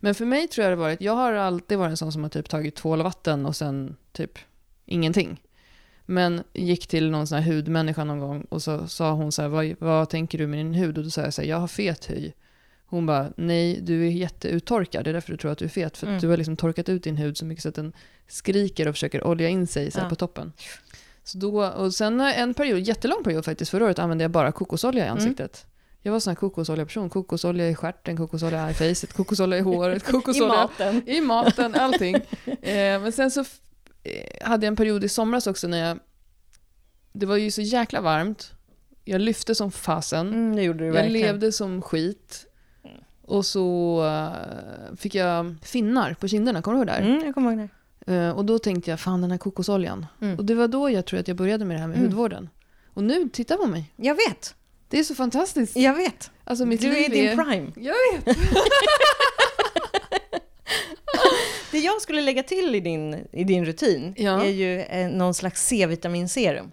Men 0.00 0.14
för 0.14 0.24
mig 0.24 0.48
tror 0.48 0.62
jag 0.64 0.72
det 0.72 0.76
varit, 0.76 1.00
jag 1.00 1.12
har 1.14 1.32
alltid 1.32 1.78
varit 1.78 1.90
en 1.90 1.96
sån 1.96 2.12
som 2.12 2.22
har 2.22 2.30
typ 2.30 2.48
tagit 2.48 2.74
tvål 2.74 2.98
och 3.00 3.04
vatten 3.04 3.46
och 3.46 3.56
sen 3.56 3.96
typ 4.12 4.38
ingenting. 4.86 5.40
Men 6.06 6.42
gick 6.52 6.86
till 6.86 7.10
någon 7.10 7.26
sån 7.26 7.38
här 7.42 7.52
hudmänniska 7.52 8.04
någon 8.04 8.18
gång 8.18 8.46
och 8.48 8.62
så 8.62 8.86
sa 8.88 9.12
hon 9.12 9.32
så 9.32 9.42
här, 9.42 9.48
vad, 9.48 9.74
vad 9.78 10.10
tänker 10.10 10.38
du 10.38 10.46
med 10.46 10.58
din 10.58 10.74
hud? 10.74 10.98
Och 10.98 11.04
då 11.04 11.10
sa 11.10 11.20
jag 11.20 11.34
så 11.34 11.42
här, 11.42 11.48
jag 11.48 11.56
har 11.56 11.68
fet 11.68 12.10
hy. 12.10 12.32
Hon 12.86 13.06
bara, 13.06 13.32
nej 13.36 13.80
du 13.82 14.06
är 14.06 14.10
jätteuttorkad, 14.10 15.04
det 15.04 15.10
är 15.10 15.14
därför 15.14 15.30
du 15.32 15.36
tror 15.36 15.50
att 15.52 15.58
du 15.58 15.64
är 15.64 15.68
fet. 15.68 15.96
För 15.96 16.06
Mm. 16.06 16.20
du 16.20 16.28
har 16.28 16.36
liksom 16.36 16.56
torkat 16.56 16.88
ut 16.88 17.02
din 17.02 17.16
hud 17.16 17.36
så 17.36 17.44
mycket 17.44 17.62
så 17.62 17.68
att 17.68 17.74
den 17.74 17.92
skriker 18.28 18.88
och 18.88 18.94
försöker 18.94 19.26
olja 19.26 19.48
in 19.48 19.66
sig 19.66 19.90
så 19.90 19.98
Ja. 20.00 20.08
på 20.08 20.14
toppen. 20.14 20.52
Så 21.24 21.38
då, 21.38 21.66
och 21.66 21.94
sen 21.94 22.20
en 22.20 22.54
period, 22.54 22.80
jättelång 22.80 23.24
period 23.24 23.44
faktiskt, 23.44 23.70
förra 23.70 23.84
året 23.84 23.98
använde 23.98 24.24
jag 24.24 24.30
bara 24.30 24.52
kokosolja 24.52 25.04
i 25.04 25.08
Mm. 25.08 25.34
Jag 26.06 26.12
var 26.12 26.20
sån 26.20 26.30
här 26.30 26.36
kokosolja-person. 26.36 27.10
Kokosolja 27.10 27.68
i 27.70 27.74
stjärten, 27.74 28.16
kokosolja 28.16 28.70
i 28.70 28.74
facet, 28.74 29.12
kokosolja 29.12 29.58
i 29.58 29.60
håret, 29.60 30.02
I 30.08 30.12
kokosolja 30.12 30.48
maten. 30.48 31.02
i 31.08 31.20
maten, 31.20 31.74
allting. 31.74 32.14
eh, 32.62 33.00
men 33.00 33.12
sen 33.12 33.30
så 33.30 33.40
eh, 33.40 34.46
hade 34.48 34.66
jag 34.66 34.70
en 34.70 34.76
period 34.76 35.04
i 35.04 35.08
somras 35.08 35.46
också 35.46 35.68
när 35.68 35.78
jag... 35.88 35.98
Det 37.12 37.26
var 37.26 37.36
ju 37.36 37.50
så 37.50 37.62
jäkla 37.62 38.00
varmt. 38.00 38.52
Jag 39.04 39.20
lyfte 39.20 39.54
som 39.54 39.70
fasen. 39.72 40.28
Mm, 40.28 40.56
det 40.56 40.62
gjorde 40.62 40.78
du 40.78 40.86
jag 40.86 40.92
verkligen. 40.92 41.26
levde 41.26 41.52
som 41.52 41.82
skit. 41.82 42.46
Mm. 42.84 42.96
Och 43.22 43.46
så 43.46 44.04
eh, 44.06 44.96
fick 44.96 45.14
jag 45.14 45.54
finnar 45.62 46.14
på 46.14 46.28
kinderna, 46.28 46.62
kommer 46.62 46.74
du 46.76 46.78
ihåg 46.80 46.86
det? 46.86 46.92
här? 46.92 47.02
Mm, 47.14 47.24
jag 47.26 47.34
kommer 47.34 47.52
ihåg 47.52 47.68
det. 48.06 48.14
Eh, 48.14 48.30
och 48.30 48.44
då 48.44 48.58
tänkte 48.58 48.90
jag, 48.90 49.00
fan 49.00 49.20
den 49.20 49.30
här 49.30 49.38
kokosoljan. 49.38 50.06
Mm. 50.20 50.38
Och 50.38 50.44
det 50.44 50.54
var 50.54 50.68
då 50.68 50.90
jag 50.90 51.06
tror 51.06 51.20
att 51.20 51.28
jag 51.28 51.36
började 51.36 51.64
med 51.64 51.76
det 51.76 51.80
här 51.80 51.88
med 51.88 51.96
Mm. 51.96 52.08
hudvården. 52.08 52.48
Och 52.94 53.04
nu, 53.04 53.28
titta 53.32 53.56
på 53.56 53.66
mig. 53.66 53.92
Jag 53.96 54.14
vet. 54.14 54.54
Det 54.94 55.00
är 55.00 55.04
så 55.04 55.14
fantastiskt. 55.14 55.76
Jag 55.76 55.94
vet. 55.94 56.30
Alltså 56.44 56.66
mitt 56.66 56.80
du 56.80 57.04
är 57.04 57.08
din 57.08 57.36
prime. 57.36 57.72
Jag 57.76 57.94
vet. 58.24 58.36
Det 61.70 61.78
jag 61.78 62.02
skulle 62.02 62.20
lägga 62.22 62.42
till 62.42 62.74
i 62.74 62.80
din, 62.80 63.26
i 63.32 63.44
din 63.44 63.64
rutin 63.64 64.14
Ja. 64.16 64.44
är 64.44 64.48
ju 64.50 64.80
eh, 64.80 65.08
någon 65.08 65.34
slags 65.34 65.66
C-vitaminserum. 65.66 66.70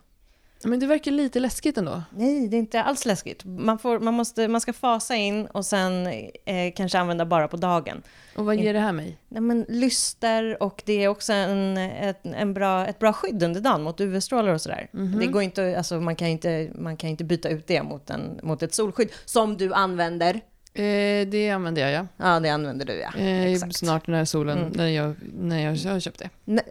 Men 0.63 0.79
det 0.79 0.85
verkar 0.87 1.11
lite 1.11 1.39
läskigt 1.39 1.77
ändå. 1.77 2.03
Nej, 2.15 2.47
det 2.47 2.55
är 2.57 2.59
inte 2.59 2.83
alls 2.83 3.05
läskigt. 3.05 3.45
Man, 3.45 3.79
får, 3.79 3.99
man, 3.99 4.13
måste, 4.13 4.47
man 4.47 4.61
ska 4.61 4.73
fasa 4.73 5.15
in 5.15 5.45
och 5.45 5.65
sen 5.65 6.07
eh, 6.45 6.73
kanske 6.75 6.99
använda 6.99 7.25
bara 7.25 7.47
på 7.47 7.57
dagen. 7.57 8.01
Och 8.35 8.45
vad 8.45 8.55
ger 8.55 8.73
det 8.73 8.79
här 8.79 8.91
mig? 8.91 9.17
Nej, 9.29 9.41
men 9.41 9.65
lyster 9.69 10.63
och 10.63 10.81
det 10.85 11.03
är 11.03 11.07
också 11.07 11.33
en, 11.33 11.77
ett, 11.77 12.19
en 12.23 12.53
bra, 12.53 12.87
ett 12.87 12.99
bra 12.99 13.13
skydd 13.13 13.43
under 13.43 13.61
dagen 13.61 13.81
mot 13.83 14.01
UV-strålar 14.01 14.53
och 14.53 14.61
sådär. 14.61 14.87
Det 15.19 15.27
går 15.27 15.41
inte, 15.41 15.77
alltså, 15.77 15.99
man, 15.99 16.15
kan 16.15 16.27
inte, 16.27 16.71
man 16.75 16.97
kan 16.97 17.09
inte 17.09 17.23
byta 17.23 17.49
ut 17.49 17.67
det 17.67 17.83
mot, 17.83 18.09
en, 18.09 18.39
mot 18.43 18.63
ett 18.63 18.73
solskydd 18.73 19.09
som 19.25 19.57
du 19.57 19.73
använder. 19.73 20.33
Eh, 20.73 21.27
det 21.27 21.49
använder 21.49 21.81
jag 21.81 21.91
ja. 21.91 22.07
Ja, 22.17 22.39
det 22.39 22.49
använder 22.49 22.85
du 22.85 22.93
ja. 22.93 23.09
Eh, 23.17 23.45
Exakt. 23.53 23.75
snart 23.75 24.07
när 24.07 24.25
solen, 24.25 24.57
Mm. 24.57 24.71
när, 24.75 24.87
jag, 24.87 25.15
när 25.39 25.63
jag, 25.65 25.75
jag 25.75 25.91
har 25.91 25.99
köpt 25.99 26.19
det. 26.19 26.29
Nej. 26.45 26.63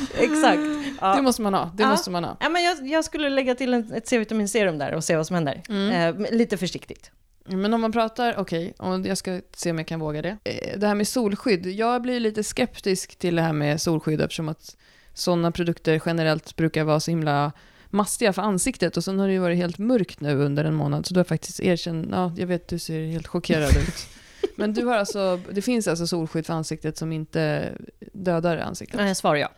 Exakt. 0.18 0.60
Ja. 1.00 1.14
Det 1.16 1.22
måste 1.22 1.42
man 1.42 1.54
ha. 1.54 1.70
Det 1.76 1.82
Ja. 1.82 1.88
måste 1.90 2.10
man 2.10 2.24
ha. 2.24 2.36
Ja, 2.40 2.48
men 2.48 2.62
jag, 2.62 2.86
jag 2.86 3.04
skulle 3.04 3.28
lägga 3.30 3.54
till 3.54 3.74
en, 3.74 3.92
ett 3.92 4.08
C-vitaminserum 4.08 4.78
där 4.78 4.94
och 4.94 5.04
se 5.04 5.16
vad 5.16 5.26
som 5.26 5.34
händer. 5.34 5.62
Mm. 5.68 6.24
Eh, 6.24 6.30
lite 6.32 6.56
försiktigt. 6.56 7.10
Men 7.44 7.74
om 7.74 7.80
man 7.80 7.92
pratar, 7.92 8.34
okej, 8.38 8.74
om 8.78 9.04
jag 9.04 9.18
ska 9.18 9.40
se 9.56 9.70
om 9.70 9.78
jag 9.78 9.86
kan 9.86 10.00
våga 10.00 10.22
det. 10.22 10.36
Eh, 10.44 10.78
Det 10.78 10.86
här 10.86 10.94
med 10.94 11.08
solskydd, 11.08 11.66
jag 11.66 12.02
blir 12.02 12.20
lite 12.20 12.44
skeptisk 12.44 13.16
till 13.18 13.36
det 13.36 13.42
här 13.42 13.52
med 13.52 13.80
solskydd 13.80 14.20
eftersom 14.20 14.48
att 14.48 14.76
sådana 15.14 15.52
produkter 15.52 16.02
generellt 16.06 16.56
brukar 16.56 16.84
vara 16.84 17.00
så 17.00 17.10
himla 17.10 17.52
mastiga 17.92 18.32
för 18.32 18.42
ansiktet 18.42 18.96
och 18.96 19.04
sen 19.04 19.18
har 19.18 19.26
det 19.26 19.32
ju 19.32 19.38
varit 19.38 19.56
helt 19.56 19.78
mörkt 19.78 20.20
nu 20.20 20.36
under 20.36 20.64
en 20.64 20.74
månad 20.74 21.06
så 21.06 21.14
då 21.14 21.20
har 21.20 21.24
faktiskt 21.24 21.60
erkänt, 21.60 22.08
ja 22.10 22.32
jag 22.36 22.46
vet 22.46 22.68
du 22.68 22.78
ser 22.78 23.06
helt 23.06 23.26
chockerad 23.26 23.70
ut. 23.70 24.06
Men 24.56 24.74
du 24.74 24.84
har 24.86 24.96
alltså, 24.96 25.40
det 25.52 25.62
finns 25.62 25.88
alltså 25.88 26.06
solskydd 26.06 26.46
för 26.46 26.54
ansiktet 26.54 26.96
som 26.98 27.12
inte 27.12 27.72
dödar 28.12 28.56
ansiktet. 28.56 29.00
Nej, 29.00 29.14
svar 29.14 29.36
ja. 29.36 29.48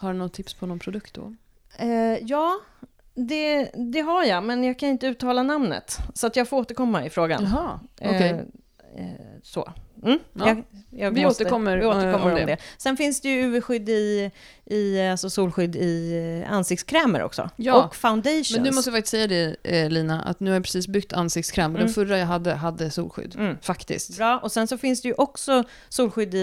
Har 0.00 0.12
du 0.12 0.18
något 0.18 0.32
tips 0.32 0.54
på 0.54 0.66
någon 0.66 0.78
produkt 0.78 1.14
då? 1.14 1.34
Eh, 1.78 2.18
ja, 2.26 2.58
det, 3.14 3.70
det 3.92 4.00
har 4.00 4.24
jag, 4.24 4.44
men 4.44 4.64
jag 4.64 4.78
kan 4.78 4.88
inte 4.88 5.06
uttala 5.06 5.42
namnet. 5.42 5.98
Så 6.14 6.26
att 6.26 6.36
jag 6.36 6.48
får 6.48 6.56
återkomma 6.56 7.04
i 7.06 7.10
frågan. 7.10 7.42
Jaha. 7.44 7.80
Eh, 8.00 8.26
eh, 8.30 8.36
så. 9.42 9.72
Mm, 10.04 10.18
Ja. 10.32 10.48
jag, 10.48 10.64
jag 10.90 11.10
Vi 11.10 11.26
återkommer, 11.26 11.76
vi 11.76 11.86
återkommer 11.86 12.26
eh, 12.26 12.32
om 12.32 12.34
det. 12.34 12.44
det. 12.46 12.56
Sen 12.78 12.96
finns 12.96 13.20
det 13.20 13.28
ju 13.28 13.42
UV-skydd 13.42 13.88
i, 13.88 14.30
i 14.64 15.00
alltså 15.08 15.30
solskydd 15.30 15.76
i 15.76 16.12
eh, 16.46 16.52
ansiktskrämer 16.52 17.22
också. 17.22 17.50
Ja. 17.56 17.84
Och 17.84 17.96
foundations. 17.96 18.54
Men 18.54 18.62
du 18.64 18.70
måste 18.72 18.90
faktiskt 18.92 19.10
säga 19.10 19.26
det, 19.26 19.88
Lina, 19.88 20.22
att 20.22 20.40
nu 20.40 20.50
har 20.50 20.54
jag 20.56 20.62
precis 20.64 20.88
byggt 20.88 21.12
ansiktskräm. 21.12 21.72
Den 21.72 21.82
Mm. 21.82 21.92
förra 21.94 22.18
jag 22.18 22.26
hade, 22.26 22.54
hade 22.54 22.90
solskydd. 22.90 23.34
Mm. 23.38 23.56
Faktiskt. 23.62 24.16
Bra, 24.16 24.38
och 24.38 24.52
sen 24.52 24.66
så 24.68 24.78
finns 24.78 25.02
det 25.02 25.08
ju 25.08 25.14
också 25.14 25.64
solskydd 25.88 26.34
i, 26.34 26.38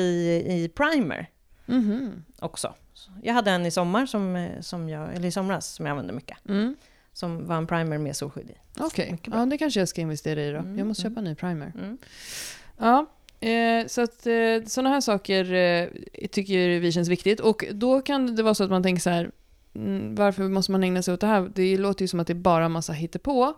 i 0.48 0.72
primer 0.76 1.30
Mhm. 1.66 2.24
också. 2.40 2.74
Jag 3.24 3.34
hade 3.34 3.52
en 3.52 3.66
i 3.66 3.72
sommar, 3.72 4.06
som, 4.06 4.36
eh, 4.36 4.62
som 4.62 4.90
jag, 4.90 5.16
eller 5.16 5.28
i 5.28 5.32
somras, 5.32 5.68
som 5.68 5.86
jag 5.86 5.92
använde 5.92 6.14
mycket. 6.14 6.38
Mm. 6.50 6.76
Som 7.14 7.48
var 7.48 7.56
en 7.58 7.68
primer 7.68 7.98
med 7.98 8.16
solskydd 8.16 8.50
i. 8.50 8.56
Okej, 8.80 9.18
bra. 9.24 9.38
ja, 9.38 9.46
det 9.46 9.58
kanske 9.58 9.80
jag 9.80 9.90
ska 9.90 10.02
investera 10.02 10.44
i 10.44 10.52
då. 10.52 10.58
Mm, 10.58 10.78
Jag 10.78 10.88
måste 10.88 11.08
mm. 11.08 11.12
köpa 11.14 11.20
en 11.20 11.26
ny 11.26 11.36
primer. 11.36 11.74
Mm. 11.76 11.98
Ja, 12.78 13.06
eh, 13.48 13.88
så 13.88 14.02
att 14.02 14.28
eh, 14.28 14.68
sådana 14.68 14.90
här 14.90 15.02
saker 15.02 15.54
eh, 15.54 15.88
tycker 16.32 16.80
vi 16.80 16.92
känns 16.92 17.10
viktigt. 17.10 17.40
Och 17.40 17.66
då 17.72 18.02
kan 18.02 18.36
det 18.36 18.44
vara 18.44 18.54
så 18.54 18.64
att 18.64 18.70
man 18.70 18.84
tänker 18.84 19.02
så 19.02 19.10
här, 19.10 19.32
mm, 19.76 20.16
varför 20.16 20.44
måste 20.44 20.72
man 20.72 20.84
ägna 20.84 21.02
sig 21.02 21.14
åt 21.14 21.22
det 21.22 21.28
här? 21.28 21.52
Det 21.56 21.78
låter 21.78 22.04
ju 22.04 22.08
som 22.08 22.20
att 22.20 22.28
det 22.28 22.34
är 22.34 22.36
bara 22.36 22.70
massa 22.70 22.94
hittepå. 22.94 23.54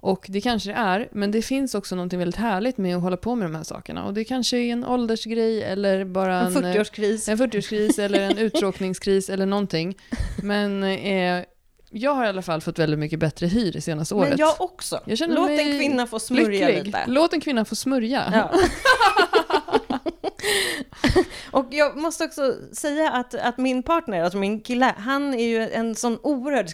Och 0.00 0.26
det 0.28 0.40
kanske 0.40 0.70
det 0.70 0.76
är, 0.76 1.08
men 1.12 1.30
det 1.30 1.42
finns 1.42 1.74
också 1.74 1.94
något 1.96 2.12
väldigt 2.12 2.36
härligt 2.40 2.78
med 2.78 2.96
att 2.96 3.02
hålla 3.02 3.16
på 3.16 3.34
med 3.34 3.46
de 3.46 3.54
här 3.54 3.62
sakerna. 3.62 4.04
Och 4.04 4.14
det 4.14 4.24
kanske 4.24 4.56
är 4.56 4.72
en 4.72 4.84
åldersgrej 4.84 5.62
eller 5.62 6.04
bara 6.04 6.40
En 6.40 6.56
en... 6.56 6.64
eh, 6.64 6.74
40-årskris. 6.74 7.30
En 7.30 7.38
40-årskris 7.38 8.00
eller 8.00 8.20
en 8.20 8.38
uttråkningskris 8.38 9.30
eller 9.30 9.46
någonting. 9.46 9.96
Men 10.42 10.82
eh, 10.82 11.44
jag 11.90 12.14
har 12.14 12.24
i 12.24 12.28
alla 12.28 12.42
fall 12.42 12.60
fått 12.60 12.78
väldigt 12.78 12.98
mycket 12.98 13.18
bättre 13.18 13.46
hy 13.46 13.70
det 13.70 13.80
senaste 13.80 14.14
året. 14.14 14.28
Men 14.28 14.38
jag 14.38 14.60
också. 14.60 15.00
Jag 15.04 15.30
Låt 15.30 15.50
en 15.50 15.78
kvinna 15.78 16.06
få 16.06 16.18
smörja 16.18 16.66
Lycklig. 16.66 16.86
lite. 16.86 17.04
Låt 17.06 17.32
en 17.32 17.40
kvinna 17.40 17.64
få 17.64 17.76
smörja. 17.76 18.24
Ja. 18.32 18.50
och 21.50 21.66
jag 21.70 21.96
måste 21.96 22.24
också 22.24 22.54
säga 22.72 23.10
att, 23.10 23.34
att 23.34 23.58
min 23.58 23.82
partner, 23.82 24.22
alltså 24.22 24.38
min 24.38 24.60
kille, 24.60 24.94
han 24.98 25.34
är 25.34 25.48
ju 25.48 25.70
en 25.70 25.94
sån 25.94 26.18
oerhörd 26.22 26.68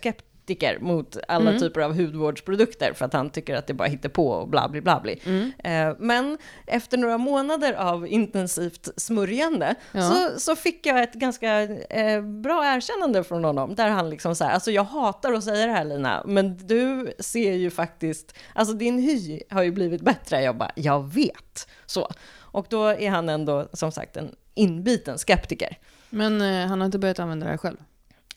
skeptiker 0.46 0.78
mot 0.80 1.16
alla 1.28 1.50
Mm. 1.50 1.60
typer 1.60 1.80
av 1.80 1.94
hudvårdsprodukter 1.96 2.92
för 2.92 3.04
att 3.04 3.12
han 3.12 3.30
tycker 3.30 3.54
att 3.56 3.66
det 3.66 3.74
bara 3.74 3.88
hittar 3.88 4.08
på 4.08 4.28
och 4.28 4.48
bla 4.48 4.68
bla 4.68 4.80
bla. 4.80 5.00
bli. 5.00 5.20
Mm. 5.26 5.52
Eh, 5.64 5.96
Men 5.98 6.38
efter 6.66 6.98
några 6.98 7.18
månader 7.18 7.72
av 7.72 8.06
intensivt 8.06 8.88
smörjande 8.96 9.74
Ja. 9.92 10.02
så, 10.02 10.40
så 10.40 10.56
fick 10.56 10.86
jag 10.86 11.02
ett 11.02 11.14
ganska 11.14 11.62
eh, 11.90 12.22
bra 12.22 12.64
erkännande 12.76 13.24
från 13.24 13.44
honom. 13.44 13.74
Där 13.74 13.88
han 13.90 14.10
liksom 14.10 14.34
så 14.36 14.44
här, 14.44 14.52
alltså 14.52 14.70
jag 14.70 14.84
hatar 14.84 15.32
att 15.32 15.44
säga 15.44 15.66
det 15.66 15.72
här 15.72 15.84
Lina, 15.84 16.22
men 16.26 16.56
du 16.66 17.12
ser 17.18 17.52
ju 17.52 17.70
faktiskt, 17.70 18.34
alltså 18.54 18.74
din 18.74 18.98
hy 18.98 19.40
har 19.50 19.62
ju 19.62 19.70
blivit 19.70 20.02
bättre. 20.02 20.42
Jag 20.42 20.56
bara, 20.56 20.70
jag 20.74 21.12
vet. 21.14 21.68
Så. 21.86 22.08
Och 22.38 22.66
då 22.70 22.84
är 22.86 23.10
han 23.10 23.28
ändå 23.28 23.68
som 23.72 23.92
sagt 23.92 24.16
en 24.16 24.34
inbiten 24.54 25.18
skeptiker. 25.18 25.78
Men 26.10 26.40
eh, 26.40 26.66
han 26.68 26.80
har 26.80 26.86
inte 26.86 26.98
börjat 26.98 27.18
använda 27.18 27.46
det 27.46 27.50
här 27.50 27.58
själv. 27.58 27.76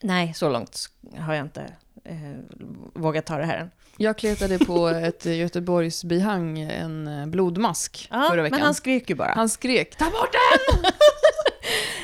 Nej, 0.02 0.34
så 0.34 0.50
långt 0.50 0.90
har 1.18 1.34
jag 1.34 1.46
inte 1.46 1.64
eh, 2.06 2.16
vågat 2.94 3.26
ta 3.26 3.38
det 3.38 3.46
här 3.46 3.58
än. 3.58 3.72
Jag 3.98 4.18
kletade 4.18 4.60
på 4.60 4.88
ett 4.88 5.26
eh, 5.26 5.38
Göteborgs 5.40 6.04
bihang, 6.04 6.60
en 6.60 7.08
eh, 7.08 7.26
blodmask 7.26 8.08
förra 8.10 8.42
veckan. 8.42 8.58
men 8.58 8.66
han 8.66 8.74
skrek 8.76 9.10
ju 9.10 9.16
bara. 9.16 9.34
Han 9.36 9.50
skrek 9.50 9.96
“ta 9.96 10.06
bort 10.06 10.32
den!” 10.32 10.92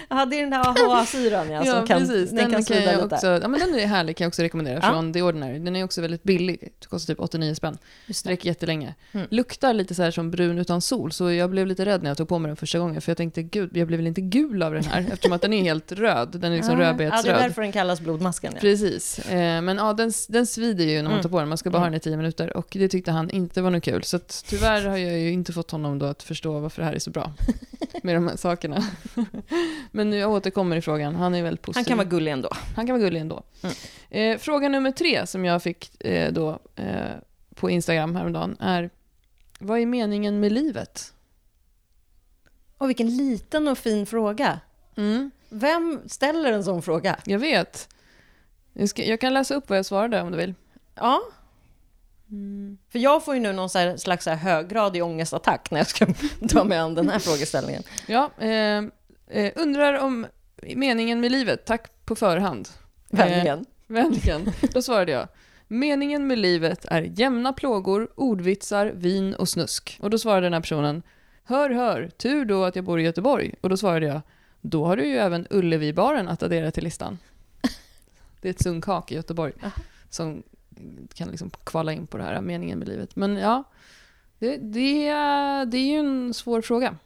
Ja, 0.09 0.25
det 0.25 0.35
är 0.35 0.41
den 0.41 0.49
där 0.49 0.59
AHA-syran 0.59 1.51
ja, 1.51 1.65
som 1.65 1.87
kan, 1.87 1.99
precis. 1.99 2.31
den 2.31 2.51
kan 2.51 2.63
svida 2.63 2.83
jag 2.91 3.03
lite. 3.03 3.15
också, 3.15 3.27
ja, 3.27 3.47
men 3.47 3.59
den 3.59 3.75
är 3.79 3.85
härlig, 3.85 4.17
kan 4.17 4.25
jag 4.25 4.29
också 4.29 4.41
rekommendera, 4.41 4.79
Ja. 4.83 4.89
från 4.91 5.13
The 5.13 5.21
Ordinary. 5.21 5.59
Den 5.59 5.75
är 5.75 5.83
också 5.83 6.01
väldigt 6.01 6.23
billig, 6.23 6.73
kostar 6.89 7.13
typ 7.13 7.21
89 7.23 7.55
spänn. 7.55 7.77
Just 8.05 8.23
Det 8.25 8.31
räcker 8.31 8.47
jättelänge. 8.47 8.95
Mm. 9.11 9.27
Luktar 9.31 9.73
lite 9.73 9.95
så 9.95 10.03
här 10.03 10.11
som 10.11 10.31
brun 10.31 10.57
utan 10.57 10.81
sol, 10.81 11.11
så 11.11 11.31
jag 11.31 11.49
blev 11.49 11.67
lite 11.67 11.85
rädd 11.85 12.03
när 12.03 12.09
jag 12.09 12.17
tog 12.17 12.27
på 12.29 12.39
mig 12.39 12.49
den 12.49 12.55
första 12.55 12.79
gången, 12.79 13.01
för 13.01 13.09
jag 13.11 13.17
tänkte 13.17 13.43
gud, 13.43 13.77
jag 13.77 13.87
blev 13.87 13.97
väl 13.99 14.07
inte 14.07 14.21
gul 14.21 14.63
av 14.63 14.73
den 14.73 14.83
här, 14.83 15.05
eftersom 15.13 15.33
att 15.33 15.41
den 15.41 15.53
är 15.53 15.61
helt 15.63 15.91
röd. 15.91 16.29
Den 16.31 16.51
är 16.51 16.55
liksom 16.55 16.79
Ja, 16.79 16.87
rödbetsröd. 16.89 17.19
Ja, 17.25 17.31
det 17.31 17.39
är 17.39 17.47
därför 17.47 17.61
den 17.61 17.71
kallas 17.71 18.01
blodmasken. 18.01 18.51
Ja. 18.55 18.59
Precis. 18.61 19.19
Eh, 19.19 19.61
men 19.61 19.77
ja, 19.77 19.93
den, 19.93 20.11
den 20.29 20.45
svider 20.47 20.85
ju 20.85 20.95
när 20.95 21.03
man 21.03 21.11
Mm. 21.11 21.23
tar 21.23 21.29
på 21.29 21.39
den. 21.39 21.49
Man 21.49 21.57
ska 21.57 21.69
bara 21.69 21.77
ha 21.79 21.85
Mm. 21.85 21.91
den 21.91 21.97
i 21.97 22.03
tio 22.03 22.17
minuter. 22.17 22.57
Och 22.57 22.67
det 22.71 22.87
tyckte 22.89 23.11
han 23.11 23.29
inte 23.29 23.61
var 23.61 23.69
något 23.69 23.83
kul. 23.83 24.03
Så 24.03 24.15
att, 24.17 24.43
tyvärr 24.47 24.85
har 24.85 24.97
jag 24.97 25.19
ju 25.19 25.31
inte 25.31 25.53
fått 25.53 25.71
honom 25.71 25.99
då 25.99 26.05
att 26.05 26.23
förstå 26.23 26.59
varför 26.59 26.81
det 26.81 26.85
här 26.87 26.93
är 26.95 26.99
så 26.99 27.09
bra. 27.11 27.33
Med 28.05 28.15
de 28.15 28.27
här 28.27 28.35
sakerna. 28.35 28.83
men 29.91 30.09
nu 30.09 30.17
jag 30.17 30.31
återkommer 30.31 30.77
i 30.77 30.81
frågan. 30.81 31.15
Han 31.15 31.35
är 31.35 31.43
väldigt 31.43 31.61
positiv. 31.61 31.79
Han 31.79 31.85
kan 31.85 31.97
vara 31.97 32.07
gullig 32.07 32.31
ändå. 32.31 32.49
Han 32.75 32.87
kan 32.87 32.93
vara 32.95 33.03
gullig 33.03 33.19
ändå. 33.21 33.43
Mm. 33.63 33.75
Eh, 34.09 34.39
fråga 34.39 34.69
nummer 34.69 34.91
tre 34.91 35.27
som 35.27 35.45
jag 35.45 35.63
fick 35.63 36.05
eh, 36.05 36.33
då 36.33 36.59
eh, 36.75 37.11
på 37.55 37.69
Instagram 37.69 38.15
häromdagen 38.15 38.57
är 38.59 38.89
Vad 39.59 39.79
är 39.79 39.85
meningen 39.85 40.39
med 40.39 40.51
livet? 40.51 41.13
Och 42.77 42.89
vilken 42.89 43.17
liten 43.17 43.67
och 43.67 43.77
fin 43.77 44.05
fråga. 44.05 44.59
Mm, 44.97 45.31
Vem 45.49 46.01
ställer 46.07 46.51
en 46.51 46.63
sån 46.63 46.81
fråga? 46.81 47.19
jag 47.25 47.39
vet. 47.39 47.89
Jag, 48.73 48.89
ska, 48.89 49.03
jag 49.03 49.19
kan 49.19 49.33
läsa 49.33 49.55
upp 49.55 49.69
vad 49.69 49.77
jag 49.77 49.85
svarade 49.85 50.21
om 50.21 50.31
du 50.31 50.37
vill. 50.37 50.53
Ja. 50.95 51.21
För 52.91 52.99
jag 52.99 53.25
får 53.25 53.33
ju 53.33 53.39
nu 53.39 53.53
någon 53.53 53.69
så 53.69 53.79
här, 53.79 53.97
slags 53.97 54.23
så 54.23 54.29
här 54.29 54.37
höggradig 54.37 55.03
ångestattack 55.03 55.71
när 55.71 55.79
jag 55.79 55.87
ska 55.87 56.07
ta 56.49 56.63
mig 56.63 56.77
an 56.77 56.95
den 56.95 57.09
här 57.09 57.19
frågeställningen. 57.19 57.83
Ja, 58.07 58.31
eh, 58.37 58.83
eh, 59.27 59.51
undrar 59.55 59.93
om 59.93 60.27
meningen 60.75 61.19
med 61.19 61.31
livet. 61.31 61.65
Tack 61.65 62.05
på 62.05 62.15
förhand. 62.15 62.69
Vänligen. 63.09 63.59
Eh, 63.59 63.65
vänligen. 63.87 64.51
Då 64.73 64.81
svarade 64.81 65.11
jag. 65.11 65.27
Meningen 65.67 66.27
med 66.27 66.37
livet 66.37 66.85
är 66.85 67.01
jämna 67.01 67.53
plågor, 67.53 68.09
ordvitsar, 68.15 68.91
vin 68.95 69.33
och 69.33 69.49
snusk. 69.49 69.97
Och 70.01 70.09
då 70.09 70.17
svarade 70.17 70.45
den 70.45 70.53
här 70.53 70.61
personen. 70.61 71.03
Hör, 71.43 71.69
hör, 71.69 72.09
tur 72.17 72.45
då 72.45 72.63
att 72.63 72.75
jag 72.75 72.85
bor 72.85 72.99
i 72.99 73.03
Göteborg. 73.03 73.55
Och 73.61 73.69
då 73.69 73.77
svarade 73.77 74.05
jag. 74.05 74.21
Då 74.61 74.85
har 74.85 74.97
du 74.97 75.07
ju 75.07 75.17
även 75.17 75.47
Ullevibaren 75.49 76.27
att 76.27 76.43
addera 76.43 76.71
till 76.71 76.83
listan. 76.83 77.17
Det 78.41 78.47
är 78.47 78.53
ett 78.53 78.63
sunkak 78.63 79.11
i 79.11 79.15
Göteborg 79.15 79.53
som 80.09 80.43
kan 81.13 81.27
liksom 81.27 81.49
kvala 81.63 81.93
in 81.93 82.07
på 82.07 82.17
det 82.17 82.23
här, 82.23 82.41
meningen 82.41 82.79
med 82.79 82.87
livet. 82.87 83.15
Men 83.15 83.35
ja, 83.35 83.63
det, 84.39 84.57
det, 84.57 85.07
är- 85.07 85.65
det 85.65 85.77
är 85.77 85.87
ju 85.91 85.97
en 85.99 86.33
svår 86.33 86.61
fråga. 86.61 86.97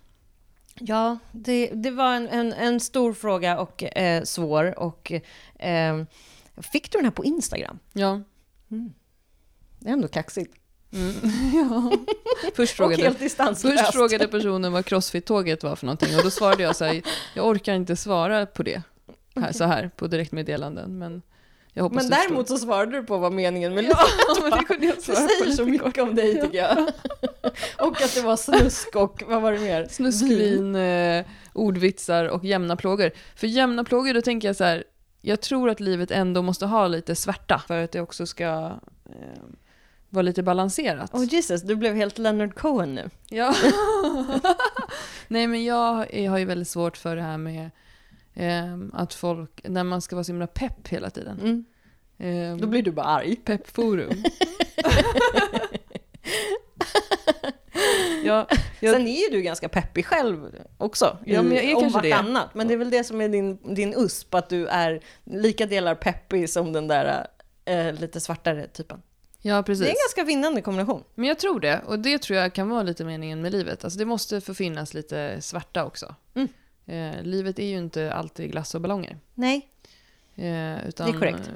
Ja, 0.79 1.17
det, 1.31 1.67
det 1.73 1.91
var 1.91 2.13
en, 2.15 2.27
en, 2.27 2.53
en 2.53 2.79
stor 2.79 3.13
fråga 3.13 3.59
och 3.59 3.83
eh, 3.97 4.23
svår. 4.23 4.79
Och, 4.79 5.11
eh, 5.59 6.03
fick 6.57 6.91
du 6.91 6.97
den 6.97 7.05
här 7.05 7.11
på 7.11 7.25
Instagram? 7.25 7.79
Ja. 7.93 8.21
Det 9.79 9.89
är 9.89 9.93
ändå 9.93 10.07
kaxigt. 10.07 10.55
Mm. 10.93 11.13
ja. 11.53 11.91
Först, 12.55 12.73
frågade, 12.75 13.13
först 13.55 13.93
frågade 13.93 14.27
personen 14.27 14.71
vad 14.73 14.85
crossfit-tåget 14.85 15.63
var 15.63 15.75
för 15.75 15.85
någonting 15.85 16.15
och 16.17 16.23
då 16.23 16.29
svarade 16.31 16.63
jag 16.63 16.75
så 16.75 16.85
här, 16.85 17.01
jag 17.35 17.47
orkar 17.47 17.73
inte 17.73 17.95
svara 17.95 18.45
på 18.45 18.63
det 18.63 18.81
här, 19.35 19.51
så 19.51 19.63
här 19.63 19.91
på 19.95 20.07
direktmeddelanden, 20.07 20.97
men 20.97 21.21
Men 21.91 22.09
däremot 22.09 22.47
så 22.47 22.57
svarade 22.57 22.91
du 22.91 23.03
på 23.03 23.17
vad 23.17 23.33
meningen 23.33 23.73
med 23.73 23.83
livet. 23.83 23.97
Ja, 24.27 24.35
men 24.41 24.51
det 24.59 24.63
kunde 24.65 24.85
jag 24.85 24.95
Det 24.95 25.01
svara 25.01 25.21
på 25.21 25.27
säger 25.27 25.51
så 25.51 25.65
mycket 25.65 26.03
om 26.03 26.15
dig 26.15 26.41
tycker 26.41 26.57
jag. 26.57 26.77
och 27.87 28.01
att 28.01 28.15
det 28.15 28.21
var 28.21 28.35
snusk 28.35 28.95
och 28.95 29.23
vad 29.27 29.41
var 29.41 29.51
det 29.51 29.59
mer? 29.59 29.87
Snuskvin, 29.89 30.75
eh, 30.75 31.25
ordvitsar 31.53 32.25
och 32.25 32.45
jämna 32.45 32.75
plågor. 32.75 33.11
För 33.35 33.47
jämna 33.47 33.83
plågor, 33.83 34.13
då 34.13 34.21
tänker 34.21 34.47
jag 34.47 34.55
så 34.55 34.63
här, 34.63 34.83
jag 35.21 35.41
tror 35.41 35.69
att 35.69 35.79
livet 35.79 36.11
ändå 36.11 36.41
måste 36.41 36.65
ha 36.65 36.87
lite 36.87 37.15
svärta 37.15 37.61
för 37.67 37.83
att 37.83 37.91
det 37.91 38.01
också 38.01 38.25
ska 38.25 38.71
eh, 39.05 39.43
vara 40.09 40.21
lite 40.21 40.43
balanserat. 40.43 41.13
Oh 41.13 41.23
Jesus, 41.23 41.61
du 41.61 41.75
blev 41.75 41.95
helt 41.95 42.17
Leonard 42.17 42.55
Cohen 42.55 42.95
nu. 42.95 43.09
Ja. 43.29 43.55
Nej, 45.27 45.47
men 45.47 45.63
jag 45.63 46.13
är, 46.13 46.29
har 46.29 46.37
ju 46.37 46.45
väldigt 46.45 46.67
svårt 46.67 46.97
för 46.97 47.15
det 47.15 47.21
här 47.21 47.37
med 47.37 47.69
att 48.93 49.13
folk, 49.13 49.61
när 49.63 49.83
man 49.83 50.01
ska 50.01 50.15
vara 50.15 50.23
så 50.23 50.31
himla 50.31 50.47
pepp 50.47 50.87
hela 50.87 51.09
tiden. 51.09 51.39
Mm. 51.39 51.65
Ehm, 52.17 52.61
Då 52.61 52.67
blir 52.67 52.81
du 52.83 52.91
bara 52.91 53.05
arg. 53.05 53.35
Peppforum. 53.35 54.23
ja, 58.23 58.47
jag, 58.79 58.93
Sen 58.95 59.07
är 59.07 59.21
ju 59.21 59.37
du 59.37 59.41
ganska 59.41 59.69
peppig 59.69 60.05
själv 60.05 60.55
också. 60.77 61.17
Ja, 61.25 61.41
men 61.41 61.55
jag 61.55 61.63
är 61.65 61.75
om 61.75 61.81
kanske 61.81 62.01
det. 62.01 62.09
vartannat. 62.09 62.55
Men 62.55 62.67
det 62.67 62.73
är 62.73 62.77
väl 62.77 62.89
det 62.89 63.03
som 63.03 63.21
är 63.21 63.29
din, 63.29 63.75
din 63.75 63.93
USP, 63.97 64.33
att 64.33 64.49
du 64.49 64.67
är 64.67 65.01
lika 65.23 65.65
delar 65.65 65.95
peppig 65.95 66.49
som 66.49 66.73
den 66.73 66.87
där 66.87 67.27
eh, 67.65 67.93
lite 67.93 68.19
svartare 68.19 68.67
typen. 68.67 69.01
ja, 69.41 69.55
Det 69.57 69.63
precis. 69.63 69.85
är 69.85 69.89
en 69.89 69.95
ganska 70.07 70.23
vinnande 70.23 70.61
kombination. 70.61 71.03
Men 71.15 71.25
jag 71.27 71.39
tror 71.39 71.59
det, 71.59 71.81
och 71.85 71.99
det 71.99 72.17
tror 72.17 72.39
jag 72.39 72.53
kan 72.53 72.69
vara 72.69 72.83
lite 72.83 73.05
meningen 73.05 73.41
med 73.41 73.51
livet. 73.51 73.83
Alltså 73.83 73.99
det 73.99 74.05
måste 74.05 74.41
få 74.41 74.53
finnas 74.53 74.93
lite 74.93 75.41
svarta 75.41 75.85
också. 75.85 76.15
Mm. 76.35 76.47
Eh, 76.89 77.23
livet 77.23 77.59
är 77.59 77.67
ju 77.67 77.77
inte 77.77 78.13
alltid 78.13 78.51
glass 78.51 78.75
och 78.75 78.81
ballonger. 78.81 79.17
Nej. 79.33 79.69
Eh, 80.35 80.87
utan, 80.87 81.07
Det 81.11 81.15
är 81.15 81.19
korrekt. 81.19 81.47
eh, 81.47 81.53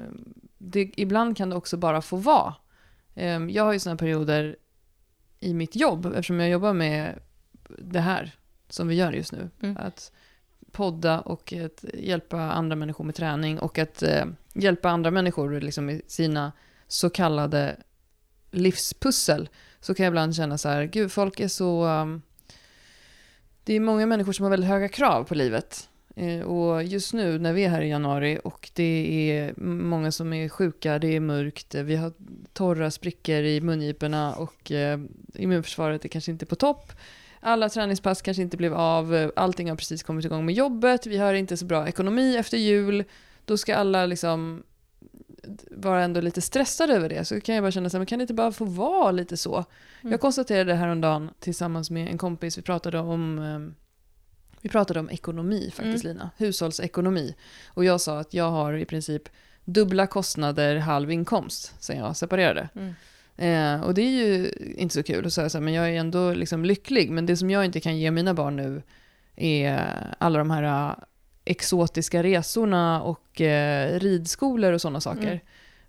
Det, 0.58 0.90
ibland 0.96 1.36
kan 1.36 1.50
det 1.50 1.56
också 1.56 1.76
bara 1.76 2.02
få 2.02 2.16
vara. 2.16 2.54
Eh, 3.14 3.38
jag 3.44 3.64
har 3.64 3.72
ju 3.72 3.78
sådana 3.78 3.98
perioder 3.98 4.56
i 5.40 5.54
mitt 5.54 5.76
jobb, 5.76 6.06
eftersom 6.06 6.40
jag 6.40 6.48
jobbar 6.50 6.72
med 6.72 7.18
det 7.78 8.00
här 8.00 8.30
som 8.68 8.88
vi 8.88 8.94
gör 8.94 9.12
just 9.12 9.32
nu. 9.32 9.50
Mm. 9.62 9.76
Att 9.76 10.12
podda 10.72 11.20
och 11.20 11.52
att 11.52 11.84
hjälpa 11.94 12.40
andra 12.40 12.76
människor 12.76 13.04
med 13.04 13.14
träning 13.14 13.58
och 13.58 13.78
att 13.78 14.02
eh, 14.02 14.24
hjälpa 14.54 14.90
andra 14.90 15.10
människor 15.10 15.60
liksom, 15.60 15.90
i 15.90 16.02
sina 16.06 16.52
så 16.88 17.10
kallade 17.10 17.76
livspussel. 18.50 19.48
Så 19.80 19.94
kan 19.94 20.04
jag 20.04 20.10
ibland 20.10 20.36
känna 20.36 20.58
så 20.58 20.68
här, 20.68 20.84
gud 20.84 21.12
folk 21.12 21.40
är 21.40 21.48
så... 21.48 21.86
um, 21.86 22.22
det 23.64 23.74
är 23.74 23.80
många 23.80 24.06
människor 24.06 24.32
som 24.32 24.42
har 24.42 24.50
väldigt 24.50 24.70
höga 24.70 24.88
krav 24.88 25.24
på 25.24 25.34
livet. 25.34 25.88
Eh, 26.16 26.40
och 26.40 26.84
just 26.84 27.12
nu 27.14 27.38
när 27.38 27.52
vi 27.52 27.64
är 27.64 27.68
här 27.68 27.82
i 27.82 27.88
januari 27.88 28.40
och 28.44 28.70
det 28.74 29.30
är 29.30 29.54
många 29.60 30.12
som 30.12 30.32
är 30.32 30.48
sjuka, 30.48 30.98
det 30.98 31.16
är 31.16 31.20
mörkt, 31.20 31.74
eh, 31.74 31.82
vi 31.82 31.96
har 31.96 32.12
torra 32.52 32.90
sprickor 32.90 33.42
i 33.42 33.60
mungiporna 33.60 34.34
och 34.34 34.72
eh, 34.72 35.00
immunförsvaret 35.34 36.04
är 36.04 36.08
kanske 36.08 36.30
inte 36.30 36.46
på 36.46 36.56
topp. 36.56 36.92
Alla 37.40 37.68
träningspass 37.68 38.22
kanske 38.22 38.42
inte 38.42 38.56
blev 38.56 38.74
av, 38.74 39.32
allting 39.36 39.68
har 39.68 39.76
precis 39.76 40.02
kommit 40.02 40.24
igång 40.24 40.46
med 40.46 40.54
jobbet, 40.54 41.06
vi 41.06 41.18
har 41.18 41.34
inte 41.34 41.56
så 41.56 41.64
bra 41.64 41.88
ekonomi 41.88 42.36
efter 42.36 42.58
jul. 42.58 43.04
Då 43.44 43.56
ska 43.56 43.76
alla 43.76 44.06
liksom 44.06 44.62
vara 45.70 46.04
ändå 46.04 46.20
lite 46.20 46.40
stressade 46.40 46.94
över 46.94 47.08
det. 47.08 47.24
Så 47.24 47.40
kan 47.40 47.54
jag 47.54 47.64
bara 47.64 47.70
känna 47.70 47.90
så 47.90 47.96
här, 47.96 48.00
men 48.00 48.06
kan 48.06 48.18
det 48.18 48.22
inte 48.22 48.34
bara 48.34 48.52
få 48.52 48.64
vara 48.64 49.10
lite 49.10 49.36
så? 49.36 49.64
Mm. 50.00 50.12
Jag 50.12 50.20
konstaterade 50.20 50.74
häromdagen 50.74 51.30
tillsammans 51.40 51.90
med 51.90 52.08
en 52.08 52.18
kompis, 52.18 52.58
vi 52.58 52.62
pratade 52.62 52.98
om 52.98 53.38
eh, 53.38 53.84
vi 54.60 54.70
pratade 54.70 55.00
om 55.00 55.10
ekonomi 55.10 55.72
faktiskt 55.74 56.04
Mm. 56.04 56.16
Lina, 56.16 56.30
hushållsekonomi. 56.36 57.34
Och 57.68 57.84
jag 57.84 58.00
sa 58.00 58.18
att 58.18 58.34
jag 58.34 58.50
har 58.50 58.72
i 58.72 58.84
princip 58.84 59.22
dubbla 59.64 60.06
kostnader, 60.06 60.76
halv 60.76 61.10
inkomst 61.10 61.74
sen 61.78 61.98
jag 61.98 62.16
separerade. 62.16 62.68
Mm. 62.74 62.94
Eh, 63.36 63.86
och 63.86 63.94
det 63.94 64.02
är 64.02 64.10
ju 64.10 64.52
inte 64.76 64.94
så 64.94 65.02
kul 65.02 65.26
att 65.26 65.32
säga 65.32 65.48
så 65.48 65.58
här, 65.58 65.62
men 65.62 65.74
jag 65.74 65.88
är 65.88 65.92
ändå 65.92 66.34
liksom 66.34 66.64
lycklig. 66.64 67.10
Men 67.10 67.26
det 67.26 67.36
som 67.36 67.50
jag 67.50 67.64
inte 67.64 67.80
kan 67.80 67.98
ge 67.98 68.10
mina 68.10 68.34
barn 68.34 68.56
nu 68.56 68.82
är 69.36 69.90
alla 70.18 70.38
de 70.38 70.50
här 70.50 70.88
eh, 70.88 70.94
exotiska 71.44 72.22
resorna 72.22 73.02
och 73.02 73.40
eh, 73.40 73.98
ridskolor 74.00 74.72
och 74.72 74.80
sådana 74.80 75.00
saker. 75.00 75.26
Mm. 75.26 75.38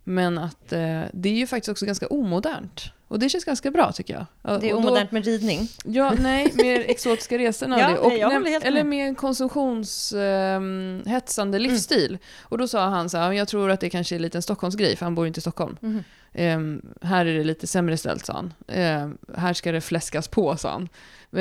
Men 0.03 0.37
att 0.37 0.73
eh, 0.73 1.01
det 1.13 1.29
är 1.29 1.37
ju 1.37 1.47
faktiskt 1.47 1.69
också 1.69 1.85
ganska 1.85 2.07
omodernt. 2.07 2.91
Och 3.07 3.19
det 3.19 3.29
känns 3.29 3.45
ganska 3.45 3.71
bra 3.71 3.91
tycker 3.91 4.13
jag. 4.13 4.25
Ja, 4.41 4.57
Det 4.57 4.69
är 4.69 4.73
omodernt 4.75 5.11
med 5.11 5.25
ridning. 5.25 5.67
Ja, 5.85 6.13
nej, 6.19 6.51
mer 6.55 6.79
exotiska 6.87 7.37
resorna. 7.37 7.79
Ja, 7.79 7.87
det. 7.89 7.97
Och, 7.97 8.11
nej, 8.43 8.59
eller 8.63 8.83
med. 8.83 8.85
mer 8.85 9.05
en 9.05 9.15
konsumtionshetsande 9.15 11.57
Mm. 11.57 11.71
livsstil. 11.71 12.17
Och 12.41 12.57
då 12.57 12.67
sa 12.67 12.85
han 12.89 13.09
så 13.09 13.17
här, 13.17 13.31
jag 13.31 13.47
tror 13.47 13.71
att 13.71 13.79
det 13.79 13.89
kanske 13.89 14.15
är 14.15 14.19
lite 14.19 14.37
en 14.37 14.41
Stockholmsgrej, 14.41 14.95
för 14.95 15.05
han 15.05 15.15
bor 15.15 15.27
inte 15.27 15.37
i 15.37 15.41
Stockholm. 15.41 15.77
Mhm. 15.81 16.03
Ehm, 16.33 16.81
här 17.01 17.25
är 17.25 17.37
det 17.37 17.43
lite 17.43 17.67
sämre 17.67 17.97
ställt, 17.97 18.25
sa 18.25 18.33
han. 18.33 18.53
Ehm, 18.67 19.17
här 19.37 19.53
ska 19.53 19.71
det 19.71 19.81
fläskas 19.81 20.27
på, 20.27 20.57
sa 20.57 20.71
han. 20.71 20.89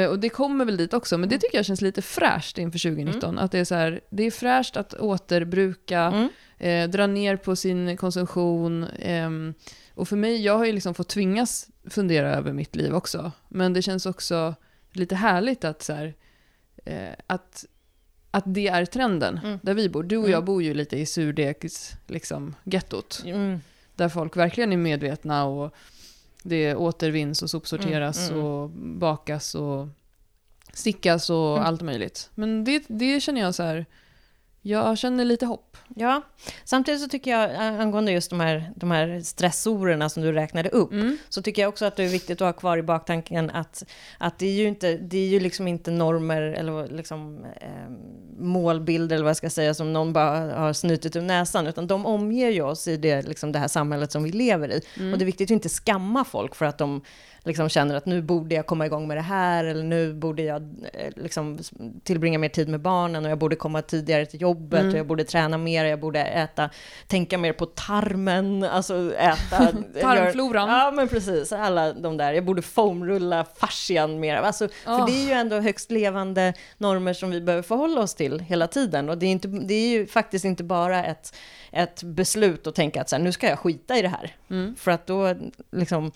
Eh, 0.00 0.08
Och 0.10 0.18
det 0.18 0.28
kommer 0.28 0.64
väl 0.64 0.76
dit 0.76 0.94
också, 0.94 1.18
men 1.18 1.28
det 1.28 1.38
tycker 1.38 1.58
jag 1.58 1.64
känns 1.66 1.80
lite 1.80 2.02
fräscht 2.02 2.58
inför 2.58 2.78
2019. 2.78 3.38
Att 3.38 3.52
det 3.52 3.58
är 3.58 3.64
så 3.64 3.74
här, 3.74 4.00
det 4.10 4.22
är 4.26 4.30
fräscht 4.30 4.76
att 4.76 4.94
återbruka, 4.94 6.00
Mm. 6.00 6.28
eh, 6.58 6.90
dra 6.90 7.06
ner 7.06 7.36
på 7.36 7.56
sin 7.56 7.96
konsumtion. 7.96 8.86
Och 9.94 10.08
för 10.08 10.16
mig, 10.16 10.44
jag 10.44 10.58
har 10.58 10.64
ju 10.64 10.72
liksom 10.72 10.94
fått 10.94 11.08
tvingas 11.08 11.68
fundera 11.90 12.34
över 12.34 12.52
mitt 12.52 12.76
liv 12.76 12.94
också. 12.94 13.32
Men 13.48 13.72
det 13.72 13.82
känns 13.82 14.06
också 14.06 14.54
lite 14.92 15.14
härligt 15.14 15.64
att 15.64 15.82
så 15.82 15.92
här, 15.92 16.14
eh, 16.84 17.12
att, 17.26 17.64
att 18.30 18.44
det 18.46 18.68
är 18.68 18.84
trenden 18.86 19.40
Mm. 19.44 19.58
där 19.62 19.74
vi 19.74 19.88
bor. 19.88 20.02
Du 20.02 20.16
och 20.16 20.24
jag 20.30 20.32
Mm. 20.34 20.44
bor 20.44 20.62
ju 20.62 20.74
lite 20.74 20.96
i 20.98 21.06
surdegs, 21.06 21.92
liksom, 22.06 22.54
gettot. 22.64 23.22
Mm. 23.26 23.60
Där 23.96 24.08
folk 24.08 24.36
verkligen 24.36 24.72
är 24.72 24.76
medvetna 24.76 25.44
och 25.44 25.74
det 26.42 26.74
återvinns 26.74 27.42
och 27.42 27.50
sopsorteras 27.50 28.18
Mm, 28.30 28.40
mm, 28.40 28.46
och 28.52 28.70
bakas 28.70 29.54
och 29.54 29.88
stickas 30.72 31.30
och 31.30 31.66
allt 31.66 31.82
möjligt. 31.82 32.30
Men 32.34 32.64
det, 32.64 32.84
det 32.88 33.20
känner 33.20 33.40
jag 33.40 33.54
så 33.54 33.62
här, 33.62 33.86
jag 34.66 34.98
känner 34.98 35.24
lite 35.24 35.46
hopp. 35.46 35.76
Ja, 35.96 36.22
samtidigt 36.64 37.00
så 37.00 37.08
tycker 37.08 37.30
jag 37.30 37.54
eh, 37.54 37.80
angående 37.80 38.12
just 38.12 38.30
de 38.30 38.40
här, 38.40 38.70
de 38.76 38.90
här 38.90 39.20
stressorerna 39.20 40.08
som 40.08 40.22
du 40.22 40.32
räknade 40.32 40.68
upp, 40.68 40.92
Mm. 40.92 41.18
så 41.28 41.42
tycker 41.42 41.62
jag 41.62 41.68
också 41.68 41.84
att 41.84 41.96
det 41.96 42.04
är 42.04 42.08
viktigt 42.08 42.40
att 42.40 42.46
ha 42.46 42.52
kvar 42.52 42.78
i 42.78 42.82
baktanken 42.82 43.50
att, 43.50 43.82
att 44.18 44.38
det 44.38 44.46
är 44.46 44.52
ju 44.52 44.68
inte, 44.68 44.96
det 44.96 45.18
är 45.18 45.26
ju 45.28 45.40
liksom 45.40 45.68
inte 45.68 45.90
normer 45.90 46.42
eller 46.42 46.88
liksom 46.88 47.44
eh, 47.60 47.68
målbilder 48.38 49.16
eller 49.16 49.24
vad 49.24 49.30
jag 49.30 49.36
ska 49.36 49.50
säga 49.50 49.74
som 49.74 49.92
någon 49.92 50.12
bara 50.12 50.58
har 50.58 50.72
snutit 50.72 51.16
ur 51.16 51.22
näsan, 51.22 51.66
utan 51.66 51.86
de 51.86 52.06
omger 52.06 52.50
ju 52.50 52.62
oss 52.62 52.88
i 52.88 52.96
det, 52.96 53.22
liksom 53.22 53.52
det 53.52 53.58
här 53.58 53.68
samhället 53.68 54.12
som 54.12 54.22
vi 54.22 54.32
lever 54.32 54.68
i. 54.68 54.80
Mm. 54.98 55.12
Och 55.12 55.18
det 55.18 55.22
är 55.22 55.26
viktigt 55.26 55.46
att 55.46 55.50
inte 55.54 55.68
skamma 55.68 56.24
folk 56.24 56.54
för 56.54 56.64
att 56.66 56.78
de 56.78 57.00
liksom 57.44 57.68
känner 57.68 57.94
att 57.94 58.06
nu 58.06 58.22
borde 58.22 58.54
jag 58.54 58.66
komma 58.66 58.86
igång 58.86 59.08
med 59.08 59.16
det 59.16 59.20
här, 59.20 59.64
eller 59.64 59.82
nu 59.84 60.14
borde 60.14 60.42
jag 60.42 60.62
eh, 60.92 61.12
liksom 61.16 61.58
tillbringa 62.04 62.38
mer 62.38 62.48
tid 62.48 62.68
med 62.68 62.80
barnen, 62.80 63.24
och 63.24 63.30
jag 63.30 63.38
borde 63.38 63.56
komma 63.56 63.82
tidigare 63.82 64.26
till 64.26 64.40
jobbet, 64.40 64.80
Mm. 64.80 64.92
och 64.92 64.98
jag 64.98 65.06
borde 65.06 65.24
träna 65.24 65.58
mer, 65.58 65.84
jag 65.84 66.00
borde 66.00 66.20
äta, 66.20 66.70
tänka 67.06 67.38
mer 67.38 67.52
på 67.52 67.66
tarmen, 67.66 68.62
alltså 68.64 69.14
äta... 69.14 69.58
Tarmfloran. 70.00 70.68
Ja, 70.68 70.90
men 70.90 71.08
precis. 71.08 71.52
Alla 71.52 71.92
de 71.92 72.16
där. 72.16 72.32
Jag 72.32 72.44
borde 72.44 72.62
foamrulla 72.62 73.44
fascian 73.56 74.20
mer. 74.20 74.36
Alltså, 74.36 74.68
Åh. 74.86 74.98
För 74.98 75.06
det 75.06 75.12
är 75.12 75.26
ju 75.26 75.32
ändå 75.32 75.60
högst 75.60 75.90
levande 75.90 76.54
normer 76.78 77.12
som 77.12 77.30
vi 77.30 77.40
behöver 77.40 77.62
förhålla 77.62 78.00
oss 78.00 78.14
till 78.14 78.40
hela 78.40 78.66
tiden. 78.66 79.08
Och 79.10 79.18
det 79.18 79.26
är, 79.26 79.30
inte, 79.30 79.48
det 79.48 79.74
är 79.74 79.88
ju 79.88 80.06
faktiskt 80.06 80.44
inte 80.44 80.64
bara 80.64 81.04
ett, 81.04 81.36
ett 81.74 82.02
beslut 82.02 82.66
att 82.66 82.74
tänka 82.74 83.00
att 83.00 83.08
så 83.08 83.16
här, 83.16 83.22
nu 83.22 83.32
ska 83.32 83.48
jag 83.48 83.58
skita 83.58 83.98
i 83.98 84.02
det 84.02 84.08
här. 84.08 84.36
Mm. 84.50 84.76
För 84.76 84.90
att 84.90 85.06
då, 85.06 85.34
liksom, 85.72 86.12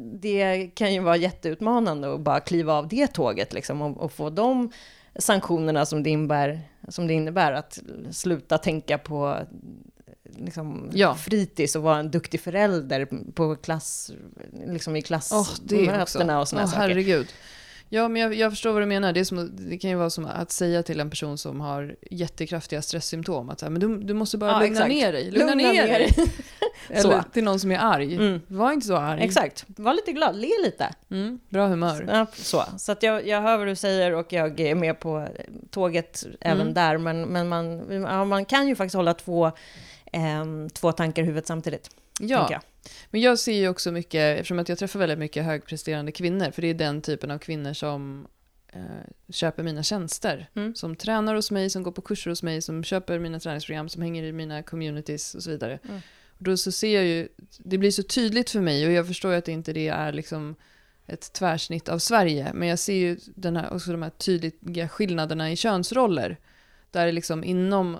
det 0.00 0.70
kan 0.74 0.94
ju 0.94 1.00
vara 1.00 1.16
jätteutmanande 1.16 2.14
att 2.14 2.20
bara 2.20 2.40
kliva 2.40 2.72
av 2.74 2.88
det 2.88 3.06
tåget 3.06 3.52
liksom, 3.52 3.82
och, 3.82 3.96
och 4.00 4.12
få 4.12 4.30
de 4.30 4.70
sanktionerna 5.18 5.86
som 5.86 6.02
det, 6.02 6.10
innebär, 6.10 6.60
som 6.88 7.06
det 7.06 7.14
innebär 7.14 7.52
att 7.52 7.78
sluta 8.10 8.58
tänka 8.58 8.98
på 8.98 9.38
liksom, 10.36 10.90
Ja. 10.92 11.14
fritids 11.14 11.76
och 11.76 11.82
vara 11.82 11.98
en 11.98 12.10
duktig 12.10 12.40
förälder 12.40 13.08
på 13.34 13.56
klass, 13.56 14.10
liksom 14.66 14.96
i 14.96 15.02
klassmötena 15.02 16.02
också. 16.02 16.02
och 16.02 16.08
sådana 16.08 16.40
Åh, 16.40 16.44
saker. 16.70 16.76
herregud. 16.80 17.26
Ja, 17.88 18.08
men 18.08 18.22
jag, 18.22 18.34
jag 18.34 18.52
förstår 18.52 18.72
vad 18.72 18.82
du 18.82 18.86
menar. 18.86 19.12
Det, 19.12 19.24
som, 19.24 19.50
det 19.70 19.78
kan 19.78 19.90
ju 19.90 19.96
vara 19.96 20.10
som 20.10 20.26
att 20.26 20.50
säga 20.50 20.82
till 20.82 21.00
en 21.00 21.10
person 21.10 21.38
som 21.38 21.60
har 21.60 21.96
jättekraftiga 22.10 22.82
stresssymptom 22.82 23.50
att 23.50 23.60
så 23.60 23.66
här, 23.66 23.70
men 23.70 23.80
du, 23.80 23.96
du 24.06 24.14
måste 24.14 24.38
bara 24.38 24.50
Ja, 24.50 24.60
lugna 24.60 24.72
exakt. 24.74 24.88
ner 24.88 25.12
dig. 25.12 25.24
Lugna, 25.30 25.38
Lugna 25.38 25.54
ner 25.54 25.72
ner 25.72 25.86
dig. 25.98 26.14
Eller 26.90 27.22
till 27.32 27.44
någon 27.44 27.60
som 27.60 27.70
är 27.70 27.78
arg. 27.78 28.14
Mm. 28.16 28.40
Var 28.46 28.72
inte 28.72 28.86
så 28.86 28.96
arg. 28.96 29.22
Exakt, 29.24 29.64
var 29.66 29.94
lite 29.94 30.12
glad, 30.12 30.36
le 30.36 30.48
lite. 30.64 30.90
Mm, 31.10 31.40
bra 31.48 31.66
humör. 31.66 32.06
Ja, 32.12 32.26
så 32.34 32.64
så 32.78 32.92
att 32.92 33.02
jag, 33.02 33.26
jag 33.26 33.42
hör 33.42 33.58
vad 33.58 33.66
du 33.66 33.76
säger 33.76 34.12
och 34.14 34.32
jag 34.32 34.60
är 34.60 34.74
med 34.74 35.00
på 35.00 35.28
tåget 35.70 36.24
även 36.40 36.60
Mm. 36.60 36.74
där. 36.74 36.98
Men, 36.98 37.22
men 37.22 37.48
man, 37.48 37.86
ja, 38.02 38.24
man 38.24 38.44
kan 38.44 38.68
ju 38.68 38.76
faktiskt 38.76 38.96
hålla 38.96 39.14
två, 39.14 39.52
ehm, 40.12 40.70
två 40.70 40.92
tankar 40.92 41.22
i 41.22 41.26
huvudet 41.26 41.46
samtidigt. 41.46 41.90
Ja. 42.20 42.60
Men 43.10 43.20
jag 43.20 43.38
ser 43.38 43.52
ju 43.52 43.68
också 43.68 43.92
mycket, 43.92 44.38
eftersom 44.38 44.58
att 44.58 44.68
jag 44.68 44.78
träffar 44.78 44.98
väldigt 45.00 45.18
mycket 45.18 45.44
högpresterande 45.44 46.12
kvinnor, 46.12 46.50
för 46.50 46.62
det 46.62 46.68
är 46.68 46.74
den 46.74 47.02
typen 47.02 47.30
av 47.30 47.38
kvinnor 47.38 47.72
som 47.72 48.26
eh, 48.72 48.80
köper 49.32 49.62
mina 49.62 49.82
tjänster. 49.82 50.50
Mm. 50.54 50.74
Som 50.74 50.96
tränar 50.96 51.34
hos 51.34 51.50
mig, 51.50 51.70
som 51.70 51.82
går 51.82 51.92
på 51.92 52.02
kurser 52.02 52.30
hos 52.30 52.42
mig, 52.42 52.62
som 52.62 52.84
köper 52.84 53.18
mina 53.18 53.40
träningsprogram, 53.40 53.88
som 53.88 54.02
hänger 54.02 54.22
i 54.22 54.32
mina 54.32 54.62
communities 54.62 55.34
och 55.34 55.42
så 55.42 55.50
vidare. 55.50 55.78
Mm. 55.88 56.00
Och 56.38 56.44
då 56.44 56.56
så 56.56 56.72
ser 56.72 56.94
jag 56.94 57.04
ju, 57.04 57.28
det 57.58 57.78
blir 57.78 57.90
så 57.90 58.02
tydligt 58.02 58.50
för 58.50 58.60
mig 58.60 58.86
och 58.86 58.92
jag 58.92 59.06
förstår 59.06 59.32
ju 59.32 59.38
att 59.38 59.44
det 59.44 59.52
inte 59.52 59.72
det 59.72 59.88
är 59.88 60.12
liksom 60.12 60.56
ett 61.06 61.32
tvärsnitt 61.32 61.88
av 61.88 61.98
Sverige, 61.98 62.52
men 62.54 62.68
jag 62.68 62.78
ser 62.78 62.94
ju 62.94 63.18
den 63.34 63.56
här, 63.56 63.72
också 63.72 63.92
de 63.92 64.02
här 64.02 64.10
tydliga 64.10 64.88
skillnaderna 64.88 65.52
i 65.52 65.56
könsroller. 65.56 66.38
Där 66.90 67.12
liksom 67.12 67.44
inom 67.44 67.98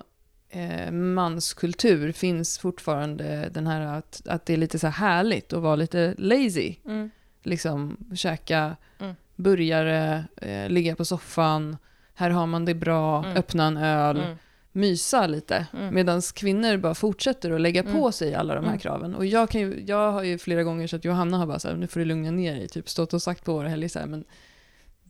eh, 0.49 0.91
manskultur 0.91 2.11
finns 2.11 2.59
fortfarande 2.59 3.49
den 3.53 3.67
här 3.67 3.81
att, 3.97 4.21
att 4.25 4.45
det 4.45 4.53
är 4.53 4.57
lite 4.57 4.79
så 4.79 4.87
här 4.87 5.07
härligt 5.07 5.53
att 5.53 5.61
vara 5.61 5.75
lite 5.75 6.15
lazy. 6.17 6.75
Mm. 6.85 7.09
Liksom 7.43 7.97
käka 8.15 8.75
Mm. 8.99 9.15
burgare, 9.35 10.23
eh, 10.41 10.69
ligga 10.69 10.95
på 10.95 11.05
soffan, 11.05 11.77
här 12.13 12.29
har 12.29 12.47
man 12.47 12.65
det 12.65 12.73
bra, 12.75 13.23
Mm. 13.25 13.37
öppna 13.37 13.65
en 13.65 13.77
öl, 13.77 14.17
Mm. 14.17 14.37
mysa 14.71 15.27
lite. 15.27 15.67
Mm. 15.73 15.95
Medan 15.95 16.21
kvinnor 16.35 16.77
bara 16.77 16.95
fortsätter 16.95 17.51
att 17.51 17.61
lägga 17.61 17.83
på 17.83 17.89
Mm. 17.89 18.11
sig 18.11 18.35
alla 18.35 18.55
de 18.55 18.63
här 18.63 18.71
Mm. 18.71 18.79
kraven. 18.79 19.15
Och 19.15 19.25
jag, 19.25 19.49
kan 19.49 19.61
ju, 19.61 19.83
jag 19.87 20.11
har 20.11 20.23
ju 20.23 20.37
flera 20.37 20.63
gånger 20.63 20.87
så 20.87 20.95
att 20.95 21.05
Johanna 21.05 21.37
har 21.37 21.45
bara 21.45 21.59
så 21.59 21.67
här, 21.67 21.75
nu 21.75 21.87
får 21.87 21.99
du 21.99 22.05
lugna 22.05 22.31
ner 22.31 22.55
dig, 22.55 22.67
typ 22.67 22.89
stått 22.89 23.13
och 23.13 23.21
sagt 23.21 23.45
på 23.45 23.53
våra 23.53 23.67
helger 23.69 23.87
så 23.89 23.99
här, 23.99 24.05
men 24.07 24.23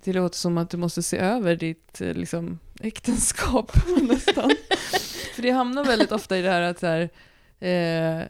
det 0.03 0.13
låter 0.13 0.37
som 0.37 0.57
att 0.57 0.69
du 0.69 0.77
måste 0.77 1.03
se 1.03 1.17
över 1.17 1.55
ditt 1.55 2.01
eh, 2.01 2.13
liksom, 2.13 2.59
äktenskap 2.81 3.71
nästan. 4.01 4.51
För 5.35 5.41
det 5.41 5.51
hamnar 5.51 5.85
väldigt 5.85 6.11
ofta 6.11 6.37
i 6.37 6.41
det 6.41 6.49
här 6.49 6.61
att 6.61 6.79
så 6.79 6.87
här, 6.87 7.09
eh, 7.59 8.27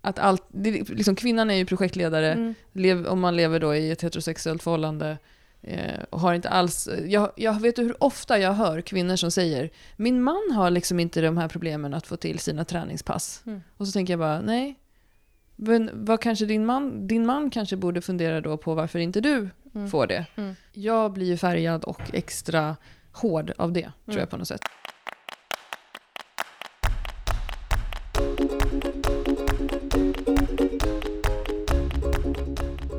att 0.00 0.18
allt, 0.18 0.42
det, 0.48 0.88
liksom, 0.88 1.16
kvinnan 1.16 1.50
är 1.50 1.54
ju 1.54 1.66
projektledare, 1.66 2.32
Mm. 2.32 2.54
lev, 2.72 3.06
om 3.06 3.20
man 3.20 3.36
lever 3.36 3.60
då 3.60 3.74
i 3.74 3.90
ett 3.90 4.02
heterosexuellt 4.02 4.62
förhållande 4.62 5.18
eh, 5.62 6.02
och 6.10 6.20
har 6.20 6.34
inte 6.34 6.48
alls... 6.48 6.88
Jag, 7.06 7.32
jag 7.36 7.60
vet 7.60 7.78
hur 7.78 8.04
ofta 8.04 8.38
jag 8.38 8.52
hör 8.52 8.80
kvinnor 8.80 9.16
som 9.16 9.30
säger 9.30 9.70
min 9.96 10.22
man 10.22 10.50
har 10.52 10.70
liksom 10.70 11.00
inte 11.00 11.20
de 11.20 11.36
här 11.36 11.48
problemen 11.48 11.94
att 11.94 12.06
få 12.06 12.16
till 12.16 12.38
sina 12.38 12.64
träningspass. 12.64 13.42
Mm. 13.46 13.62
Och 13.76 13.86
så 13.86 13.92
tänker 13.92 14.12
jag 14.12 14.20
bara, 14.20 14.40
nej. 14.40 14.78
Men 15.56 15.90
vad 15.92 16.20
kanske 16.20 16.46
din 16.46 16.66
man, 16.66 17.06
din 17.06 17.26
man 17.26 17.50
kanske 17.50 17.76
borde 17.76 18.00
fundera 18.00 18.40
då 18.40 18.56
på 18.56 18.74
varför 18.74 18.98
inte 18.98 19.20
du 19.20 19.48
Mm. 19.78 19.90
får 19.90 20.06
det. 20.06 20.26
Mm. 20.36 20.56
Jag 20.72 21.12
blir 21.12 21.26
ju 21.26 21.36
färgad 21.36 21.84
och 21.84 22.00
extra 22.12 22.76
hård 23.12 23.52
av 23.58 23.72
det, 23.72 23.80
tror 23.82 23.92
Mm. 24.14 24.20
jag 24.20 24.30
på 24.30 24.36
något 24.36 24.48
sätt. 24.48 24.60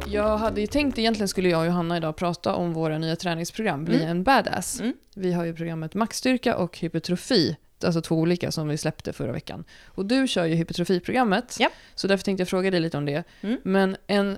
Jag 0.07 0.37
hade 0.37 0.61
ju 0.61 0.67
tänkt, 0.67 0.97
egentligen 0.99 1.27
skulle 1.27 1.49
jag 1.49 1.59
och 1.59 1.65
Johanna 1.65 1.97
idag 1.97 2.15
prata 2.15 2.53
om 2.55 2.73
våra 2.73 2.97
nya 2.97 3.15
träningsprogram, 3.15 3.85
Bli 3.85 3.95
Mm. 3.95 4.09
en 4.09 4.23
badass. 4.23 4.79
Mm. 4.79 4.93
Vi 5.15 5.33
har 5.33 5.45
ju 5.45 5.53
programmet 5.55 5.93
Maxstyrka 5.93 6.55
och 6.57 6.77
hypertrofi, 6.79 7.57
alltså 7.83 8.01
två 8.01 8.15
olika 8.15 8.51
som 8.51 8.67
vi 8.67 8.77
släppte 8.77 9.13
förra 9.13 9.31
veckan. 9.31 9.63
Och 9.85 10.05
du 10.05 10.27
kör 10.27 10.45
ju 10.45 10.55
hypertrofiprogrammet, 10.55 11.57
Japp. 11.59 11.71
så 11.95 12.07
därför 12.07 12.23
tänkte 12.25 12.41
jag 12.41 12.47
fråga 12.49 12.71
dig 12.71 12.79
lite 12.79 12.97
om 12.97 13.05
det. 13.05 13.23
Mm. 13.41 13.57
Men 13.63 13.97
en, 14.07 14.37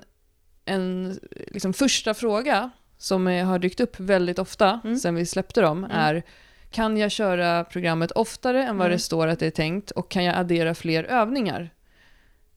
en 0.64 1.18
liksom 1.30 1.72
första 1.72 2.14
fråga 2.14 2.70
som 2.98 3.26
är, 3.26 3.44
har 3.44 3.58
dykt 3.58 3.80
upp 3.80 4.00
väldigt 4.00 4.38
ofta 4.38 4.80
Mm. 4.84 4.96
sen 4.96 5.14
vi 5.14 5.26
släppte 5.26 5.60
dem 5.60 5.78
Mm. 5.84 5.90
är 5.96 6.22
kan 6.70 6.96
jag 6.96 7.10
köra 7.10 7.64
programmet 7.64 8.10
oftare 8.10 8.62
än 8.64 8.78
vad 8.78 8.86
Mm. 8.86 8.96
det 8.96 9.02
står 9.02 9.26
att 9.28 9.38
det 9.38 9.46
är 9.46 9.50
tänkt 9.50 9.90
och 9.90 10.10
kan 10.10 10.24
jag 10.24 10.36
addera 10.36 10.74
fler 10.74 11.04
övningar? 11.04 11.70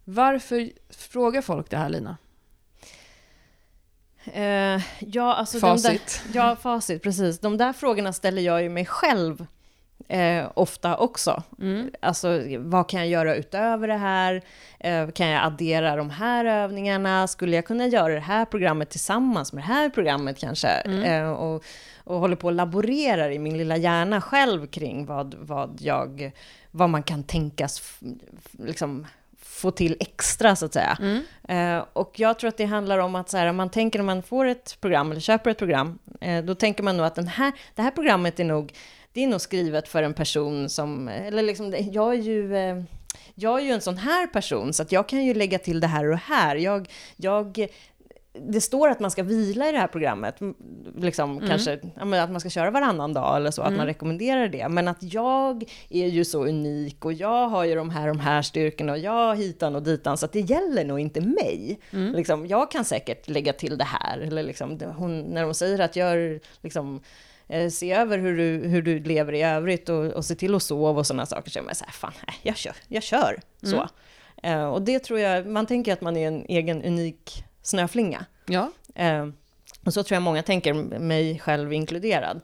Varför 0.03 0.69
frågar 0.89 1.41
folk 1.41 1.69
det 1.69 1.77
här 1.77 1.89
Lina? 1.89 2.17
Eh, 4.33 4.81
ja, 4.99 5.35
alltså 5.35 5.59
de 5.59 5.67
där, 5.67 5.77
Facit. 5.77 6.23
ja, 6.33 6.55
facit, 6.55 7.03
precis. 7.03 7.39
De 7.39 7.57
där 7.57 7.73
frågorna 7.73 8.13
ställer 8.13 8.41
jag 8.41 8.63
ju 8.63 8.69
mig 8.69 8.85
själv 8.85 9.47
eh, 10.07 10.45
ofta 10.53 10.97
också. 10.97 11.43
Mm. 11.59 11.91
Alltså, 11.99 12.41
vad 12.57 12.89
kan 12.89 12.99
jag 12.99 13.09
göra 13.09 13.35
utöver 13.35 13.87
det 13.87 13.97
här? 13.97 14.41
Eh, 14.79 15.09
kan 15.09 15.27
jag 15.27 15.43
addera 15.43 15.95
de 15.95 16.09
här 16.09 16.45
övningarna? 16.45 17.27
Skulle 17.27 17.55
jag 17.55 17.65
kunna 17.65 17.87
göra 17.87 18.13
det 18.13 18.19
här 18.19 18.45
programmet 18.45 18.89
tillsammans 18.89 19.53
med 19.53 19.63
det 19.63 19.67
här 19.67 19.89
programmet 19.89 20.39
kanske? 20.39 20.67
Mm. 20.67 21.03
Eh, 21.03 21.29
och, 21.29 21.63
och 22.03 22.19
håller 22.19 22.35
på 22.35 22.47
och 22.47 22.53
laborerar 22.53 23.31
i 23.31 23.39
min 23.39 23.57
lilla 23.57 23.77
hjärna 23.77 24.21
själv 24.21 24.67
kring 24.67 25.05
vad, 25.05 25.35
vad, 25.39 25.77
jag, 25.81 26.31
vad 26.71 26.89
man 26.89 27.03
kan 27.03 27.23
tänkas 27.23 27.99
liksom, 28.51 29.05
få 29.39 29.71
till 29.71 29.97
extra, 29.99 30.55
så 30.55 30.65
att 30.65 30.73
säga. 30.73 30.97
Mm. 30.99 31.23
Eh, 31.47 31.85
och 31.93 32.19
jag 32.19 32.39
tror 32.39 32.47
att 32.47 32.57
det 32.57 32.65
handlar 32.65 32.99
om 32.99 33.15
att 33.15 33.29
så 33.29 33.37
här, 33.37 33.47
om 33.47 33.55
man 33.55 33.69
tänker 33.69 33.99
när 33.99 34.05
man 34.05 34.23
får 34.23 34.45
ett 34.45 34.77
program 34.81 35.11
eller 35.11 35.21
köper 35.21 35.51
ett 35.51 35.57
program, 35.57 35.99
eh, 36.21 36.43
då 36.43 36.55
tänker 36.55 36.83
man 36.83 36.97
nog 36.97 37.05
att 37.05 37.15
den 37.15 37.27
här, 37.27 37.51
det 37.75 37.81
här 37.81 37.91
programmet 37.91 38.39
är 38.39 38.43
nog, 38.43 38.73
det 39.15 39.23
är 39.23 39.27
nog 39.27 39.41
skrivet 39.41 39.87
för 39.87 40.03
en 40.03 40.13
person 40.13 40.69
som, 40.69 41.07
eller 41.07 41.43
liksom, 41.43 41.73
jag 41.91 42.13
är 42.13 42.21
ju, 42.21 42.55
eh, 42.55 42.83
jag 43.35 43.59
är 43.59 43.63
ju 43.63 43.71
en 43.71 43.81
sån 43.81 43.97
här 43.97 44.27
person, 44.27 44.73
så 44.73 44.83
att 44.83 44.91
jag 44.91 45.09
kan 45.09 45.25
ju 45.25 45.33
lägga 45.33 45.59
till 45.59 45.79
det 45.79 45.87
här 45.87 46.11
och 46.11 46.17
här. 46.17 46.55
Jag, 46.55 46.89
jag, 47.15 47.67
det 48.47 48.61
står 48.61 48.89
att 48.89 48.99
man 48.99 49.11
ska 49.11 49.23
vila 49.23 49.69
i 49.69 49.71
det 49.71 49.77
här 49.77 49.87
programmet, 49.87 50.35
liksom 50.97 51.37
Mm. 51.37 51.49
kanske 51.49 51.79
att 51.95 52.31
man 52.31 52.39
ska 52.39 52.49
köra 52.49 52.71
varannan 52.71 53.13
dag 53.13 53.37
eller 53.37 53.51
så, 53.51 53.61
att 53.61 53.73
man 53.73 53.85
rekommenderar 53.85 54.47
det. 54.47 54.69
Men 54.69 54.87
att 54.87 54.97
jag 54.99 55.63
är 55.89 56.07
ju 56.07 56.25
så 56.25 56.45
unik 56.45 57.05
och 57.05 57.13
jag 57.13 57.47
har 57.47 57.63
ju 57.63 57.75
de 57.75 57.89
här, 57.89 58.07
de 58.07 58.19
här 58.19 58.41
styrkorna 58.41 58.91
och 58.91 58.99
jag 58.99 59.35
hitan 59.35 59.75
och 59.75 59.83
ditan, 59.83 60.17
så 60.17 60.25
att 60.25 60.33
det 60.33 60.39
gäller 60.39 60.85
nog 60.85 60.99
inte 60.99 61.21
mig. 61.21 61.79
Mm. 61.91 62.13
Liksom, 62.13 62.47
jag 62.47 62.71
kan 62.71 62.85
säkert 62.85 63.29
lägga 63.29 63.53
till 63.53 63.77
det 63.77 63.83
här, 63.87 64.19
eller 64.19 64.43
liksom, 64.43 64.79
hon, 64.97 65.19
när 65.19 65.43
hon 65.43 65.53
säger 65.55 65.79
att 65.79 65.95
gör, 65.95 66.39
liksom, 66.61 67.01
eh, 67.47 67.69
se 67.69 67.91
över 67.93 68.17
hur 68.17 68.37
du, 68.37 68.67
hur 68.67 68.81
du 68.81 68.99
lever 68.99 69.33
i 69.33 69.41
övrigt 69.43 69.89
och, 69.89 70.05
och 70.05 70.25
se 70.25 70.35
till 70.35 70.55
att 70.55 70.63
sova 70.63 70.99
och 70.99 71.07
sådana 71.07 71.25
saker, 71.25 71.51
så 71.51 71.61
man 71.61 71.75
så 71.75 71.85
här, 71.85 71.91
fan, 71.91 72.13
jag 72.41 72.57
kör, 72.57 72.75
jag 72.87 73.03
kör. 73.03 73.39
Så. 73.61 73.75
Mm. 74.43 74.59
Eh, 74.59 74.65
och 74.65 74.81
det 74.81 74.99
tror 74.99 75.19
jag, 75.19 75.47
man 75.47 75.65
tänker 75.65 75.93
att 75.93 76.01
man 76.01 76.17
är 76.17 76.27
en 76.27 76.45
egen 76.49 76.83
unik 76.83 77.43
snöflinga. 77.61 78.25
Ja. 78.45 78.71
Eh, 78.95 79.27
och 79.85 79.93
så 79.93 80.03
tror 80.03 80.15
jag 80.15 80.23
många 80.23 80.43
tänker, 80.43 80.73
mig 80.99 81.39
själv 81.39 81.73
inkluderad. 81.73 82.41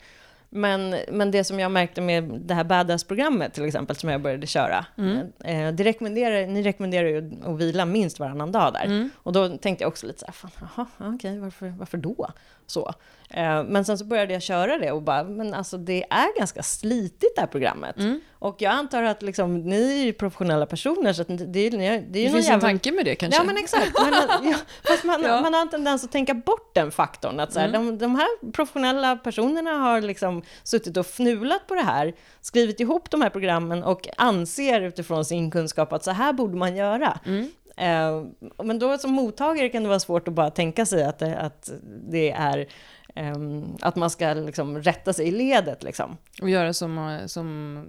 Men, 0.53 0.95
men 1.11 1.31
det 1.31 1.43
som 1.43 1.59
jag 1.59 1.71
märkte 1.71 2.01
med 2.01 2.23
det 2.23 2.53
här 2.53 2.63
Badass-programmet 2.63 3.53
till 3.53 3.65
exempel, 3.65 3.95
som 3.95 4.09
jag 4.09 4.21
började 4.21 4.47
köra, 4.47 4.85
Mm. 4.97 5.17
eh, 5.43 5.71
det 5.75 5.83
rekommenderar, 5.83 6.47
ni 6.47 6.63
rekommenderar 6.63 7.07
ju 7.07 7.31
att 7.45 7.57
vila 7.59 7.85
minst 7.85 8.19
varannan 8.19 8.51
dag 8.51 8.73
där. 8.73 8.85
Mm. 8.85 9.09
Och 9.15 9.33
då 9.33 9.57
tänkte 9.57 9.83
jag 9.83 9.87
också 9.89 10.07
lite 10.07 10.19
så 10.19 10.25
här, 10.25 10.33
fan, 10.33 10.51
jaha, 10.75 10.85
okej, 11.15 11.39
varför, 11.39 11.69
varför 11.79 11.97
då? 11.97 12.31
Så. 12.67 12.93
Eh, 13.29 13.63
men 13.63 13.85
sen 13.85 13.97
så 13.97 14.05
började 14.05 14.33
jag 14.33 14.41
köra 14.41 14.77
det 14.77 14.91
och 14.91 15.01
bara, 15.01 15.23
men 15.23 15.53
alltså 15.53 15.77
det 15.77 16.03
är 16.09 16.37
ganska 16.37 16.63
slitigt 16.63 17.35
det 17.35 17.41
här 17.41 17.47
programmet. 17.47 17.97
Mm. 17.97 18.21
Och 18.39 18.55
jag 18.59 18.71
antar 18.73 19.03
att 19.03 19.21
liksom, 19.21 19.59
ni 19.61 19.99
är 20.01 20.05
ju 20.05 20.13
professionella 20.13 20.65
personer, 20.65 21.13
så 21.13 21.23
det, 21.23 21.35
det, 21.45 21.59
är- 21.59 21.71
det 21.71 21.85
är 21.85 21.87
ju 21.87 22.01
Det 22.27 22.33
finns 22.33 22.35
en 22.35 22.41
jävla... 22.51 22.67
tanke 22.67 22.91
med 22.91 23.05
det 23.05 23.15
kanske? 23.15 23.39
Ja 23.39 23.43
men 23.43 23.57
exakt, 23.57 23.91
men, 24.03 24.13
ja, 24.51 24.55
fast 24.87 25.03
man, 25.03 25.21
Ja. 25.25 25.41
man 25.41 25.53
har 25.53 25.61
en 25.61 25.69
tendens 25.69 26.03
att 26.03 26.11
tänka 26.11 26.33
bort 26.33 26.71
den 26.75 26.91
faktorn. 26.91 27.39
Att 27.39 27.53
så 27.53 27.59
här, 27.59 27.67
Mm. 27.67 27.85
de, 27.85 27.97
de 27.97 28.15
här 28.15 28.51
professionella 28.51 29.15
personerna 29.15 29.71
har 29.71 30.01
liksom 30.01 30.41
suttit 30.63 30.97
och 30.97 31.05
fnulat 31.05 31.67
på 31.67 31.75
det 31.75 31.81
här, 31.81 32.13
skrivit 32.41 32.79
ihop 32.79 33.09
de 33.11 33.21
här 33.21 33.29
programmen 33.29 33.83
och 33.83 34.07
anser 34.17 34.81
utifrån 34.81 35.25
sin 35.25 35.51
kunskap 35.51 35.93
att 35.93 36.03
så 36.03 36.11
här 36.11 36.33
borde 36.33 36.57
man 36.57 36.75
göra. 36.75 37.19
Mm. 37.25 37.51
Eh, 37.77 38.25
men 38.63 38.79
då 38.79 38.97
som 38.97 39.11
mottagare 39.11 39.69
kan 39.69 39.83
det 39.83 39.89
vara 39.89 39.99
svårt 39.99 40.27
att 40.27 40.33
bara 40.33 40.49
tänka 40.49 40.85
sig 40.85 41.03
att 41.03 41.19
det, 41.19 41.37
att 41.37 41.71
det 42.09 42.31
är 42.31 42.67
ehm, 43.15 43.65
att 43.81 43.95
man 43.95 44.09
ska 44.09 44.33
liksom 44.33 44.81
rätta 44.81 45.13
sig 45.13 45.27
i 45.27 45.31
ledet. 45.31 45.83
Liksom. 45.83 46.17
Och 46.41 46.49
göra 46.49 46.73
som, 46.73 46.97
eh, 46.97 47.25
som 47.25 47.85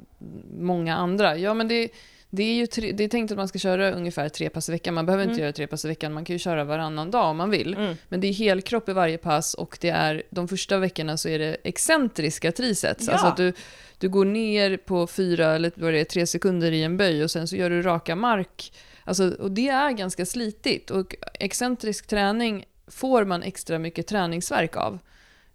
många 0.58 0.96
andra. 0.96 1.36
Ja, 1.36 1.54
men 1.54 1.68
det, 1.68 1.88
det 2.30 2.42
är 2.42 2.54
ju 2.54 2.66
tre, 2.66 2.92
det 2.92 3.04
är 3.04 3.08
tänkt 3.08 3.30
att 3.30 3.36
man 3.36 3.48
ska 3.48 3.58
köra 3.58 3.92
ungefär 3.92 4.28
tre 4.28 4.50
pass 4.50 4.68
i 4.68 4.72
veckan. 4.72 4.94
Man 4.94 5.06
behöver 5.06 5.24
inte 5.24 5.32
Mm. 5.32 5.42
göra 5.42 5.52
tre 5.52 5.66
pass 5.66 5.84
i 5.84 5.88
veckan, 5.88 6.12
man 6.12 6.24
kan 6.24 6.34
ju 6.34 6.38
köra 6.38 6.64
varannan 6.64 7.10
dag 7.10 7.30
om 7.30 7.36
man 7.36 7.50
vill. 7.50 7.74
Mm. 7.74 7.94
Men 8.08 8.20
det 8.20 8.26
är 8.26 8.32
helkropp 8.32 8.88
i 8.88 8.92
varje 8.92 9.18
pass 9.18 9.54
och 9.54 9.78
det 9.80 9.90
är, 9.90 10.22
de 10.30 10.48
första 10.48 10.78
veckorna 10.78 11.16
så 11.16 11.28
är 11.28 11.38
det 11.38 11.56
excentriska 11.64 12.52
trisets. 12.52 13.06
Ja. 13.06 13.12
Alltså 13.12 13.26
att 13.26 13.36
du, 13.36 13.52
du 13.98 14.08
går 14.08 14.24
ner 14.24 14.76
på 14.76 15.06
fyra 15.06 15.54
eller 15.54 15.72
vad 15.74 15.92
det 15.92 16.00
är, 16.00 16.04
tre 16.04 16.26
sekunder 16.26 16.72
i 16.72 16.82
en 16.82 16.96
böj 16.96 17.24
och 17.24 17.30
sen 17.30 17.48
så 17.48 17.56
gör 17.56 17.70
du 17.70 17.82
raka 17.82 18.16
mark. 18.16 18.72
Alltså, 19.04 19.34
och 19.38 19.50
det 19.50 19.68
är 19.68 19.90
ganska 19.92 20.26
slitigt 20.26 20.90
och 20.90 21.16
excentrisk 21.34 22.06
träning 22.06 22.64
får 22.86 23.24
man 23.24 23.42
extra 23.42 23.78
mycket 23.78 24.06
träningsverk 24.06 24.76
av. 24.76 24.98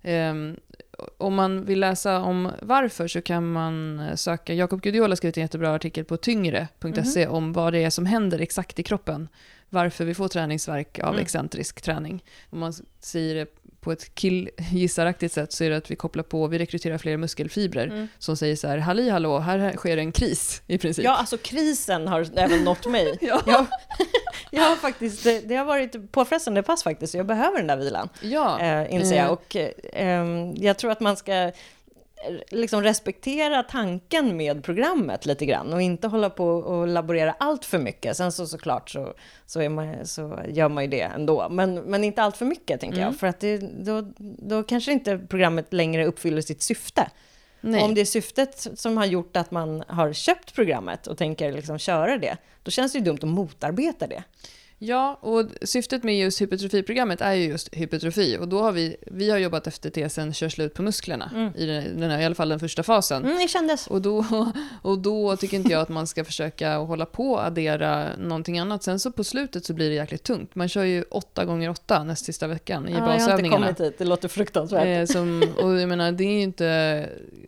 Ehm, 0.02 0.56
om 1.18 1.36
man 1.36 1.66
vill 1.66 1.80
läsa 1.80 2.20
om 2.20 2.52
varför 2.62 3.08
så 3.08 3.22
kan 3.22 3.52
man 3.52 4.00
eh, 4.00 4.16
söka, 4.16 4.54
Jakob 4.54 4.82
Gudiol 4.82 5.12
har 5.12 5.16
skrivit 5.16 5.38
en 5.38 5.42
jättebra 5.42 5.76
artikel 5.76 6.06
på 6.06 6.18
tyngre.se 6.18 7.28
om 7.28 7.54
vad 7.54 7.74
det 7.74 7.84
är 7.84 7.90
som 7.90 8.06
händer 8.06 8.40
exakt 8.40 8.80
i 8.80 8.84
kroppen. 8.84 9.28
Varför 9.70 10.06
vi 10.06 10.14
får 10.14 10.28
träningsverk 10.28 11.00
av 11.00 11.10
Mm. 11.10 11.22
excentrisk 11.22 11.82
träning. 11.82 12.24
Om 12.50 12.60
man 12.60 12.74
säger 13.00 13.36
det 13.36 13.57
på 13.82 13.92
ett 13.92 14.16
killgissaraktigt 14.16 15.34
sätt 15.34 15.54
så 15.54 15.64
är 15.64 15.70
det 15.70 15.78
att 15.78 15.92
vi 15.92 15.96
kopplar 15.96 16.24
på, 16.24 16.48
vi 16.48 16.60
rekryterar 16.60 16.98
fler 16.98 17.18
muskelfibrer 17.18 17.88
Mm. 17.88 18.08
som 18.20 18.38
säger 18.38 18.56
så 18.56 18.68
här, 18.68 18.78
halli 18.78 19.10
hallå, 19.10 19.40
här 19.40 19.74
sker 19.78 19.98
en 19.98 20.12
kris 20.12 20.62
i 20.68 20.78
princip. 20.78 21.06
Ja, 21.06 21.16
alltså 21.16 21.38
krisen 21.38 22.08
har 22.08 22.28
även 22.36 22.64
nått 22.64 22.86
mig. 22.86 23.18
Ja. 23.22 23.42
Jag, 23.46 23.66
jag 24.52 24.64
har 24.64 24.76
faktiskt, 24.76 25.24
det, 25.24 25.40
det 25.40 25.56
har 25.56 25.66
varit 25.66 26.12
påfrestande 26.12 26.64
pass 26.64 26.84
faktiskt, 26.84 27.14
jag 27.14 27.26
behöver 27.26 27.58
den 27.58 27.68
där 27.68 27.78
vilan, 27.78 28.10
ja. 28.22 28.60
eh, 28.62 28.94
inser 28.94 29.16
jag. 29.16 29.26
Eh. 29.26 29.32
Och 29.32 29.56
eh, 29.56 29.70
ehm, 29.94 30.56
jag 30.56 30.78
tror 30.78 30.92
att 30.92 31.00
man 31.00 31.18
ska 31.18 31.52
liksom 32.50 32.84
respektera 32.84 33.64
tanken 33.64 34.38
med 34.38 34.64
programmet 34.64 35.26
lite 35.26 35.46
grann 35.46 35.74
och 35.74 35.82
inte 35.82 36.08
hålla 36.08 36.30
på 36.30 36.48
och 36.48 36.88
laborera 36.88 37.36
allt 37.40 37.66
för 37.66 37.80
mycket. 37.80 38.18
Sen 38.18 38.32
så 38.32 38.48
såklart 38.48 38.90
så, 38.90 39.14
så, 39.46 39.70
man, 39.70 40.06
så 40.06 40.40
gör 40.50 40.70
man 40.70 40.84
ju 40.84 40.90
det 40.90 41.02
ändå, 41.02 41.50
men, 41.50 41.76
men 41.76 42.04
inte 42.04 42.22
allt 42.22 42.38
för 42.38 42.46
mycket 42.46 42.80
tänker 42.80 42.98
Mm. 42.98 43.08
jag, 43.08 43.20
för 43.20 43.28
att 43.28 43.40
det, 43.40 43.58
då, 43.58 44.14
då 44.18 44.64
kanske 44.64 44.92
inte 44.92 45.18
programmet 45.18 45.74
längre 45.74 46.06
uppfyller 46.06 46.42
sitt 46.42 46.62
syfte. 46.62 47.10
Om 47.62 47.96
det 47.96 48.02
är 48.02 48.06
syftet 48.06 48.68
som 48.76 48.98
har 48.98 49.06
gjort 49.06 49.38
att 49.38 49.52
man 49.52 49.84
har 49.88 50.14
köpt 50.14 50.56
programmet 50.56 51.08
och 51.08 51.18
tänker 51.18 51.52
liksom 51.52 51.78
köra 51.80 52.18
det, 52.18 52.38
då 52.64 52.72
känns 52.72 52.92
det 52.92 53.00
ju 53.00 53.06
dumt 53.06 53.18
att 53.22 53.28
motarbeta 53.30 54.08
det. 54.08 54.24
Ja, 54.80 55.20
och 55.22 55.46
syftet 55.62 56.04
med 56.04 56.18
just 56.20 56.42
hypertrofiprogrammet 56.42 57.22
är 57.22 57.34
ju 57.34 57.44
just 57.46 57.74
hypertrofi. 57.74 58.38
Och 58.40 58.48
då 58.48 58.62
har 58.62 58.72
vi, 58.72 58.96
vi 59.02 59.30
har 59.30 59.38
jobbat 59.38 59.68
efter 59.68 59.90
tesen 59.90 60.34
kör 60.34 60.50
slut 60.50 60.74
på 60.74 60.82
musklerna, 60.82 61.32
Mm. 61.36 61.54
i, 61.56 61.66
den, 62.00 62.10
här, 62.12 62.20
i 62.20 62.26
alla 62.26 62.36
fall 62.36 62.50
den 62.50 62.60
första 62.60 62.84
fasen. 62.84 63.26
Mm, 63.26 63.38
det 63.38 63.48
kändes. 63.48 63.88
Och, 63.88 64.02
då, 64.02 64.26
och 64.82 65.00
då 65.00 65.36
tycker 65.38 65.58
inte 65.58 65.72
jag 65.72 65.82
att 65.82 65.90
man 65.90 66.08
ska 66.08 66.26
försöka 66.26 66.76
hålla 66.78 67.06
på 67.06 67.32
och 67.32 67.46
addera 67.46 68.10
någonting 68.18 68.60
annat. 68.60 68.84
Sen 68.84 69.00
så 69.00 69.12
på 69.12 69.24
slutet 69.24 69.66
så 69.66 69.74
blir 69.74 69.90
det 69.90 69.96
jäkligt 69.96 70.24
tungt. 70.24 70.56
Man 70.56 70.70
kör 70.70 70.84
ju 70.84 71.04
åtta 71.04 71.46
gånger 71.46 71.70
åtta 71.70 72.04
näst 72.04 72.26
sista 72.26 72.48
veckan 72.48 72.88
i 72.88 72.92
Ja, 72.92 72.98
jag 72.98 73.06
har 73.06 73.14
inte 73.14 73.26
basövningarna. 73.26 73.66
kommit 73.66 73.80
hit, 73.82 73.98
det 73.98 74.06
låter 74.06 74.28
fruktansvärt. 74.28 75.10
Eh, 75.10 75.14
som, 75.14 75.44
och 75.58 75.80
jag 75.80 75.90
menar, 75.90 76.12
det 76.12 76.24
är 76.24 76.32
ju 76.34 76.42
inte, 76.42 76.66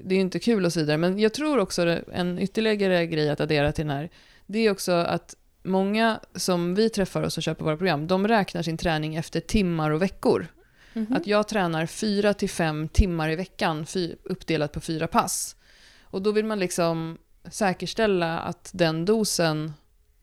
det 0.03 0.15
är 0.15 0.19
inte 0.19 0.39
kul 0.39 0.65
och 0.65 0.73
så 0.73 0.79
vidare. 0.79 0.97
Men 0.97 1.19
jag 1.19 1.33
tror 1.33 1.57
också 1.59 1.99
en 2.13 2.39
ytterligare 2.39 3.05
grej 3.05 3.29
att 3.29 3.41
addera 3.41 3.71
till 3.71 3.87
den 3.87 3.95
här, 3.97 4.09
det 4.45 4.59
är 4.59 4.71
också 4.71 4.91
att 4.91 5.35
många 5.69 6.19
som 6.35 6.75
vi 6.75 6.89
träffar 6.89 7.21
och 7.21 7.33
som 7.33 7.43
köper 7.43 7.65
våra 7.65 7.77
program, 7.77 8.07
de 8.07 8.27
räknar 8.27 8.61
sin 8.61 8.77
träning 8.77 9.15
efter 9.15 9.39
timmar 9.39 9.91
och 9.91 10.01
veckor. 10.01 10.47
Mhm. 10.93 11.13
Att 11.13 11.27
jag 11.27 11.47
tränar 11.47 11.85
fyra 11.85 12.33
till 12.33 12.49
fem 12.49 12.87
timmar 12.87 13.29
i 13.29 13.35
veckan, 13.35 13.85
uppdelat 14.23 14.71
på 14.71 14.79
fyra 14.79 15.07
pass. 15.07 15.55
Och 16.03 16.21
då 16.21 16.31
vill 16.31 16.45
man 16.45 16.59
liksom 16.59 17.17
säkerställa 17.51 18.39
att 18.39 18.71
den 18.73 19.05
dosen 19.05 19.73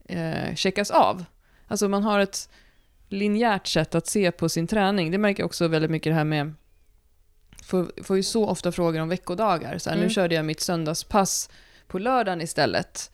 eh, 0.05 0.55
checkas 0.55 0.91
av. 0.91 1.25
Alltså 1.67 1.89
man 1.89 2.03
har 2.03 2.19
ett 2.19 2.49
linjärt 3.09 3.67
sätt 3.67 3.95
att 3.95 4.07
se 4.07 4.31
på 4.31 4.49
sin 4.49 4.67
träning. 4.67 5.11
Det 5.11 5.17
märker 5.17 5.43
jag 5.43 5.45
också 5.45 5.67
väldigt 5.67 5.91
mycket 5.91 6.11
det 6.11 6.15
här 6.15 6.23
med 6.23 6.53
får, 7.63 8.03
får 8.03 8.17
ju 8.17 8.23
så 8.23 8.47
ofta 8.47 8.71
frågor 8.71 9.01
om 9.01 9.09
veckodagar. 9.09 9.77
Så 9.77 9.89
här, 9.89 9.97
Mm. 9.97 10.07
Nu 10.07 10.13
körde 10.13 10.35
jag 10.35 10.45
mitt 10.45 10.61
söndagspass 10.61 11.49
på 11.87 11.99
lördagen 11.99 12.41
istället. 12.41 13.11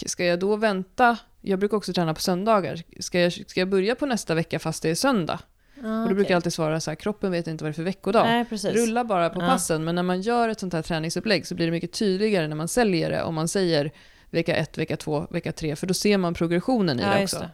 K- 0.00 0.08
Ska 0.08 0.24
jag 0.24 0.38
då 0.38 0.56
vänta? 0.56 1.18
Jag 1.40 1.58
brukar 1.58 1.76
också 1.76 1.92
träna 1.92 2.14
på 2.14 2.20
söndagar. 2.20 2.82
Ska 3.00 3.20
jag, 3.20 3.32
ska 3.32 3.60
jag 3.60 3.68
börja 3.68 3.94
på 3.94 4.06
nästa 4.06 4.34
vecka 4.34 4.58
fast 4.58 4.82
det 4.82 4.90
är 4.90 4.94
söndag? 4.94 5.38
Ah, 5.84 6.02
Och 6.02 6.08
då 6.08 6.14
brukar 6.14 6.30
jag 6.30 6.36
alltid 6.36 6.52
svara 6.52 6.80
så 6.80 6.90
här, 6.90 6.94
kroppen 6.96 7.32
vet 7.32 7.46
inte 7.46 7.64
vad 7.64 7.68
det 7.68 7.72
är 7.72 7.74
för 7.74 7.82
veckodag. 7.82 8.24
Nej. 8.26 8.44
Rulla 8.74 9.04
bara 9.04 9.30
på 9.30 9.40
Ja. 9.42 9.46
passen, 9.46 9.84
men 9.84 9.94
när 9.94 10.02
man 10.02 10.20
gör 10.20 10.48
ett 10.48 10.60
sånt 10.60 10.72
här 10.72 10.82
träningsupplägg 10.82 11.46
så 11.46 11.54
blir 11.54 11.66
det 11.66 11.72
mycket 11.72 11.92
tydligare 11.92 12.48
när 12.48 12.56
man 12.56 12.68
säljer 12.68 13.10
det 13.10 13.22
om 13.22 13.34
man 13.34 13.48
säger 13.48 13.90
vecka 14.30 14.56
1, 14.56 14.78
vecka 14.78 14.96
2, 14.96 15.26
vecka 15.30 15.52
3, 15.52 15.76
för 15.76 15.86
då 15.86 15.94
ser 15.94 16.18
man 16.18 16.34
progressionen 16.34 17.00
i 17.00 17.02
ja, 17.02 17.14
det 17.14 17.22
också. 17.24 17.38
det. 17.38 17.50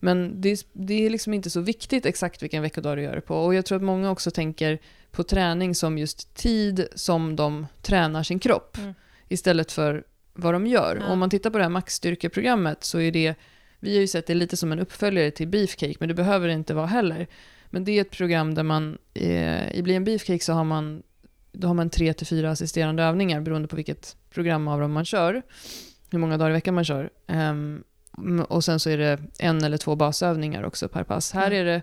Men 0.00 0.40
det 0.40 0.48
är, 0.48 0.58
det 0.72 1.06
är 1.06 1.10
liksom 1.10 1.34
inte 1.34 1.50
så 1.50 1.60
viktigt 1.60 2.06
exakt 2.06 2.42
vilken 2.42 2.62
veckodag 2.62 2.96
du 2.98 3.02
gör 3.02 3.14
det 3.14 3.20
på. 3.20 3.36
Och 3.36 3.54
jag 3.54 3.66
tror 3.66 3.76
att 3.76 3.82
många 3.82 4.10
också 4.10 4.30
tänker 4.30 4.78
på 5.10 5.22
träning 5.22 5.74
som 5.74 5.98
just 5.98 6.34
tid 6.34 6.86
som 6.94 7.36
de 7.36 7.66
tränar 7.82 8.22
sin 8.22 8.38
kropp. 8.38 8.76
Mm. 8.78 8.94
Istället 9.28 9.72
för 9.72 10.04
vad 10.38 10.54
de 10.54 10.66
gör. 10.66 10.96
Och 11.04 11.10
Om 11.12 11.18
man 11.18 11.30
tittar 11.30 11.50
på 11.50 11.58
det 11.58 11.64
här 11.64 11.70
maxstyrkeprogrammet 11.70 12.84
så 12.84 13.00
är 13.00 13.12
det, 13.12 13.34
vi 13.80 13.94
har 13.94 14.00
ju 14.00 14.06
sett 14.06 14.26
det 14.26 14.34
lite 14.34 14.56
som 14.56 14.72
en 14.72 14.78
uppföljare 14.78 15.30
till 15.30 15.48
Beefcake, 15.48 15.94
men 16.00 16.08
det 16.08 16.14
behöver 16.14 16.48
det 16.48 16.54
inte 16.54 16.74
vara 16.74 16.86
heller. 16.86 17.26
Men 17.70 17.84
det 17.84 17.92
är 17.92 18.00
ett 18.00 18.10
program 18.10 18.54
där 18.54 18.62
man, 18.62 18.98
eh, 19.14 19.72
i 19.76 19.82
Bli 19.82 19.94
en 19.94 20.04
Beefcake 20.04 20.44
så 20.44 20.52
har 20.52 20.64
man, 20.64 21.02
då 21.52 21.66
har 21.68 21.74
man 21.74 21.90
tre 21.90 22.12
till 22.12 22.26
fyra 22.26 22.50
assisterande 22.50 23.02
övningar 23.02 23.40
beroende 23.40 23.68
på 23.68 23.76
vilket 23.76 24.16
program 24.30 24.68
av 24.68 24.80
dem 24.80 24.92
man 24.92 25.04
kör. 25.04 25.42
Hur 26.10 26.18
många 26.18 26.36
dagar 26.38 26.50
i 26.50 26.52
veckan 26.52 26.74
man 26.74 26.84
kör. 26.84 27.10
Mm, 27.26 27.82
Och 28.48 28.64
sen 28.64 28.80
så 28.80 28.90
är 28.90 28.98
det 28.98 29.18
en 29.38 29.64
eller 29.64 29.76
två 29.76 29.96
basövningar 29.96 30.62
också 30.62 30.88
per 30.88 31.04
pass. 31.04 31.32
Här 31.32 31.46
Mm. 31.50 31.58
är 31.60 31.64
det 31.64 31.82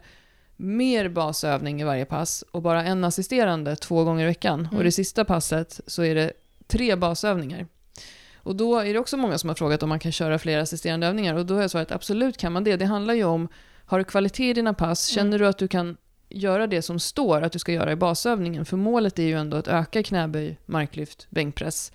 mer 0.58 1.10
basövning 1.10 1.82
i 1.82 1.84
varje 1.84 2.06
pass 2.06 2.43
och 2.51 2.62
bara 2.62 2.84
en 2.84 3.03
assisterande 3.03 3.76
två 3.76 4.03
gånger 4.03 4.24
i 4.24 4.28
veckan. 4.28 4.60
Mm. 4.60 4.78
Och 4.78 4.84
det 4.84 4.91
sista 4.91 5.26
passet 5.26 5.80
så 5.88 6.03
är 6.03 6.16
det 6.16 6.32
tre 6.68 6.95
basövningar. 6.95 7.68
Och 8.46 8.56
då 8.56 8.80
är 8.80 8.93
det 8.93 9.00
också 9.00 9.18
många 9.18 9.38
som 9.38 9.48
har 9.50 9.56
frågat 9.56 9.84
om 9.84 9.89
man 9.89 10.00
kan 10.00 10.12
köra 10.12 10.39
fler 10.39 10.60
assisterande 10.60 11.08
övningar. 11.08 11.36
Och 11.36 11.46
då 11.46 11.54
har 11.54 11.62
jag 11.62 11.72
svarat 11.72 11.91
absolut 11.91 12.38
kan 12.38 12.52
man 12.54 12.64
det. 12.64 12.76
Det 12.76 12.86
handlar 12.86 13.14
ju 13.14 13.24
om, 13.24 13.48
har 13.86 13.98
du 13.98 14.04
kvalitet 14.04 14.50
i 14.50 14.54
dina 14.54 14.74
pass? 14.74 15.12
Mm. 15.12 15.16
Känner 15.26 15.39
du 15.39 15.48
att 15.48 15.58
du 15.58 15.68
kan 15.68 15.98
göra 16.30 16.68
det 16.68 16.82
som 16.82 17.00
står 17.00 17.41
att 17.41 17.52
du 17.52 17.60
ska 17.60 17.72
göra 17.72 17.91
i 17.91 17.96
basövningen? 17.96 18.66
För 18.66 18.78
målet 18.78 19.20
är 19.20 19.24
ju 19.24 19.34
ändå 19.34 19.58
att 19.58 19.68
öka 19.68 20.04
knäböj, 20.04 20.58
marklyft, 20.66 21.28
bänkpress. 21.30 21.91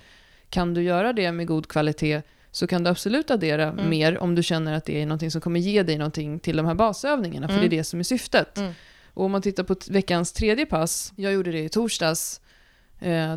Kan 0.48 0.74
du 0.74 0.82
göra 0.82 1.12
det 1.12 1.32
med 1.32 1.46
god 1.46 1.68
kvalitet 1.68 2.22
så 2.50 2.66
kan 2.66 2.84
du 2.84 2.90
absolut 2.90 3.30
addera 3.30 3.66
Mm. 3.66 3.90
mer 3.90 4.18
om 4.18 4.34
du 4.34 4.42
känner 4.42 4.72
att 4.72 4.84
det 4.84 5.02
är 5.02 5.06
någonting 5.06 5.30
som 5.30 5.40
kommer 5.40 5.60
ge 5.60 5.82
dig 5.82 5.98
någonting 5.98 6.40
till 6.40 6.56
de 6.56 6.66
här 6.66 6.74
basövningarna, 6.74 7.48
för 7.48 7.54
Mm. 7.54 7.68
det 7.68 7.76
är 7.76 7.78
det 7.78 7.84
som 7.84 8.00
är 8.00 8.04
syftet. 8.04 8.58
Mm. 8.58 8.72
Och 9.14 9.24
om 9.24 9.32
man 9.32 9.42
tittar 9.42 9.62
på 9.64 9.76
veckans 9.90 10.32
tredje 10.32 10.66
pass, 10.66 11.12
jag 11.16 11.32
gjorde 11.32 11.52
det 11.52 11.60
i 11.64 11.68
torsdags, 11.68 12.40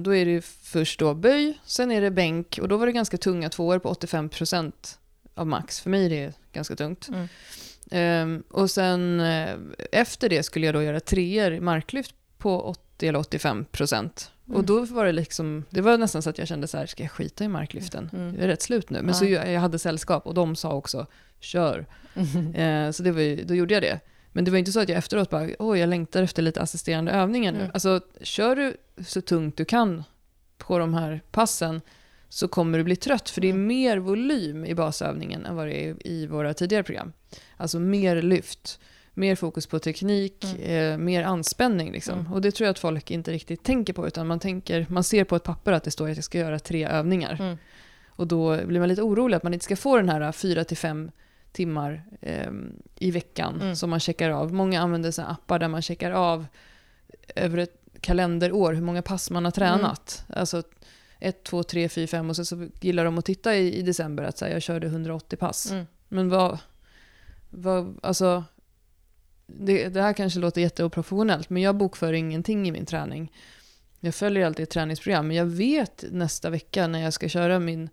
då 0.02 0.16
är 0.16 0.26
det 0.26 0.46
först 0.46 1.00
då 1.00 1.14
böj, 1.14 1.60
sen 1.66 1.92
är 1.92 2.02
det 2.02 2.12
bänk 2.12 2.60
och 2.62 2.68
då 2.68 2.78
var 2.78 2.86
det 2.86 2.92
ganska 2.92 3.18
tunga 3.18 3.50
tvåor 3.50 3.80
på 3.80 3.94
85% 3.94 4.72
av 5.36 5.48
max. 5.48 5.82
För 5.82 5.90
mig 5.90 6.06
är 6.06 6.10
det 6.10 6.34
ganska 6.54 6.76
tungt. 6.76 7.10
Mm. 7.10 7.28
Ehm, 7.92 8.44
och 8.50 8.72
sen 8.72 9.20
eh, 9.20 9.56
efter 9.92 10.30
det 10.30 10.44
skulle 10.44 10.66
jag 10.66 10.76
då 10.76 10.84
göra 10.84 11.00
treor 11.00 11.54
i 11.54 11.60
marklyft 11.60 12.16
på 12.38 12.62
80 12.62 13.08
eller 13.08 13.20
85 13.20 13.66
procent. 13.66 14.32
Mm. 14.48 14.58
Och 14.58 14.64
då 14.66 14.86
var 14.86 15.06
det 15.06 15.12
liksom, 15.12 15.64
det 15.70 15.82
var 15.82 15.98
nästan 15.98 16.22
så 16.22 16.30
att 16.30 16.38
jag 16.38 16.48
kände 16.48 16.68
så 16.68 16.78
här, 16.78 16.86
ska 16.86 17.04
jag 17.04 17.12
skita 17.12 17.44
i 17.44 17.48
marklyften? 17.48 18.10
Mm. 18.14 18.36
Jag 18.36 18.44
är 18.44 18.48
rätt 18.48 18.62
slut 18.62 18.90
nu. 18.90 18.98
Men 18.98 19.08
Ja. 19.08 19.14
så 19.14 19.26
jag, 19.26 19.52
jag 19.52 19.62
hade 19.62 19.80
sällskap 19.80 20.28
och 20.28 20.34
de 20.34 20.56
sa 20.56 20.74
också, 20.74 21.08
kör. 21.40 21.86
Eh, 22.56 22.92
så 22.92 23.04
det 23.04 23.12
var 23.12 23.22
ju, 23.22 23.44
då 23.44 23.56
gjorde 23.56 23.74
jag 23.74 23.84
det. 23.84 24.00
Men 24.34 24.46
det 24.46 24.52
var 24.52 24.58
inte 24.58 24.72
så 24.72 24.80
att 24.80 24.90
jag 24.90 24.98
efteråt 24.98 25.30
bara, 25.30 25.50
åh 25.60 25.80
jag 25.80 25.90
längtar 25.90 26.24
efter 26.24 26.42
lite 26.42 26.62
assisterande 26.62 27.12
övningar 27.12 27.52
nu. 27.52 27.60
Mm. 27.60 27.72
Alltså, 27.74 28.02
kör 28.22 28.56
du 28.56 28.78
så 29.06 29.22
tungt 29.22 29.58
du 29.58 29.66
kan 29.66 30.04
på 30.58 30.80
de 30.80 30.94
här 30.94 31.22
passen 31.32 31.82
så 32.30 32.48
kommer 32.48 32.78
du 32.78 32.84
bli 32.84 32.96
trött, 32.96 33.30
för 33.30 33.42
det 33.42 33.48
är 33.48 33.54
Mm. 33.54 33.68
mer 33.68 33.98
volym 33.98 34.66
i 34.66 34.76
basövningen 34.76 35.46
än 35.46 35.56
vad 35.56 35.68
det 35.68 35.86
är 35.86 36.08
i 36.08 36.28
våra 36.28 36.54
tidigare 36.54 36.84
program. 36.84 37.14
Alltså 37.58 37.80
mer 37.80 38.22
lyft, 38.22 38.80
mer 39.14 39.36
fokus 39.36 39.68
på 39.68 39.80
teknik, 39.80 40.60
eh, 40.60 40.98
mer 40.98 41.24
anspänning. 41.24 41.92
Liksom. 41.92 42.20
Mm. 42.20 42.34
Och 42.34 42.42
det 42.42 42.52
tror 42.52 42.66
jag 42.66 42.72
att 42.72 42.80
folk 42.80 43.12
inte 43.12 43.32
riktigt 43.32 43.64
tänker 43.64 43.94
på, 43.94 44.08
utan 44.08 44.28
man, 44.28 44.40
tänker, 44.40 44.86
man 44.90 45.04
ser 45.04 45.24
på 45.24 45.36
ett 45.36 45.44
papper 45.44 45.72
att 45.72 45.84
det 45.84 45.92
står 45.92 46.10
att 46.10 46.16
jag 46.18 46.24
ska 46.24 46.38
göra 46.38 46.60
tre 46.60 46.86
övningar. 46.88 47.38
Mm. 47.40 47.58
Och 48.08 48.28
då 48.28 48.66
blir 48.66 48.80
man 48.80 48.90
lite 48.90 49.02
orolig 49.02 49.36
att 49.38 49.44
man 49.44 49.54
inte 49.54 49.66
ska 49.66 49.76
få 49.76 49.98
den 49.98 50.10
här 50.10 50.32
fyra 50.32 50.64
till 50.64 50.78
fem 50.78 51.12
timmar 51.54 52.04
eh, 52.22 52.52
i 52.96 53.12
veckan 53.12 53.62
Mm. 53.62 53.76
som 53.76 53.90
man 53.90 54.00
checkar 54.00 54.30
av. 54.30 54.54
Många 54.54 54.82
använder 54.82 55.12
såna 55.12 55.28
appar 55.28 55.60
där 55.60 55.68
man 55.68 55.82
checkar 55.82 56.12
av 56.12 56.46
över 57.36 57.58
ett 57.58 57.80
kalenderår 58.02 58.74
hur 58.74 58.82
många 58.82 59.02
pass 59.02 59.30
man 59.30 59.46
har 59.46 59.52
tränat. 59.52 60.26
Alltså 60.30 60.64
ett, 61.20 61.44
två, 61.44 61.64
tre, 61.64 61.90
fyra, 61.90 62.08
fem 62.08 62.30
och 62.30 62.36
sen 62.36 62.46
så 62.46 62.68
gillar 62.82 63.06
de 63.06 63.18
att 63.18 63.26
titta 63.26 63.56
i, 63.56 63.76
i 63.76 63.82
december 63.82 64.24
att 64.24 64.38
säga 64.38 64.54
jag 64.54 64.62
körde 64.62 64.88
180 64.88 65.38
pass. 65.38 65.72
Mm. 65.72 65.86
Men 66.10 66.30
vad, 66.30 66.58
vad 67.50 68.00
alltså, 68.04 68.44
det, 69.46 69.88
det 69.90 70.02
här 70.02 70.14
kanske 70.14 70.40
låter 70.40 70.62
jätteoprofessionellt, 70.62 71.50
men 71.50 71.62
jag 71.62 71.76
bokför 71.76 72.14
ingenting 72.14 72.68
i 72.68 72.72
min 72.72 72.86
träning. 72.86 73.32
Jag 74.00 74.16
följer 74.16 74.46
alltid 74.46 74.64
ett 74.64 74.70
träningsprogram, 74.70 75.28
men 75.28 75.38
jag 75.38 75.46
vet 75.46 76.04
nästa 76.12 76.50
vecka 76.50 76.88
när 76.88 77.00
jag 77.00 77.14
ska 77.14 77.30
köra 77.30 77.60
min, 77.60 77.90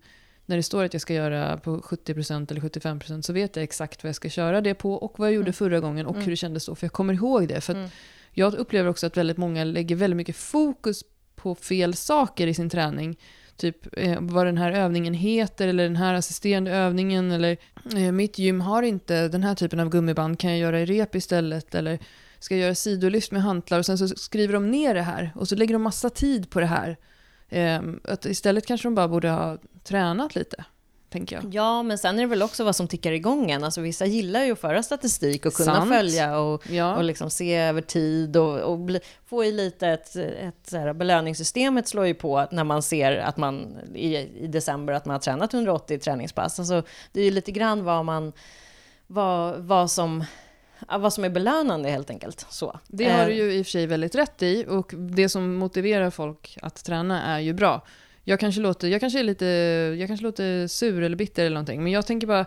när 0.51 0.57
det 0.57 0.63
står 0.63 0.83
att 0.83 0.93
jag 0.93 1.01
ska 1.01 1.13
göra 1.13 1.57
på 1.57 1.77
70% 1.81 2.51
eller 2.51 2.61
75% 2.61 3.21
så 3.21 3.33
vet 3.33 3.55
jag 3.55 3.63
exakt 3.63 4.03
vad 4.03 4.07
jag 4.09 4.15
ska 4.15 4.29
köra 4.29 4.61
det 4.61 4.73
på 4.73 4.93
och 4.93 5.19
vad 5.19 5.27
jag 5.27 5.35
gjorde 5.35 5.45
Mm. 5.45 5.53
förra 5.53 5.79
gången 5.79 6.05
och 6.05 6.13
Mm. 6.15 6.23
hur 6.25 6.31
det 6.31 6.35
kändes 6.37 6.65
då, 6.65 6.75
för 6.75 6.85
jag 6.85 6.93
kommer 6.93 7.13
ihåg 7.13 7.47
det. 7.47 7.61
För 7.61 7.73
att 7.73 7.77
Mm. 7.77 7.89
jag 8.31 8.53
upplever 8.53 8.89
också 8.89 9.07
att 9.07 9.17
väldigt 9.17 9.37
många 9.37 9.63
lägger 9.63 9.95
väldigt 9.95 10.17
mycket 10.17 10.35
fokus 10.35 11.03
på 11.35 11.55
fel 11.55 11.93
saker 11.93 12.47
i 12.47 12.53
sin 12.53 12.69
träning. 12.69 13.19
Typ 13.55 13.77
eh, 13.97 14.17
vad 14.21 14.45
den 14.45 14.57
här 14.57 14.71
övningen 14.71 15.13
heter 15.13 15.67
eller 15.67 15.83
den 15.83 15.95
här 15.95 16.13
assisterande 16.13 16.71
övningen 16.71 17.31
eller 17.31 17.57
eh, 17.95 18.11
mitt 18.11 18.37
gym 18.39 18.61
har 18.61 18.83
inte 18.83 19.27
den 19.27 19.43
här 19.43 19.55
typen 19.55 19.79
av 19.79 19.89
gummiband, 19.89 20.39
kan 20.39 20.49
jag 20.49 20.59
göra 20.59 20.79
i 20.81 20.85
rep 20.85 21.15
istället? 21.15 21.75
Eller 21.75 21.99
ska 22.39 22.55
jag 22.55 22.61
göra 22.61 22.75
sidolyft 22.75 23.31
med 23.31 23.41
hantlar? 23.43 23.79
Och 23.79 23.85
sen 23.85 23.97
så 23.97 24.07
skriver 24.07 24.53
de 24.53 24.71
ner 24.71 24.93
det 24.93 25.01
här 25.01 25.31
och 25.35 25.47
så 25.47 25.55
lägger 25.55 25.73
de 25.75 25.81
massa 25.81 26.09
tid 26.09 26.49
på 26.49 26.59
det 26.59 26.65
här. 26.65 26.97
Eh, 27.51 27.81
att 28.03 28.25
istället 28.25 28.65
kanske 28.65 28.87
de 28.87 28.95
bara 28.95 29.07
borde 29.07 29.29
ha 29.29 29.57
tränat 29.83 30.35
lite, 30.35 30.65
tänker 31.09 31.35
jag. 31.35 31.53
Ja, 31.53 31.83
men 31.83 31.97
sen 31.97 32.15
är 32.15 32.21
det 32.21 32.27
väl 32.27 32.43
också 32.43 32.63
vad 32.63 32.75
som 32.75 32.87
tickar 32.87 33.11
igång 33.11 33.51
en. 33.51 33.63
Alltså 33.63 33.81
vissa 33.81 34.05
gillar 34.05 34.43
ju 34.43 34.51
att 34.51 34.59
föra 34.59 34.83
statistik 34.83 35.45
och 35.45 35.53
kunna 35.53 35.75
Sant. 35.75 35.91
följa 35.91 36.39
och, 36.39 36.69
Ja, 36.69 36.95
och 36.95 37.03
liksom 37.03 37.29
se 37.29 37.55
över 37.55 37.81
tid 37.81 38.37
och, 38.37 38.59
och 38.59 38.79
bli, 38.79 38.99
få 39.25 39.43
i 39.45 39.51
lite 39.51 39.87
ett, 39.87 40.15
ett 40.15 40.67
så 40.67 40.77
här, 40.77 40.93
belöningssystemet 40.93 41.87
slår 41.87 42.05
ju 42.05 42.13
på 42.13 42.47
när 42.51 42.63
man 42.63 42.83
ser 42.83 43.17
att 43.17 43.37
man 43.37 43.77
i, 43.95 44.17
i 44.17 44.47
december 44.47 44.93
att 44.93 45.05
man 45.05 45.13
har 45.13 45.19
tränat 45.19 45.53
180 45.53 45.99
träningspass. 45.99 46.59
Alltså, 46.59 46.83
det 47.11 47.21
är 47.21 47.25
ju 47.25 47.31
lite 47.31 47.51
grann 47.51 47.83
vad 47.83 48.05
man, 48.05 48.33
vad, 49.07 49.59
vad 49.59 49.91
som 49.91 50.23
vad 50.99 51.13
som 51.13 51.23
är 51.23 51.29
belönande 51.29 51.89
helt 51.89 52.09
enkelt. 52.09 52.45
Så. 52.49 52.79
Det 52.87 53.09
har 53.09 53.25
du 53.25 53.31
Eh, 53.31 53.37
ju 53.37 53.53
i 53.53 53.61
och 53.61 53.65
för 53.65 53.71
sig 53.71 53.87
väldigt 53.87 54.15
rätt 54.15 54.41
i 54.41 54.65
och 54.69 54.93
det 54.97 55.29
som 55.29 55.55
motiverar 55.55 56.09
folk 56.09 56.57
att 56.61 56.85
träna 56.85 57.23
är 57.23 57.39
ju 57.39 57.53
bra. 57.53 57.85
Jag 58.23 58.39
kanske 58.39 58.61
låter, 58.61 58.87
jag 58.87 58.99
kanske 58.99 59.19
är 59.19 59.23
lite, 59.23 59.45
jag 59.99 60.07
kanske 60.07 60.23
låter 60.23 60.67
sur 60.67 61.03
eller 61.03 61.15
bitter 61.15 61.45
eller 61.45 61.53
någonting, 61.53 61.83
men 61.83 61.91
jag 61.91 62.05
tänker 62.05 62.27
bara 62.27 62.45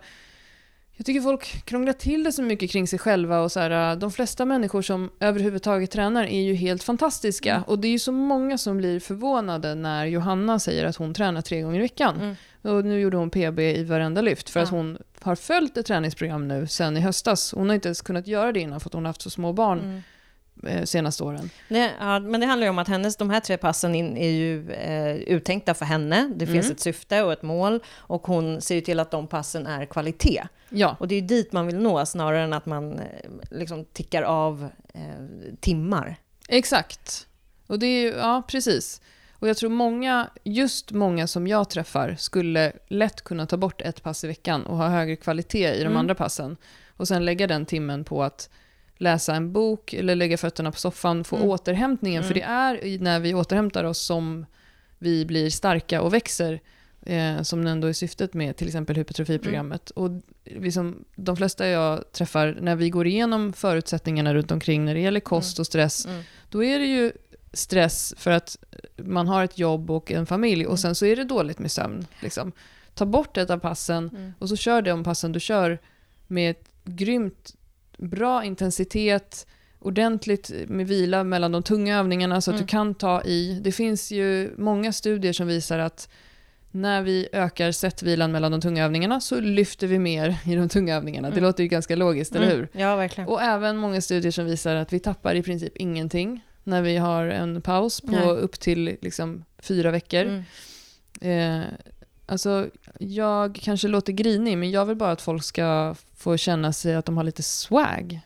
jag 0.97 1.07
tycker 1.07 1.20
folk 1.20 1.64
krånglar 1.64 1.93
till 1.93 2.24
det 2.24 2.32
så 2.32 2.43
mycket 2.43 2.70
kring 2.70 2.89
sig 2.89 2.99
själva 2.99 3.41
och 3.41 3.53
så 3.53 3.61
här, 3.61 3.97
de 3.97 4.12
flesta 4.12 4.45
människor 4.45 4.82
som 4.82 5.11
överhuvudtaget 5.20 5.91
tränar 5.91 6.24
är 6.24 6.41
ju 6.41 6.55
helt 6.55 6.82
fantastiska. 6.82 7.53
Mm. 7.53 7.62
Och 7.62 7.78
det 7.78 7.89
är 7.89 7.93
ju 7.93 7.99
så 7.99 8.12
många 8.12 8.59
som 8.59 8.76
blir 8.76 9.01
förvånade 9.01 9.74
när 9.74 10.07
Johanna 10.07 10.59
säger 10.59 10.85
att 10.85 10.97
hon 10.97 11.14
tränar 11.14 11.41
tre 11.41 11.61
gånger 11.62 11.78
i 11.78 11.82
veckan. 11.82 12.16
Mm. 12.20 12.37
Och 12.65 12.85
nu 12.85 13.01
gjorde 13.01 13.17
hon 13.17 13.31
PB 13.31 13.59
i 13.61 13.85
varenda 13.85 14.21
lyft 14.23 14.51
för 14.51 14.61
att 14.61 14.71
Ja. 14.73 14.77
hon 14.77 14.99
har 15.21 15.35
följt 15.35 15.77
ett 15.77 15.87
träningsprogram 15.87 16.49
nu 16.49 16.67
sen 16.67 16.97
i 16.97 17.01
höstas. 17.01 17.53
Hon 17.57 17.69
har 17.69 17.75
inte 17.75 17.89
ens 17.89 18.03
kunnat 18.03 18.27
göra 18.27 18.53
det 18.53 18.61
innan 18.61 18.81
för 18.81 18.89
att 18.89 18.95
hon 18.95 19.05
har 19.05 19.09
haft 19.09 19.23
så 19.23 19.31
små 19.31 19.53
barn 19.53 20.03
Mm. 20.62 20.77
eh, 20.79 20.85
senaste 20.85 21.25
åren. 21.25 21.51
Nej, 21.69 21.91
ja, 22.01 22.19
men 22.21 22.41
det 22.41 22.47
handlar 22.47 22.67
ju 22.67 22.71
om 22.71 22.79
att 22.79 22.89
hennes, 22.89 23.17
de 23.17 23.31
här 23.31 23.41
tre 23.41 23.57
passen 23.57 23.95
in, 23.95 24.17
är 24.17 24.31
ju 24.31 24.71
eh, 24.73 25.15
uttänkta 25.37 25.75
för 25.75 25.85
henne. 25.85 26.33
Det 26.37 26.47
finns 26.47 26.65
Mm. 26.67 26.73
ett 26.75 26.81
syfte 26.81 27.23
och 27.23 27.33
ett 27.33 27.43
mål 27.43 27.81
och 27.97 28.27
hon 28.27 28.61
ser 28.61 28.75
ju 28.75 28.81
till 28.81 29.01
att 29.01 29.11
de 29.11 29.27
passen 29.27 29.67
är 29.67 29.85
kvalitet. 29.87 30.43
Ja, 30.69 30.97
Och 31.01 31.09
det 31.09 31.15
är 31.15 31.21
ju 31.21 31.27
dit 31.27 31.53
man 31.53 31.67
vill 31.67 31.79
nå 31.79 32.07
snarare 32.07 32.43
än 32.43 32.53
att 32.53 32.67
man 32.67 32.99
eh, 32.99 33.05
liksom 33.51 33.85
tickar 33.85 34.23
av 34.23 34.69
eh, 34.95 35.01
timmar. 35.61 36.17
exakt. 36.49 37.27
Och 37.67 37.79
det 37.79 37.87
är 37.87 38.01
ju, 38.03 38.09
ja 38.09 38.43
precis. 38.49 39.01
Och 39.45 39.49
jag 39.51 39.57
tror 39.57 39.70
många, 39.70 40.30
just 40.45 40.92
många 40.92 41.26
som 41.26 41.47
jag 41.47 41.70
träffar 41.70 42.16
skulle 42.18 42.72
lätt 42.88 43.22
kunna 43.24 43.47
ta 43.47 43.57
bort 43.57 43.80
ett 43.82 44.03
pass 44.03 44.24
i 44.24 44.26
veckan 44.26 44.66
och 44.66 44.76
ha 44.76 44.88
högre 44.88 45.16
kvalitet 45.16 45.68
i 45.74 45.78
de 45.78 45.84
Mm. 45.86 45.97
andra 45.97 46.14
passen. 46.14 46.57
Och 46.88 47.09
sen 47.09 47.24
lägga 47.24 47.47
den 47.47 47.66
timmen 47.66 48.05
på 48.05 48.22
att 48.22 48.51
läsa 48.97 49.34
en 49.34 49.53
bok 49.53 49.92
eller 49.95 50.14
lägga 50.14 50.36
fötterna 50.36 50.72
på 50.72 50.78
soffan, 50.78 51.24
få 51.24 51.36
Mm. 51.36 51.49
återhämtningen. 51.49 52.22
För 52.22 52.30
Mm. 52.36 52.40
det 52.80 52.82
är 52.82 52.99
när 52.99 53.20
vi 53.20 53.34
återhämtar 53.34 53.84
oss 53.84 53.99
som 53.99 54.47
vi 54.99 55.24
blir 55.26 55.51
starka 55.51 56.03
och 56.03 56.14
växer. 56.14 56.61
Eh, 57.07 57.42
som 57.42 57.66
ändå 57.66 57.88
är 57.88 57.92
syftet 57.92 58.34
med 58.34 58.57
till 58.57 58.66
exempel 58.66 58.97
hypertrofiprogrammet. 58.97 59.90
Och 59.90 60.11
vi 60.45 60.72
som, 60.72 61.05
de 61.16 61.36
flesta 61.36 61.68
jag 61.68 62.12
träffar, 62.12 62.59
när 62.61 62.76
vi 62.76 62.90
går 62.90 63.07
igenom 63.07 63.53
förutsättningarna 63.53 64.34
runt 64.34 64.51
omkring 64.51 64.84
när 64.84 64.95
det 64.95 65.01
gäller 65.01 65.20
kost 65.20 65.59
och 65.59 65.66
stress, 65.66 66.07
Mm. 66.07 66.22
då 66.51 66.64
är 66.64 66.78
det 66.78 66.86
ju 66.86 67.12
stress 67.55 68.15
för 68.17 68.31
att 68.31 68.57
man 68.97 69.29
har 69.29 69.45
ett 69.45 69.59
jobb 69.59 69.91
och 69.91 70.11
en 70.13 70.27
familj 70.27 70.61
Mm. 70.63 70.73
och 70.73 70.79
sen 70.79 70.95
så 70.95 71.07
är 71.07 71.17
det 71.17 71.25
dåligt 71.25 71.59
med 71.59 71.71
sömn. 71.73 72.07
Liksom. 72.21 72.53
Ta 72.95 73.07
bort 73.07 73.37
ett 73.37 73.51
av 73.51 73.59
passen 73.59 74.11
Mm. 74.15 74.33
och 74.39 74.49
så 74.49 74.57
kör 74.57 74.83
de 74.83 75.05
passen 75.05 75.33
du 75.33 75.41
kör 75.41 75.79
med 76.27 76.51
ett 76.51 76.69
grymt 76.85 77.55
bra 77.99 78.45
intensitet 78.45 79.47
ordentligt 79.81 80.51
med 80.69 80.87
vila 80.89 81.25
mellan 81.25 81.53
de 81.53 81.63
tunga 81.63 81.99
övningarna 81.99 82.41
så 82.41 82.51
att 82.51 82.55
Mm. 82.55 82.67
du 82.67 82.71
kan 82.71 82.95
ta 82.95 83.23
i. 83.23 83.61
Det 83.63 83.73
finns 83.73 84.11
ju 84.13 84.55
många 84.59 84.93
studier 84.93 85.33
som 85.33 85.47
visar 85.47 85.79
att 85.79 86.09
när 86.71 87.03
vi 87.03 87.29
ökar 87.33 87.73
setvilan 87.73 88.33
mellan 88.33 88.53
de 88.53 88.61
tunga 88.61 88.85
övningarna 88.85 89.21
så 89.21 89.41
lyfter 89.41 89.87
vi 89.87 89.99
mer 89.99 90.37
i 90.47 90.55
de 90.55 90.69
tunga 90.69 90.97
övningarna. 90.97 91.29
Det 91.29 91.33
Mm. 91.37 91.45
låter 91.45 91.63
ju 91.63 91.69
ganska 91.69 91.97
logiskt, 91.97 92.35
eller 92.37 92.51
hur? 92.57 92.69
Ja, 92.73 92.97
verkligen. 92.97 93.29
Och 93.29 93.43
även 93.43 93.77
många 93.77 94.01
studier 94.01 94.33
som 94.33 94.45
visar 94.45 94.77
att 94.77 94.93
vi 94.93 94.99
tappar 94.99 95.35
i 95.35 95.43
princip 95.43 95.77
ingenting 95.77 96.41
när 96.65 96.83
vi 96.83 96.97
har 96.97 97.27
en 97.27 97.62
paus 97.62 98.01
på 98.01 98.11
Nej. 98.11 98.27
upp 98.29 98.61
till 98.61 98.97
liksom 99.03 99.45
fyra 99.59 99.91
veckor. 99.91 100.43
Mm. 101.21 101.61
Eh, 101.61 101.67
alltså, 102.27 102.69
jag 102.99 103.55
kanske 103.62 103.89
låter 103.89 104.12
grinig, 104.12 104.59
men 104.59 104.71
jag 104.71 104.87
vill 104.87 104.97
bara 104.97 105.11
att 105.12 105.23
folk 105.23 105.45
ska 105.45 105.95
få 106.17 106.37
känna 106.37 106.73
sig 106.73 106.95
att 106.95 107.05
de 107.07 107.17
har 107.17 107.25
lite 107.25 107.43
swag. 107.43 108.21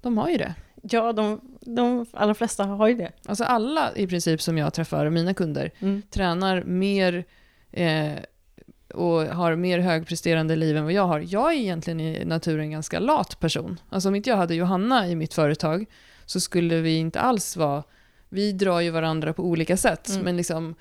De 0.00 0.18
har 0.18 0.28
ju 0.28 0.36
det. 0.36 0.54
Ja, 0.82 1.12
de, 1.12 1.40
de 1.60 2.06
allra 2.12 2.34
flesta 2.34 2.64
har 2.64 2.88
ju 2.88 2.94
det. 2.94 3.12
Alltså 3.26 3.44
alla 3.44 3.96
i 3.96 4.06
princip 4.06 4.42
som 4.42 4.58
jag 4.58 4.74
träffar, 4.74 5.10
mina 5.10 5.34
kunder, 5.34 5.70
Mm. 5.78 6.02
tränar 6.10 6.62
mer 6.62 7.24
eh, 7.72 8.12
och 8.94 9.20
har 9.20 9.56
mer 9.56 9.78
högpresterande 9.78 10.56
liv 10.56 10.76
än 10.76 10.84
vad 10.84 10.92
jag 10.92 11.06
har. 11.06 11.24
Jag 11.26 11.52
är 11.52 11.56
egentligen 11.56 12.00
i 12.00 12.24
naturen 12.24 12.70
ganska 12.70 12.98
lat 12.98 13.40
person. 13.40 13.80
Alltså 13.88 14.08
om 14.08 14.14
inte 14.14 14.30
jag 14.30 14.36
hade 14.36 14.54
Johanna 14.54 15.08
i 15.08 15.14
mitt 15.16 15.34
företag 15.34 15.86
så 16.30 16.40
skulle 16.40 16.80
vi 16.80 16.96
inte 16.96 17.20
alls 17.20 17.56
vara... 17.56 17.82
Vi 18.28 18.52
drar 18.52 18.80
ju 18.80 18.90
varandra 18.90 19.32
på 19.32 19.42
olika 19.44 19.76
sätt, 19.76 20.08
Mm. 20.08 20.22
men 20.22 20.36
liksom 20.36 20.74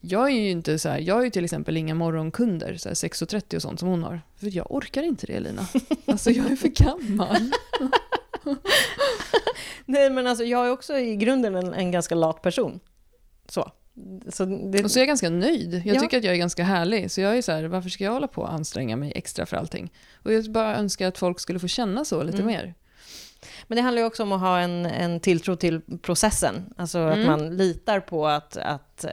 jag 0.00 0.26
är 0.30 0.34
ju 0.34 0.50
inte 0.50 0.78
så 0.78 0.88
här, 0.88 0.98
jag 0.98 1.14
har 1.14 1.24
ju 1.24 1.30
till 1.30 1.44
exempel 1.44 1.76
inga 1.76 1.94
morgonkunder, 1.94 2.76
så 2.76 2.88
här 2.88 2.94
6.30 2.94 3.56
och 3.56 3.62
sånt 3.62 3.80
som 3.80 3.88
hon 3.88 4.02
har. 4.02 4.20
För 4.36 4.56
jag 4.56 4.70
orkar 4.72 5.02
inte 5.02 5.26
det 5.26 5.40
Lina. 5.40 5.66
Alltså 6.06 6.30
jag 6.30 6.50
är 6.52 6.56
för 6.56 6.68
gammal. 6.68 7.36
Nej, 9.84 10.10
men 10.10 10.26
alltså 10.26 10.44
jag 10.44 10.66
är 10.66 10.70
också 10.70 10.98
i 10.98 11.16
grunden 11.16 11.54
en, 11.54 11.74
en 11.74 11.90
ganska 11.92 12.14
lat 12.14 12.42
person. 12.42 12.80
Så. 13.48 13.70
så 14.28 14.44
det, 14.44 14.84
Och 14.84 14.90
så 14.90 14.98
är 14.98 15.00
jag 15.00 15.08
ganska 15.08 15.30
nöjd. 15.30 15.82
Jag 15.84 15.96
Ja. 15.96 16.00
tycker 16.00 16.18
att 16.18 16.24
jag 16.24 16.34
är 16.34 16.38
ganska 16.38 16.64
härlig. 16.64 17.10
Så 17.10 17.20
jag 17.20 17.36
är 17.38 17.42
så 17.42 17.52
här, 17.52 17.64
varför 17.64 17.90
ska 17.90 18.04
jag 18.04 18.12
hålla 18.12 18.28
på 18.28 18.42
och 18.42 18.52
anstränga 18.52 18.96
mig 18.96 19.12
extra 19.14 19.46
för 19.46 19.56
allting? 19.56 19.92
Och 20.22 20.32
jag 20.32 20.50
bara 20.52 20.76
önskar 20.76 21.08
att 21.08 21.18
folk 21.18 21.40
skulle 21.40 21.58
få 21.58 21.68
känna 21.68 22.04
så 22.04 22.22
lite 22.22 22.38
Mm. 22.42 22.46
mer. 22.46 22.74
Men 23.66 23.76
det 23.76 23.82
handlar 23.82 24.02
ju 24.02 24.06
också 24.06 24.22
om 24.22 24.32
att 24.32 24.40
ha 24.40 24.58
en, 24.60 24.86
en 24.86 25.20
tilltro 25.20 25.56
till 25.56 25.80
processen. 26.02 26.74
Alltså 26.76 26.98
att 26.98 27.14
Mm. 27.14 27.26
man 27.26 27.56
litar 27.56 28.00
på 28.00 28.26
att, 28.26 28.56
att, 28.56 29.04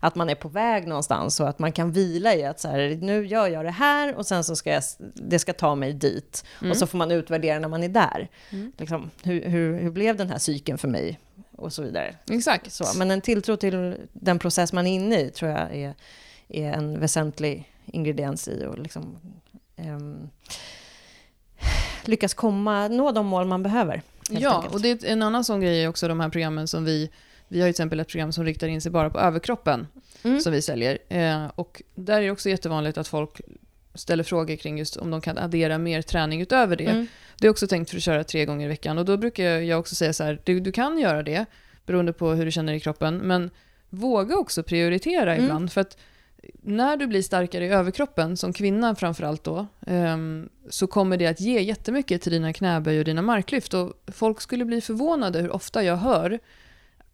att 0.00 0.14
man 0.14 0.30
är 0.30 0.34
på 0.34 0.48
väg 0.48 0.86
någonstans 0.86 1.40
och 1.40 1.48
att 1.48 1.58
man 1.58 1.72
kan 1.72 1.92
vila 1.92 2.34
i 2.34 2.44
att 2.44 2.60
så 2.60 2.68
här, 2.68 2.98
nu 3.02 3.26
gör 3.26 3.48
jag 3.48 3.64
det 3.64 3.70
här 3.70 4.14
och 4.14 4.26
sen 4.26 4.44
så 4.44 4.56
ska 4.56 4.72
jag, 4.72 4.82
det 5.14 5.38
ska 5.38 5.52
ta 5.52 5.74
mig 5.74 5.92
dit. 5.92 6.44
Mm. 6.60 6.70
Och 6.70 6.76
så 6.76 6.86
får 6.86 6.98
man 6.98 7.10
utvärdera 7.10 7.58
när 7.58 7.68
man 7.68 7.82
är 7.82 7.88
där. 7.88 8.28
Mm. 8.50 8.72
Liksom, 8.78 9.10
hur, 9.22 9.44
hur, 9.44 9.78
hur 9.78 9.90
blev 9.90 10.16
den 10.16 10.30
här 10.30 10.38
cykeln 10.38 10.78
för 10.78 10.88
mig? 10.88 11.18
Och 11.56 11.72
så 11.72 11.82
vidare. 11.82 12.14
Exakt. 12.30 12.72
Så, 12.72 12.98
men 12.98 13.10
en 13.10 13.20
tilltro 13.20 13.56
till 13.56 13.96
den 14.12 14.38
process 14.38 14.72
man 14.72 14.86
är 14.86 14.94
inne 14.94 15.20
i 15.20 15.30
tror 15.30 15.50
jag 15.50 15.74
är, 15.76 15.94
är 16.48 16.72
en 16.72 17.00
väsentlig 17.00 17.72
ingrediens 17.86 18.48
i 18.48 18.64
att 18.64 18.78
liksom, 18.78 19.18
ehm, 19.76 20.28
lyckas 22.04 22.34
komma, 22.34 22.88
nå 22.88 23.12
de 23.12 23.26
mål 23.26 23.46
man 23.46 23.62
behöver. 23.62 24.02
Ja, 24.30 24.54
enkelt. 24.56 24.74
och 24.74 24.80
det 24.80 24.90
är 25.04 25.12
en 25.12 25.22
annan 25.22 25.44
sån 25.44 25.60
grej 25.60 25.84
är 25.84 25.88
också 25.88 26.08
de 26.08 26.20
här 26.20 26.28
programmen 26.28 26.68
som 26.68 26.84
vi... 26.84 27.10
Vi 27.50 27.60
har 27.60 27.66
ju 27.66 27.72
till 27.72 27.80
exempel 27.82 28.00
ett 28.00 28.08
program 28.08 28.32
som 28.32 28.44
riktar 28.44 28.68
in 28.68 28.80
sig 28.80 28.92
bara 28.92 29.10
på 29.10 29.18
överkroppen 29.18 29.86
Mm. 30.22 30.40
som 30.40 30.52
vi 30.52 30.62
säljer. 30.62 30.98
Eh, 31.08 31.46
och 31.54 31.82
där 31.94 32.18
är 32.18 32.22
det 32.22 32.30
också 32.30 32.48
jättevanligt 32.48 32.98
att 32.98 33.08
folk 33.08 33.40
ställer 33.94 34.24
frågor 34.24 34.56
kring 34.56 34.78
just 34.78 34.96
om 34.96 35.10
de 35.10 35.20
kan 35.20 35.38
addera 35.38 35.78
mer 35.78 36.02
träning 36.02 36.40
utöver 36.42 36.76
det. 36.76 36.84
Mm. 36.86 37.06
Det 37.38 37.46
är 37.46 37.50
också 37.50 37.66
tänkt 37.66 37.90
för 37.90 37.96
att 37.96 38.02
köra 38.02 38.24
tre 38.24 38.44
gånger 38.44 38.66
i 38.66 38.68
veckan 38.68 38.98
och 38.98 39.04
då 39.04 39.16
brukar 39.16 39.44
jag 39.44 39.80
också 39.80 39.94
säga 39.94 40.12
så 40.12 40.24
här, 40.24 40.40
du, 40.44 40.60
du 40.60 40.72
kan 40.72 40.98
göra 40.98 41.22
det 41.22 41.44
beroende 41.86 42.12
på 42.12 42.30
hur 42.30 42.44
du 42.44 42.50
känner 42.50 42.72
i 42.72 42.80
kroppen, 42.80 43.16
men 43.18 43.50
våga 43.90 44.36
också 44.36 44.62
prioritera 44.62 45.32
Mm. 45.32 45.44
ibland. 45.44 45.72
För 45.72 45.80
att 45.80 45.96
när 46.62 46.96
du 46.96 47.06
blir 47.06 47.22
starkare 47.22 47.64
i 47.66 47.68
överkroppen, 47.68 48.36
som 48.36 48.52
kvinna 48.52 48.94
framförallt 48.94 49.44
då, 49.44 49.66
ehm, 49.86 50.48
så 50.70 50.86
kommer 50.86 51.16
det 51.16 51.26
att 51.26 51.40
ge 51.40 51.60
jättemycket 51.60 52.22
till 52.22 52.32
dina 52.32 52.52
knäböj 52.52 52.98
och 52.98 53.04
dina 53.04 53.22
marklyft. 53.22 53.74
Och 53.74 53.92
folk 54.06 54.40
skulle 54.40 54.64
bli 54.64 54.80
förvånade 54.80 55.38
hur 55.40 55.50
ofta 55.50 55.82
jag 55.82 55.96
hör 55.96 56.38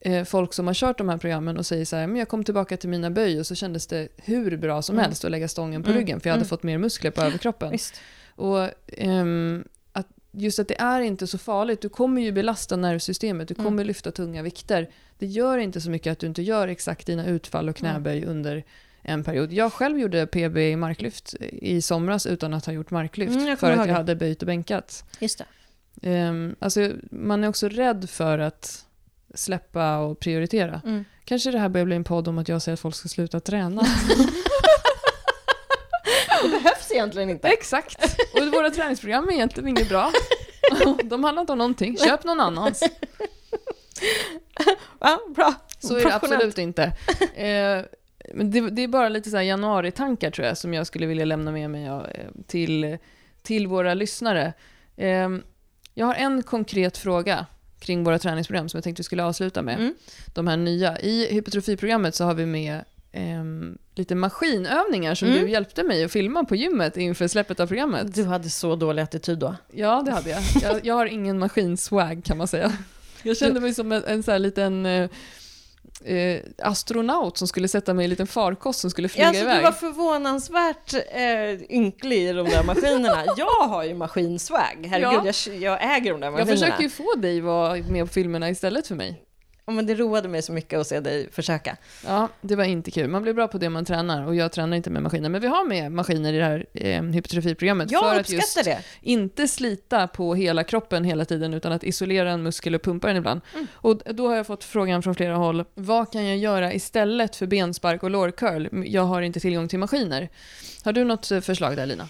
eh, 0.00 0.24
folk 0.24 0.52
som 0.52 0.66
har 0.66 0.74
kört 0.74 0.98
de 0.98 1.08
här 1.08 1.16
programmen 1.18 1.56
och 1.58 1.66
säger 1.66 1.84
så 1.84 1.96
här, 1.96 2.06
men 2.06 2.16
jag 2.16 2.28
kom 2.28 2.44
tillbaka 2.44 2.76
till 2.76 2.88
mina 2.88 3.10
böj 3.10 3.40
och 3.40 3.46
så 3.46 3.54
kändes 3.54 3.86
det 3.86 4.08
hur 4.16 4.56
bra 4.56 4.82
som 4.82 4.94
Mm. 4.94 5.04
helst 5.04 5.24
att 5.24 5.30
lägga 5.30 5.48
stången 5.48 5.82
på 5.82 5.90
Mm. 5.90 5.98
ryggen, 6.00 6.20
för 6.20 6.28
jag 6.28 6.32
hade 6.32 6.40
Mm. 6.40 6.48
fått 6.48 6.62
mer 6.62 6.78
muskler 6.78 7.10
på 7.10 7.22
överkroppen. 7.22 7.70
Visst. 7.70 7.94
Och 8.36 8.68
ehm, 8.88 9.64
att 9.92 10.06
just 10.32 10.58
att 10.58 10.68
det 10.68 10.80
är 10.80 11.00
inte 11.00 11.26
så 11.26 11.38
farligt. 11.38 11.80
Du 11.80 11.88
kommer 11.88 12.22
ju 12.22 12.32
belasta 12.32 12.76
nervsystemet, 12.76 13.48
du 13.48 13.54
Mm. 13.54 13.64
kommer 13.64 13.84
lyfta 13.84 14.10
tunga 14.10 14.42
vikter. 14.42 14.90
Det 15.18 15.26
gör 15.26 15.58
inte 15.58 15.80
så 15.80 15.90
mycket 15.90 16.12
att 16.12 16.18
du 16.18 16.26
inte 16.26 16.42
gör 16.42 16.68
exakt 16.68 17.06
dina 17.06 17.26
utfall 17.26 17.68
och 17.68 17.76
knäböj 17.76 18.24
under 18.24 18.64
en 19.04 19.24
period. 19.24 19.52
Jag 19.52 19.72
själv 19.72 19.98
gjorde 19.98 20.26
PB 20.26 20.56
i 20.56 20.76
marklyft 20.76 21.34
i 21.40 21.82
somras 21.82 22.26
utan 22.26 22.54
att 22.54 22.66
ha 22.66 22.72
gjort 22.72 22.90
marklyft. 22.90 23.36
Mm, 23.36 23.56
för 23.56 23.70
att 23.70 23.78
jag 23.78 23.88
det. 23.88 23.92
hade 23.92 24.16
böjt 24.16 24.42
och 24.42 24.46
bänkat. 24.46 25.04
Just 25.18 25.38
det. 25.38 25.44
Ehm, 26.10 26.56
alltså, 26.58 26.90
man 27.10 27.44
är 27.44 27.48
också 27.48 27.68
rädd 27.68 28.10
för 28.10 28.38
att 28.38 28.84
släppa 29.34 29.98
och 29.98 30.18
prioritera. 30.18 30.80
Mm. 30.84 31.04
Kanske 31.24 31.50
det 31.50 31.58
här 31.58 31.68
börjar 31.68 31.84
bli 31.84 31.96
en 31.96 32.04
podd 32.04 32.28
om 32.28 32.38
att 32.38 32.48
jag 32.48 32.62
säger 32.62 32.74
att 32.74 32.80
folk 32.80 32.94
ska 32.94 33.08
sluta 33.08 33.40
träna. 33.40 33.82
Det 36.42 36.48
behövs 36.50 36.90
egentligen 36.90 37.30
inte. 37.30 37.48
Exakt. 37.48 38.16
Och 38.34 38.52
våra 38.52 38.70
träningsprogram 38.70 39.28
är 39.28 39.32
egentligen 39.32 39.68
inget 39.68 39.88
bra. 39.88 40.12
De 41.04 41.24
handlar 41.24 41.40
inte 41.40 41.52
om 41.52 41.58
någonting. 41.58 41.96
Köp 41.96 42.24
någon 42.24 42.40
annans. 42.40 42.82
Ja, 45.00 45.20
bra. 45.34 45.54
Så 45.78 45.96
är 45.96 46.04
det 46.04 46.14
absolut 46.14 46.58
inte. 46.58 46.82
Eh, 47.34 47.84
men 48.34 48.50
det, 48.50 48.70
det 48.70 48.82
är 48.82 48.88
bara 48.88 49.08
lite 49.08 49.30
så 49.30 49.36
här 49.36 49.44
januari-tankar 49.44 50.30
tror 50.30 50.46
jag 50.46 50.58
som 50.58 50.74
jag 50.74 50.86
skulle 50.86 51.06
vilja 51.06 51.24
lämna 51.24 51.52
med 51.52 51.70
mig 51.70 51.84
eh, 51.86 52.00
till, 52.46 52.98
till 53.42 53.66
våra 53.66 53.94
lyssnare. 53.94 54.52
Eh, 54.96 55.28
jag 55.94 56.06
har 56.06 56.14
en 56.14 56.42
konkret 56.42 56.98
fråga 56.98 57.46
kring 57.78 58.04
våra 58.04 58.18
träningsprogram 58.18 58.68
som 58.68 58.78
jag 58.78 58.84
tänkte 58.84 59.00
vi 59.00 59.04
skulle 59.04 59.24
avsluta 59.24 59.62
med. 59.62 59.74
Mm. 59.74 59.94
De 60.34 60.46
här 60.46 60.56
nya. 60.56 60.98
I 61.00 61.34
hypertrofiprogrammet 61.34 62.14
så 62.14 62.24
har 62.24 62.34
vi 62.34 62.46
med 62.46 62.84
ehm, 63.12 63.78
lite 63.94 64.14
maskinövningar 64.14 65.14
som 65.14 65.28
Mm. 65.28 65.40
du 65.40 65.50
hjälpte 65.50 65.82
mig 65.82 66.04
att 66.04 66.12
filma 66.12 66.44
på 66.44 66.56
gymmet 66.56 66.96
inför 66.96 67.28
släppet 67.28 67.60
av 67.60 67.66
programmet. 67.66 68.14
Du 68.14 68.24
hade 68.24 68.50
så 68.50 68.76
dålig 68.76 69.02
attityd 69.02 69.38
då. 69.38 69.56
Ja, 69.72 70.02
det 70.06 70.10
hade 70.12 70.30
jag. 70.30 70.42
Jag, 70.62 70.86
jag 70.86 70.94
har 70.94 71.06
ingen 71.06 71.38
maskinswag 71.38 72.24
kan 72.24 72.36
man 72.38 72.48
säga. 72.48 72.72
Jag 73.26 73.36
kände 73.36 73.60
mig 73.60 73.74
som 73.74 73.92
en, 73.92 74.04
en 74.04 74.22
så 74.22 74.30
här 74.32 74.38
liten 74.38 74.86
eh, 74.86 75.10
eh, 76.04 76.40
astronaut 76.58 77.38
som 77.38 77.48
skulle 77.48 77.68
sätta 77.68 77.94
mig 77.94 78.02
i 78.02 78.06
en 78.06 78.10
liten 78.10 78.26
farkost 78.26 78.80
som 78.80 78.90
skulle 78.90 79.08
flyga 79.08 79.24
Ja, 79.24 79.28
alltså, 79.28 79.44
iväg. 79.44 79.58
du 79.58 79.62
var 79.62 79.72
förvånansvärt 79.72 80.94
eh, 80.94 81.76
ynklig 81.76 82.18
i 82.18 82.32
de 82.32 82.48
där 82.48 82.62
maskinerna. 82.62 83.24
jag 83.36 83.68
har 83.68 83.84
ju 83.84 83.94
maskinswag. 83.94 84.86
Herregud, 84.90 85.20
Ja. 85.26 85.32
jag, 85.46 85.56
jag 85.80 85.96
äger 85.96 86.10
de 86.12 86.20
där 86.20 86.26
Jag 86.26 86.32
maskinerna. 86.32 86.56
försöker 86.60 86.82
ju 86.82 86.90
få 86.90 87.14
dig 87.16 87.40
vara 87.40 87.76
med 87.76 88.06
på 88.06 88.12
filmerna 88.12 88.50
istället 88.50 88.86
för 88.86 88.94
mig. 88.94 89.22
Men 89.66 89.86
det 89.86 89.94
roade 89.94 90.28
mig 90.28 90.42
så 90.42 90.52
mycket 90.52 90.78
att 90.78 90.86
se 90.86 91.00
dig 91.00 91.28
försöka. 91.32 91.76
Ja, 92.06 92.28
det 92.40 92.56
var 92.56 92.64
inte 92.64 92.90
kul. 92.90 93.08
Man 93.10 93.22
blir 93.22 93.32
bra 93.32 93.48
på 93.48 93.58
det 93.58 93.68
man 93.68 93.84
tränar 93.84 94.26
och 94.26 94.34
jag 94.34 94.52
tränar 94.52 94.76
inte 94.76 94.90
med 94.90 95.02
maskiner. 95.02 95.28
Men 95.28 95.40
vi 95.40 95.46
har 95.46 95.68
med 95.68 95.92
maskiner 95.92 96.32
i 96.32 96.38
det 96.38 96.44
här 96.44 96.66
eh, 96.72 97.02
hypertrofiprogrammet 97.02 97.90
Jag 97.90 98.02
för 98.04 98.10
att 98.14 98.20
uppskattar 98.20 98.40
just 98.40 98.64
det. 98.64 98.82
inte 99.00 99.48
slita 99.48 100.08
på 100.08 100.34
hela 100.34 100.64
kroppen 100.64 101.04
hela 101.04 101.24
tiden 101.24 101.54
utan 101.54 101.72
att 101.72 101.84
isolera 101.84 102.30
en 102.30 102.42
muskel 102.42 102.74
och 102.74 102.82
pumpa 102.82 103.06
den 103.08 103.16
ibland. 103.16 103.40
Mm. 103.54 103.66
Och 103.74 103.96
då 104.14 104.28
har 104.28 104.36
jag 104.36 104.46
fått 104.46 104.64
frågan 104.64 105.02
från 105.02 105.14
flera 105.14 105.36
håll, 105.36 105.64
vad 105.74 106.12
kan 106.12 106.24
jag 106.26 106.36
göra 106.36 106.72
istället 106.72 107.36
för 107.36 107.46
benspark 107.46 108.02
och 108.02 108.10
lårcurl? 108.10 108.84
Jag 108.86 109.02
har 109.02 109.22
inte 109.22 109.40
tillgång 109.40 109.68
till 109.68 109.78
maskiner. 109.78 110.28
Har 110.84 110.92
du 110.92 111.04
något 111.04 111.30
eh, 111.30 111.40
förslag 111.40 111.76
där 111.76 111.86
Lina? 111.86 112.08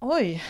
Oj, 0.00 0.44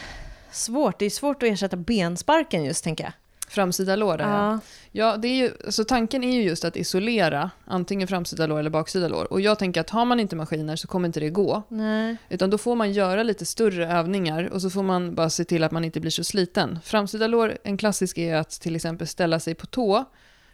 svårt. 0.52 0.98
Det 0.98 1.04
är 1.04 1.10
svårt 1.10 1.42
att 1.42 1.48
ersätta 1.48 1.76
bensparken 1.76 2.64
just, 2.64 2.84
tänker 2.84 3.04
jag. 3.04 3.12
Framsida 3.48 3.96
lår 3.96 4.20
ja. 4.20 4.58
Ja. 4.92 5.16
det 5.16 5.28
är 5.28 5.34
ju, 5.34 5.50
alltså 5.64 5.84
tanken 5.84 6.24
är 6.24 6.32
ju 6.32 6.42
just 6.42 6.64
att 6.64 6.76
isolera 6.76 7.50
antingen 7.64 8.08
framsida 8.08 8.46
lår 8.46 8.58
eller 8.58 8.70
baksida 8.70 9.08
lår. 9.08 9.32
Och 9.32 9.40
jag 9.40 9.58
tänker 9.58 9.80
att 9.80 9.90
har 9.90 10.04
man 10.04 10.20
inte 10.20 10.36
maskiner 10.36 10.76
så 10.76 10.88
kommer 10.88 11.06
inte 11.06 11.20
det 11.20 11.30
gå. 11.30 11.62
Nej. 11.68 12.16
Utan 12.28 12.50
då 12.50 12.58
får 12.58 12.74
man 12.74 12.92
göra 12.92 13.22
lite 13.22 13.46
större 13.46 13.92
övningar 13.92 14.44
och 14.44 14.62
så 14.62 14.70
får 14.70 14.82
man 14.82 15.14
bara 15.14 15.30
se 15.30 15.44
till 15.44 15.64
att 15.64 15.72
man 15.72 15.84
inte 15.84 16.00
blir 16.00 16.10
så 16.10 16.24
sliten. 16.24 16.78
Framsida 16.84 17.26
lår, 17.26 17.58
en 17.64 17.76
klassisk 17.76 18.18
är 18.18 18.36
att 18.36 18.50
till 18.50 18.76
exempel 18.76 19.06
ställa 19.06 19.40
sig 19.40 19.54
på 19.54 19.66
tå. 19.66 20.04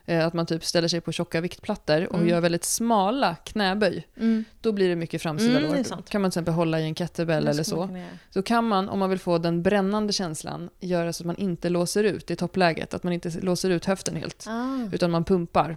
Eh, 0.07 0.27
Att 0.27 0.35
man 0.35 0.47
typ 0.47 0.65
ställer 0.65 0.89
sig 0.89 1.01
på 1.01 1.13
tjocka 1.13 1.41
viktplattor 1.41 2.07
och 2.09 2.15
Mm. 2.15 2.29
gör 2.29 2.41
väldigt 2.41 2.65
smala 2.65 3.37
knäböj. 3.45 4.07
Mm. 4.17 4.45
Då 4.61 4.73
blir 4.73 4.89
det 4.89 4.97
mycket 4.97 5.23
framsida 5.23 5.59
Mm, 5.59 5.63
lår. 5.63 5.85
kan 5.85 6.21
man 6.23 6.31
till 6.31 6.39
exempel 6.39 6.55
hålla 6.55 6.81
i 6.81 6.85
en 6.85 6.95
kettlebell 6.95 7.49
eller 7.49 7.63
så. 7.63 7.89
Så 8.31 8.43
kan 8.43 8.69
man, 8.69 8.89
om 8.89 8.99
man 8.99 9.11
vill 9.11 9.19
få 9.19 9.39
den 9.39 9.63
brännande 9.63 10.13
känslan, 10.13 10.71
göra 10.81 11.13
så 11.13 11.23
att 11.23 11.27
man 11.27 11.37
inte 11.37 11.69
låser 11.69 12.05
ut 12.05 12.31
i 12.31 12.37
toppläget. 12.37 12.95
Att 12.95 13.03
man 13.03 13.13
inte 13.13 13.31
låser 13.41 13.71
ut 13.71 13.85
höften 13.85 14.17
helt. 14.17 14.45
Ah. 14.49 14.79
Utan 14.93 15.11
man 15.11 15.25
pumpar. 15.25 15.77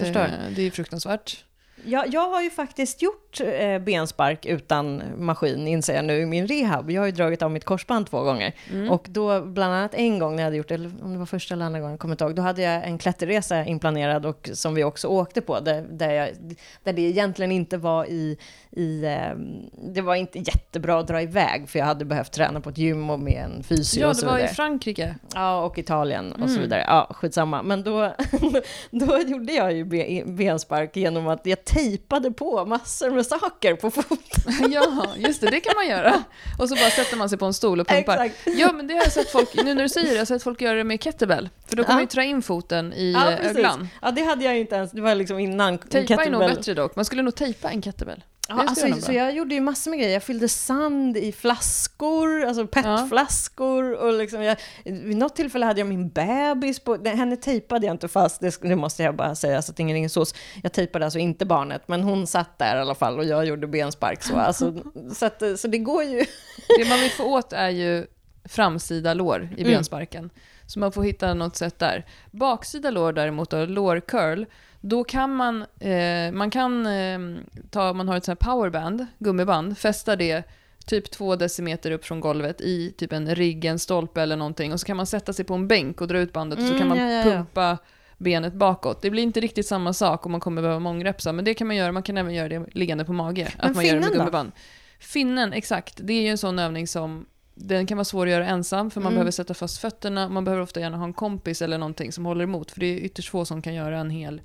Eh, 0.00 0.12
Det 0.56 0.62
är 0.62 0.70
fruktansvärt. 0.70 1.44
Jag, 1.84 2.14
jag 2.14 2.28
har 2.30 2.42
ju 2.42 2.50
faktiskt 2.50 3.02
gjort 3.02 3.40
eh, 3.40 3.78
benspark 3.78 4.46
utan 4.46 5.02
maskin, 5.18 5.68
inser 5.68 5.94
jag 5.94 6.04
nu 6.04 6.20
i 6.20 6.26
min 6.26 6.46
rehab. 6.46 6.90
Jag 6.90 7.02
har 7.02 7.06
ju 7.06 7.12
dragit 7.12 7.42
av 7.42 7.50
mitt 7.50 7.64
korsband 7.64 8.06
två 8.10 8.22
gånger. 8.22 8.54
Mm. 8.72 8.90
Och 8.90 9.06
då, 9.10 9.40
bland 9.40 9.74
annat 9.74 9.94
en 9.94 10.18
gång 10.18 10.36
när 10.36 10.42
jag 10.42 10.46
hade 10.46 10.56
gjort 10.56 10.68
det, 10.68 10.74
eller 10.74 10.90
om 11.02 11.12
det 11.12 11.18
var 11.18 11.26
första 11.26 11.54
eller 11.54 11.64
andra 11.64 11.80
gången, 11.80 11.98
kommer 11.98 12.14
inte 12.14 12.24
ihåg, 12.24 12.34
då 12.34 12.42
hade 12.42 12.62
jag 12.62 12.84
en 12.84 12.98
klätterresa 12.98 13.64
inplanerad 13.64 14.26
och 14.26 14.50
som 14.52 14.74
vi 14.74 14.84
också 14.84 15.08
åkte 15.08 15.40
på, 15.40 15.60
där, 15.60 15.86
där, 15.90 16.10
jag, 16.10 16.28
där 16.84 16.92
det 16.92 17.02
egentligen 17.02 17.52
inte 17.52 17.76
var 17.76 18.04
i, 18.04 18.38
i 18.70 19.04
eh, 19.04 19.36
det 19.94 20.00
var 20.00 20.14
inte 20.14 20.38
jättebra 20.38 20.98
att 21.00 21.08
dra 21.08 21.22
iväg, 21.22 21.68
för 21.68 21.78
jag 21.78 21.86
hade 21.86 22.04
behövt 22.04 22.32
träna 22.32 22.60
på 22.60 22.70
ett 22.70 22.78
gym 22.78 23.10
och 23.10 23.20
med 23.20 23.44
en 23.44 23.62
fysio 23.62 24.00
Ja, 24.00 24.06
och 24.08 24.14
det 24.14 24.20
så 24.20 24.26
var 24.26 24.34
vidare. 24.36 24.50
i 24.50 24.54
Frankrike. 24.54 25.14
Ja, 25.34 25.62
och 25.64 25.78
Italien 25.78 26.32
och 26.32 26.38
så 26.48 26.56
Mm. 26.56 26.62
vidare. 26.62 26.84
Ja, 26.88 27.08
skitsamma. 27.14 27.62
Men 27.62 27.82
då, 27.82 28.12
då 28.90 29.18
gjorde 29.26 29.52
jag 29.52 29.72
ju 29.72 29.84
be- 29.84 30.22
benspark 30.26 30.96
genom 30.96 31.28
att 31.28 31.46
tejpade 31.66 32.30
på 32.30 32.64
massor 32.64 33.10
med 33.10 33.26
saker 33.26 33.74
på 33.74 33.90
foten. 33.90 34.18
Ja, 34.72 35.06
just 35.16 35.40
det, 35.40 35.50
det 35.50 35.60
kan 35.60 35.72
man 35.76 35.88
göra. 35.88 36.22
Och 36.58 36.68
så 36.68 36.74
bara 36.74 36.90
sätter 36.90 37.16
man 37.16 37.28
sig 37.28 37.38
på 37.38 37.44
en 37.46 37.54
stol 37.54 37.80
och 37.80 37.88
pumpar. 37.88 38.24
Exakt. 38.24 38.58
Ja, 38.58 38.72
men 38.72 38.86
det 38.86 38.94
har 38.94 39.02
jag 39.02 39.12
sett 39.12 39.30
folk, 39.30 39.54
nu 39.64 39.74
när 39.74 39.82
du 39.82 39.88
säger 39.88 40.06
det, 40.06 40.12
jag 40.12 40.20
har 40.20 40.26
sett 40.26 40.42
folk 40.42 40.60
göra 40.60 40.76
det 40.76 40.84
med 40.84 41.02
kettlebell. 41.02 41.48
För 41.66 41.76
då 41.76 41.84
kan 41.84 41.90
Ja. 41.92 41.94
man 41.94 42.02
ju 42.02 42.06
trä 42.08 42.24
in 42.24 42.42
foten 42.42 42.92
i 42.92 43.12
Ja, 43.12 43.32
precis. 43.40 43.56
öglan. 43.56 43.88
Ja, 44.02 44.10
det 44.10 44.22
hade 44.22 44.44
jag 44.44 44.58
inte 44.58 44.74
ens. 44.74 44.90
Det 44.92 45.00
var 45.00 45.14
liksom 45.14 45.38
innan 45.38 45.78
Tejpa 45.78 45.98
är 45.98 46.00
nog 46.00 46.40
kettlebell. 46.40 46.56
bättre 46.56 46.74
dock. 46.74 46.96
Man 46.96 47.04
skulle 47.04 47.22
nog 47.22 47.34
tejpa 47.34 47.70
en 47.70 47.82
kettlebell. 47.82 48.24
Ja, 48.48 48.64
alltså, 48.66 49.00
så 49.00 49.12
jag 49.12 49.34
gjorde 49.34 49.54
ju 49.54 49.60
massor 49.60 49.90
med 49.90 49.98
grejer. 50.00 50.12
Jag 50.12 50.22
fyllde 50.22 50.48
sand 50.48 51.16
i 51.16 51.32
flaskor, 51.32 52.44
alltså 52.44 52.66
petflaskor. 52.66 53.92
Och 53.92 54.12
liksom 54.12 54.42
jag, 54.42 54.56
vid 54.84 55.16
något 55.16 55.36
tillfälle 55.36 55.66
hade 55.66 55.80
jag 55.80 55.88
min 55.88 56.08
bebis 56.08 56.80
på... 56.80 56.96
Henne 57.04 57.36
tejpade 57.36 57.86
jag 57.86 57.94
inte 57.94 58.08
fast, 58.08 58.40
det, 58.40 58.58
det 58.62 58.76
måste 58.76 59.02
jag 59.02 59.16
bara 59.16 59.34
säga 59.34 59.62
så 59.62 59.72
att 59.72 59.78
ingen 59.80 59.94
ringer 59.94 60.08
sås. 60.08 60.34
Jag 60.62 60.72
tejpade 60.72 61.04
alltså 61.04 61.18
inte 61.18 61.46
barnet, 61.46 61.88
men 61.88 62.02
hon 62.02 62.26
satt 62.26 62.58
där 62.58 62.76
i 62.76 62.80
alla 62.80 62.94
fall 62.94 63.18
och 63.18 63.24
jag 63.24 63.46
gjorde 63.46 63.66
benspark. 63.66 64.22
Så, 64.22 64.36
alltså, 64.36 64.74
så, 65.14 65.26
att, 65.26 65.42
så 65.56 65.68
det 65.68 65.78
går 65.78 66.02
ju... 66.04 66.24
Det 66.78 66.88
man 66.88 67.00
vill 67.00 67.10
få 67.10 67.24
åt 67.24 67.52
är 67.52 67.70
ju 67.70 68.06
framsida 68.44 69.14
lår 69.14 69.48
i 69.56 69.60
Mm. 69.60 69.72
bensparken. 69.72 70.30
Så 70.66 70.78
man 70.78 70.92
får 70.92 71.02
hitta 71.02 71.34
något 71.34 71.56
sätt 71.56 71.78
där. 71.78 72.06
Baksida 72.30 72.90
lår 72.90 73.12
däremot, 73.12 73.50
då, 73.50 73.64
lårcurl, 73.66 74.44
då 74.88 75.04
kan 75.04 75.34
man, 75.34 75.64
eh, 75.80 76.32
man 76.32 76.50
kan 76.50 76.86
eh, 76.86 77.18
ta, 77.70 77.92
man 77.92 78.08
har 78.08 78.16
ett 78.16 78.24
sånt 78.24 78.42
här 78.42 78.52
powerband, 78.52 79.06
gummiband, 79.18 79.78
fästa 79.78 80.16
det 80.16 80.42
typ 80.86 81.10
två 81.10 81.36
decimeter 81.36 81.90
upp 81.90 82.04
från 82.04 82.20
golvet 82.20 82.60
i 82.60 82.92
typ 82.98 83.12
en 83.12 83.34
rigg, 83.34 83.64
en 83.64 83.78
stolpe 83.78 84.22
eller 84.22 84.36
någonting 84.36 84.72
och 84.72 84.80
så 84.80 84.86
kan 84.86 84.96
man 84.96 85.06
sätta 85.06 85.32
sig 85.32 85.44
på 85.44 85.54
en 85.54 85.68
bänk 85.68 86.00
och 86.00 86.08
dra 86.08 86.18
ut 86.18 86.32
bandet 86.32 86.58
och 86.58 86.64
så 86.64 86.72
Mm, 86.74 86.78
kan 86.78 86.88
man 86.88 86.98
ja, 86.98 87.04
ja, 87.10 87.16
ja. 87.18 87.22
pumpa 87.24 87.78
benet 88.18 88.54
bakåt. 88.54 89.02
Det 89.02 89.10
blir 89.10 89.22
inte 89.22 89.40
riktigt 89.40 89.66
samma 89.66 89.92
sak 89.92 90.26
om 90.26 90.32
man 90.32 90.40
kommer 90.40 90.62
behöva 90.62 90.80
mångrepsa, 90.80 91.32
men 91.32 91.44
det 91.44 91.54
kan 91.54 91.66
man 91.66 91.76
göra. 91.76 91.92
Man 91.92 92.02
kan 92.02 92.16
även 92.16 92.34
göra 92.34 92.48
det 92.48 92.66
liggande 92.72 93.04
på 93.04 93.12
mage. 93.12 93.48
Men 93.58 93.70
att 93.70 93.76
man 93.76 93.84
gör 93.86 93.92
det 93.94 94.00
med 94.00 94.04
finnen 94.04 94.18
då? 94.18 94.24
gummiband. 94.24 94.52
Finnen, 94.98 95.52
exakt. 95.52 96.00
Det 96.02 96.12
är 96.12 96.22
ju 96.22 96.28
en 96.28 96.38
sån 96.38 96.58
övning 96.58 96.86
som 96.86 97.26
den 97.54 97.86
kan 97.86 97.96
vara 97.98 98.04
svår 98.04 98.26
att 98.26 98.32
göra 98.32 98.46
ensam, 98.46 98.90
för 98.90 99.00
man 99.00 99.06
Mm. 99.06 99.14
behöver 99.14 99.30
sätta 99.30 99.54
fast 99.54 99.78
fötterna. 99.78 100.28
Man 100.28 100.44
behöver 100.44 100.62
ofta 100.62 100.80
gärna 100.80 100.96
ha 100.96 101.04
en 101.04 101.12
kompis 101.12 101.62
eller 101.62 101.78
någonting 101.78 102.12
som 102.12 102.26
håller 102.26 102.44
emot, 102.44 102.70
för 102.70 102.80
det 102.80 102.86
är 102.86 102.96
ytterst 102.98 103.28
få 103.28 103.44
som 103.44 103.62
kan 103.62 103.74
göra 103.74 103.98
en 103.98 104.10
hel 104.10 104.40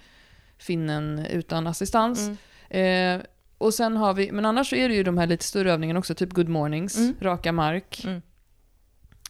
finnen 0.61 1.25
utan 1.25 1.67
assistans. 1.67 2.29
Mm. 2.69 3.19
Eh, 3.19 3.25
och 3.57 3.73
sen 3.73 3.97
har 3.97 4.13
vi, 4.13 4.31
men 4.31 4.45
annars 4.45 4.69
så 4.69 4.75
är 4.75 4.89
det 4.89 4.95
ju 4.95 5.03
de 5.03 5.17
här 5.17 5.27
lite 5.27 5.43
större 5.45 5.71
övningarna 5.71 5.99
också, 5.99 6.15
typ 6.15 6.33
good 6.33 6.49
mornings, 6.49 6.97
Mm. 6.97 7.15
raka 7.21 7.51
mark. 7.51 8.01
Mm. 8.05 8.21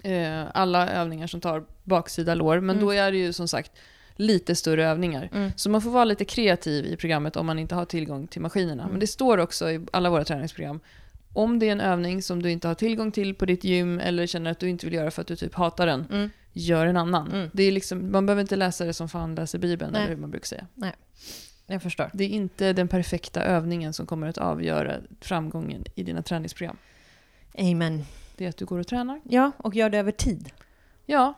Eh, 0.03 0.47
alla 0.53 0.89
övningar 0.89 1.27
som 1.27 1.41
tar 1.41 1.63
baksida 1.83 2.35
lår, 2.35 2.59
men 2.59 2.75
Mm. 2.75 2.85
då 2.85 2.91
är 2.91 3.11
det 3.11 3.17
ju 3.17 3.33
som 3.33 3.47
sagt 3.47 3.71
lite 4.15 4.55
större 4.55 4.85
övningar. 4.87 5.29
Mm. 5.33 5.51
Så 5.55 5.69
man 5.69 5.81
får 5.81 5.89
vara 5.91 6.05
lite 6.05 6.25
kreativ 6.25 6.85
i 6.85 6.95
programmet 6.97 7.35
om 7.35 7.45
man 7.45 7.59
inte 7.59 7.75
har 7.75 7.85
tillgång 7.85 8.27
till 8.27 8.41
maskinerna. 8.41 8.81
Mm. 8.83 8.91
Men 8.91 8.99
det 8.99 9.07
står 9.07 9.37
också 9.37 9.71
i 9.71 9.85
alla 9.93 10.09
våra 10.09 10.23
träningsprogram, 10.23 10.79
om 11.33 11.59
det 11.59 11.67
är 11.67 11.71
en 11.71 11.81
övning 11.81 12.21
som 12.21 12.41
du 12.43 12.51
inte 12.51 12.67
har 12.67 12.75
tillgång 12.75 13.11
till 13.11 13.35
på 13.35 13.45
ditt 13.45 13.63
gym 13.63 13.99
eller 13.99 14.27
känner 14.27 14.51
att 14.51 14.59
du 14.59 14.69
inte 14.69 14.85
vill 14.85 14.93
göra 14.95 15.11
för 15.11 15.21
att 15.21 15.27
du 15.27 15.35
typ 15.35 15.55
hatar 15.55 15.87
den, 15.87 16.05
Mm. 16.11 16.29
Gör 16.53 16.85
en 16.85 16.97
annan. 16.97 17.31
Mm. 17.31 17.49
Det 17.53 17.63
är 17.63 17.71
liksom, 17.71 18.11
man 18.11 18.25
behöver 18.25 18.41
inte 18.41 18.55
läsa 18.55 18.85
det 18.85 18.93
som 18.93 19.09
fan 19.09 19.35
läser 19.35 19.59
Bibeln, 19.59 19.91
Nej. 19.91 20.01
eller 20.01 20.09
hur 20.15 20.21
man 20.21 20.31
brukar 20.31 20.45
säga. 20.47 20.67
Jag 21.67 21.81
förstår. 21.83 22.09
Det 22.13 22.23
är 22.23 22.29
inte 22.29 22.73
den 22.73 22.87
perfekta 22.87 23.43
övningen 23.43 23.93
som 23.93 24.05
kommer 24.05 24.27
att 24.27 24.37
avgöra 24.37 24.95
framgången 25.21 25.83
i 25.95 26.03
dina 26.03 26.21
träningsprogram. 26.21 26.77
Amen. 27.57 28.03
Det 28.37 28.45
är 28.45 28.49
att 28.49 28.57
du 28.57 28.65
går 28.65 28.79
och 28.79 28.87
tränar. 28.87 29.21
Ja, 29.23 29.51
och 29.57 29.75
gör 29.75 29.89
det 29.89 29.97
över 29.97 30.11
tid. 30.11 30.49
Ja, 31.05 31.33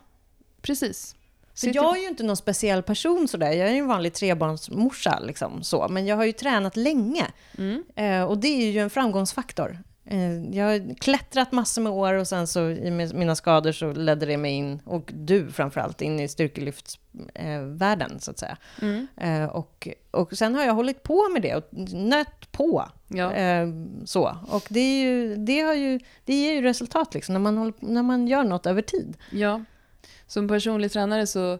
precis. 0.62 1.16
Till- 1.62 1.76
jag 1.76 1.98
är 1.98 2.02
ju 2.02 2.08
inte 2.08 2.24
någon 2.24 2.38
speciell 2.38 2.84
person 2.84 3.28
sådär. 3.28 3.52
Jag 3.52 3.68
är 3.68 3.72
ju 3.72 3.78
en 3.80 3.88
vanlig 3.88 4.14
trebarnsmorsa 4.14 5.20
liksom 5.20 5.64
så. 5.64 5.88
Men 5.90 6.06
jag 6.06 6.16
har 6.16 6.26
ju 6.26 6.32
tränat 6.32 6.76
länge. 6.78 7.26
Mm. 7.58 7.84
Eh, 7.96 8.24
och 8.24 8.38
det 8.38 8.48
är 8.48 8.72
ju 8.72 8.80
en 8.80 8.90
framgångsfaktor. 8.90 9.80
Eh, 10.06 10.44
jag 10.56 10.66
har 10.66 10.96
klättrat 10.96 11.52
massor 11.52 11.82
med 11.82 11.92
år 11.92 12.14
och 12.14 12.28
sen 12.28 12.48
så 12.48 12.70
i 12.70 12.90
mi- 12.90 13.14
mina 13.16 13.36
skador 13.36 13.72
så 13.72 13.92
ledde 13.92 14.26
det 14.26 14.38
mig 14.38 14.52
in, 14.52 14.80
och 14.86 15.12
du 15.16 15.52
framförallt, 15.52 16.02
in 16.02 16.20
i 16.20 16.28
styrkelyftsvärlden 16.28 17.78
världen, 17.78 18.20
så 18.20 18.32
att 18.32 18.40
säga. 18.40 18.58
Mm. 18.82 19.08
Eh, 19.18 19.46
och, 19.46 19.88
och 20.12 20.38
sen 20.38 20.56
har 20.56 20.64
jag 20.64 20.74
hållit 20.74 21.04
på 21.04 21.30
med 21.30 21.42
det 21.42 21.56
och 21.56 21.68
nött 21.94 22.52
på. 22.52 22.90
Ja. 23.08 23.34
Eh, 23.34 23.68
så. 24.06 24.38
Och 24.48 24.64
det, 24.70 24.80
är 24.80 25.04
ju, 25.04 25.36
det, 25.36 25.60
har 25.62 25.74
ju, 25.74 26.00
det 26.26 26.36
ger 26.36 26.54
ju 26.54 26.62
resultat 26.62 27.14
liksom, 27.14 27.34
när, 27.34 27.40
man 27.40 27.58
håller, 27.58 27.74
när 27.80 28.04
man 28.04 28.28
gör 28.28 28.44
något 28.44 28.66
över 28.66 28.82
tid. 28.82 29.18
Ja, 29.32 29.64
som 30.28 30.48
personlig 30.48 30.92
tränare 30.92 31.28
så, 31.28 31.60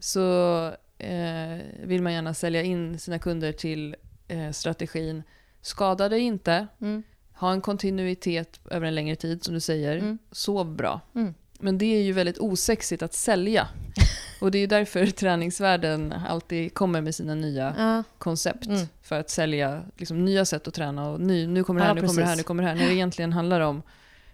så 0.00 0.64
eh, 0.98 1.58
vill 1.84 2.02
man 2.02 2.12
gärna 2.12 2.34
sälja 2.34 2.62
in 2.62 2.98
sina 2.98 3.18
kunder 3.18 3.52
till 3.52 3.96
eh, 4.28 4.50
strategin 4.50 5.22
skada 5.62 6.08
dig 6.08 6.20
inte, 6.20 6.66
Mm. 6.80 7.02
Ha 7.38 7.52
en 7.52 7.60
kontinuitet 7.60 8.60
över 8.70 8.86
en 8.86 8.94
längre 8.94 9.16
tid 9.16 9.44
som 9.44 9.54
du 9.54 9.60
säger, 9.60 9.96
Mm. 9.96 10.18
sov 10.32 10.74
bra. 10.76 11.00
Mm. 11.14 11.34
Men 11.60 11.78
det 11.78 11.86
är 11.86 12.02
ju 12.02 12.12
väldigt 12.12 12.38
osexigt 12.38 13.02
att 13.02 13.14
sälja. 13.14 13.68
Och 14.40 14.50
det 14.50 14.58
är 14.58 14.60
ju 14.60 14.66
därför 14.66 15.06
träningsvärlden 15.06 16.12
alltid 16.28 16.74
kommer 16.74 17.00
med 17.00 17.14
sina 17.14 17.34
nya 17.34 17.74
Ja. 17.78 18.02
koncept 18.18 18.66
Mm. 18.66 18.86
för 19.02 19.20
att 19.20 19.30
sälja 19.30 19.82
liksom, 19.96 20.24
nya 20.24 20.44
sätt 20.44 20.68
att 20.68 20.74
träna 20.74 21.10
och 21.10 21.20
ny, 21.20 21.46
nu 21.46 21.64
kommer 21.64 21.80
det 21.80 21.86
här, 21.86 21.90
Ja, 21.96 22.00
nu 22.02 22.06
kommer 22.08 22.22
det 22.22 22.28
här, 22.28 22.36
nu 22.36 22.42
kommer 22.42 22.62
det 22.62 22.68
här. 22.68 22.76
När 22.76 22.86
det 22.86 22.94
egentligen 22.94 23.32
handlar 23.32 23.60
om 23.60 23.82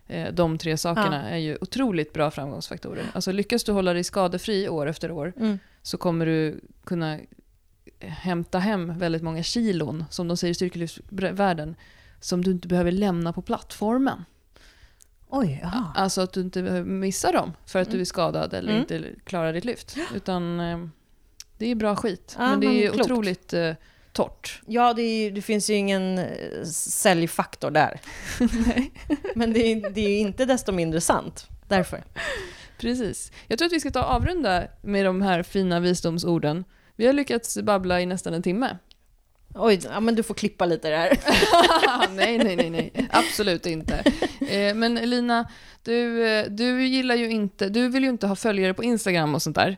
eh, 0.07 0.33
de 0.33 0.59
tre 0.59 0.77
sakerna 0.77 1.31
är 1.31 1.37
ju 1.39 1.59
otroligt 1.61 2.13
bra 2.13 2.31
framgångsfaktorer. 2.31 3.05
Alltså 3.13 3.33
lyckas 3.33 3.65
du 3.65 3.73
hålla 3.73 3.93
dig 3.93 4.05
skadefri 4.05 4.69
år 4.69 4.87
efter 4.87 5.11
år 5.11 5.33
Mm. 5.37 5.59
så 5.83 5.99
kommer 5.99 6.27
du 6.27 6.61
kunna 6.85 7.19
hämta 8.01 8.59
hem 8.59 8.99
väldigt 8.99 9.23
många 9.23 9.43
kilon, 9.43 10.05
som 10.11 10.29
de 10.29 10.37
säger 10.37 10.51
i 10.51 10.55
styrkelyftsvärlden, 10.55 11.77
som 12.25 12.45
du 12.45 12.51
inte 12.51 12.69
behöver 12.69 12.93
lämna 12.93 13.33
på 13.33 13.43
plattformen. 13.43 14.25
Oj, 15.29 15.61
jaha. 15.63 15.93
Alltså 15.95 16.21
att 16.21 16.33
du 16.33 16.41
inte 16.41 16.63
behöver 16.63 16.91
missa 16.91 17.33
dem 17.33 17.53
för 17.67 17.79
att 17.79 17.91
du 17.91 18.01
är 18.01 18.05
skadad 18.05 18.55
eller 18.55 18.69
Mm. 18.73 18.81
inte 18.81 19.11
klarar 19.25 19.53
ditt 19.53 19.65
lyft. 19.65 19.97
Utan 20.15 20.61
eh, 20.61 20.79
det 21.59 21.67
är 21.67 21.75
bra 21.75 21.97
skit. 21.97 22.37
Ja, 22.39 22.49
men 22.51 22.61
det 22.61 22.67
men 22.67 22.77
är 22.77 22.89
klokt. 22.91 23.05
otroligt 23.11 23.53
eh, 23.53 23.73
torrt. 24.13 24.63
Ja, 24.67 24.93
det, 24.95 25.03
är, 25.03 25.31
det 25.31 25.43
finns 25.43 25.71
ju 25.71 25.75
ingen 25.75 26.19
eh, 26.19 26.65
säljfaktor 26.73 27.71
där. 27.71 28.01
Men 29.35 29.53
det 29.53 29.73
är, 29.73 29.91
det 29.91 30.01
är 30.01 30.21
inte 30.21 30.45
desto 30.45 30.73
mindre 30.73 31.01
sant. 31.01 31.49
Därför. 31.69 32.05
Precis. 32.79 33.33
Jag 33.47 33.59
tror 33.59 33.67
att 33.67 33.73
vi 33.73 33.81
ska 33.81 33.91
ta 33.91 34.03
avrunda 34.03 34.65
med 34.83 35.05
de 35.05 35.23
här 35.23 35.43
fina 35.43 35.81
visdomsorden. 35.81 36.65
Vi 36.97 37.07
har 37.07 37.13
lyckats 37.13 37.59
babbla 37.63 38.01
i 38.01 38.07
nästan 38.07 38.35
en 38.35 38.43
timme. 38.43 38.79
Oj, 39.55 39.81
ja, 39.85 40.01
men 40.01 40.15
du 40.15 40.23
får 40.23 40.35
klippa 40.35 40.67
lite 40.67 40.91
där. 40.91 41.19
nej, 42.17 42.39
nej, 42.39 42.57
nej, 42.57 42.71
nej. 42.71 43.09
Absolut 43.11 43.67
inte. 43.67 43.95
Eh, 44.49 44.75
men 44.75 44.95
Lina, 44.95 45.49
du, 45.83 46.27
eh, 46.27 46.47
du 46.51 46.87
gillar 46.87 47.15
ju 47.15 47.31
inte, 47.31 47.69
du 47.69 47.89
vill 47.89 48.03
ju 48.03 48.09
inte 48.09 48.27
ha 48.27 48.37
följare 48.37 48.75
på 48.75 48.85
Instagram 48.85 49.35
och 49.35 49.43
sånt 49.43 49.57
där. 49.57 49.77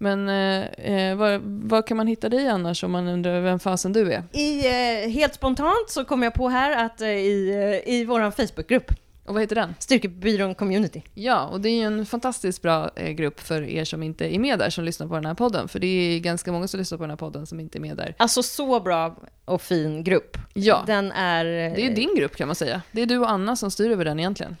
Men 0.00 0.28
eh, 0.28 0.64
eh, 0.64 1.16
var, 1.16 1.40
var 1.68 1.82
kan 1.82 1.96
man 1.96 2.06
hitta 2.06 2.28
dig 2.28 2.48
annars 2.48 2.84
om 2.84 2.90
man 2.90 3.08
undrar 3.08 3.40
vem 3.40 3.58
fasen 3.58 3.92
du 3.92 4.12
är? 4.12 4.22
I, 4.32 4.66
eh, 4.66 5.10
helt 5.10 5.34
spontant 5.34 5.90
så 5.90 6.04
kom 6.04 6.22
jag 6.22 6.34
på 6.34 6.48
här 6.48 6.84
att 6.84 7.00
eh, 7.00 7.08
i, 7.08 7.82
i 7.86 8.04
vår 8.04 8.30
Facebookgrupp, 8.30 8.90
Och 9.24 9.34
vad 9.34 9.42
heter 9.42 9.54
den? 9.56 9.74
Styrkebyrån 9.78 10.54
Community. 10.54 11.02
Ja, 11.14 11.46
och 11.46 11.60
det 11.60 11.68
är 11.68 11.74
ju 11.74 11.82
en 11.82 12.06
fantastiskt 12.06 12.62
bra 12.62 12.90
eh, 12.96 13.10
grupp 13.10 13.40
för 13.40 13.62
er 13.62 13.84
som 13.84 14.02
inte 14.02 14.34
är 14.34 14.38
med 14.38 14.58
där, 14.58 14.70
som 14.70 14.84
lyssnar 14.84 15.06
på 15.06 15.14
den 15.14 15.26
här 15.26 15.34
podden. 15.34 15.68
För 15.68 15.78
det 15.78 15.86
är 15.86 16.18
ganska 16.20 16.52
många 16.52 16.68
som 16.68 16.78
lyssnar 16.80 16.98
på 16.98 17.04
den 17.04 17.10
här 17.10 17.16
podden 17.16 17.46
som 17.46 17.60
inte 17.60 17.78
är 17.78 17.80
med 17.80 17.96
där. 17.96 18.14
Alltså 18.18 18.42
så 18.42 18.80
bra 18.80 19.16
och 19.44 19.62
fin 19.62 20.04
grupp. 20.04 20.36
Ja, 20.54 20.82
Den 20.86 21.12
är... 21.12 21.44
eh, 21.44 21.74
det 21.74 21.86
är 21.86 21.94
din 21.94 22.14
grupp 22.16 22.36
kan 22.36 22.48
man 22.48 22.54
säga. 22.56 22.82
Det 22.92 23.02
är 23.02 23.06
du 23.06 23.18
och 23.18 23.30
Anna 23.30 23.56
som 23.56 23.70
styr 23.70 23.90
över 23.90 24.04
den 24.04 24.18
egentligen. 24.18 24.56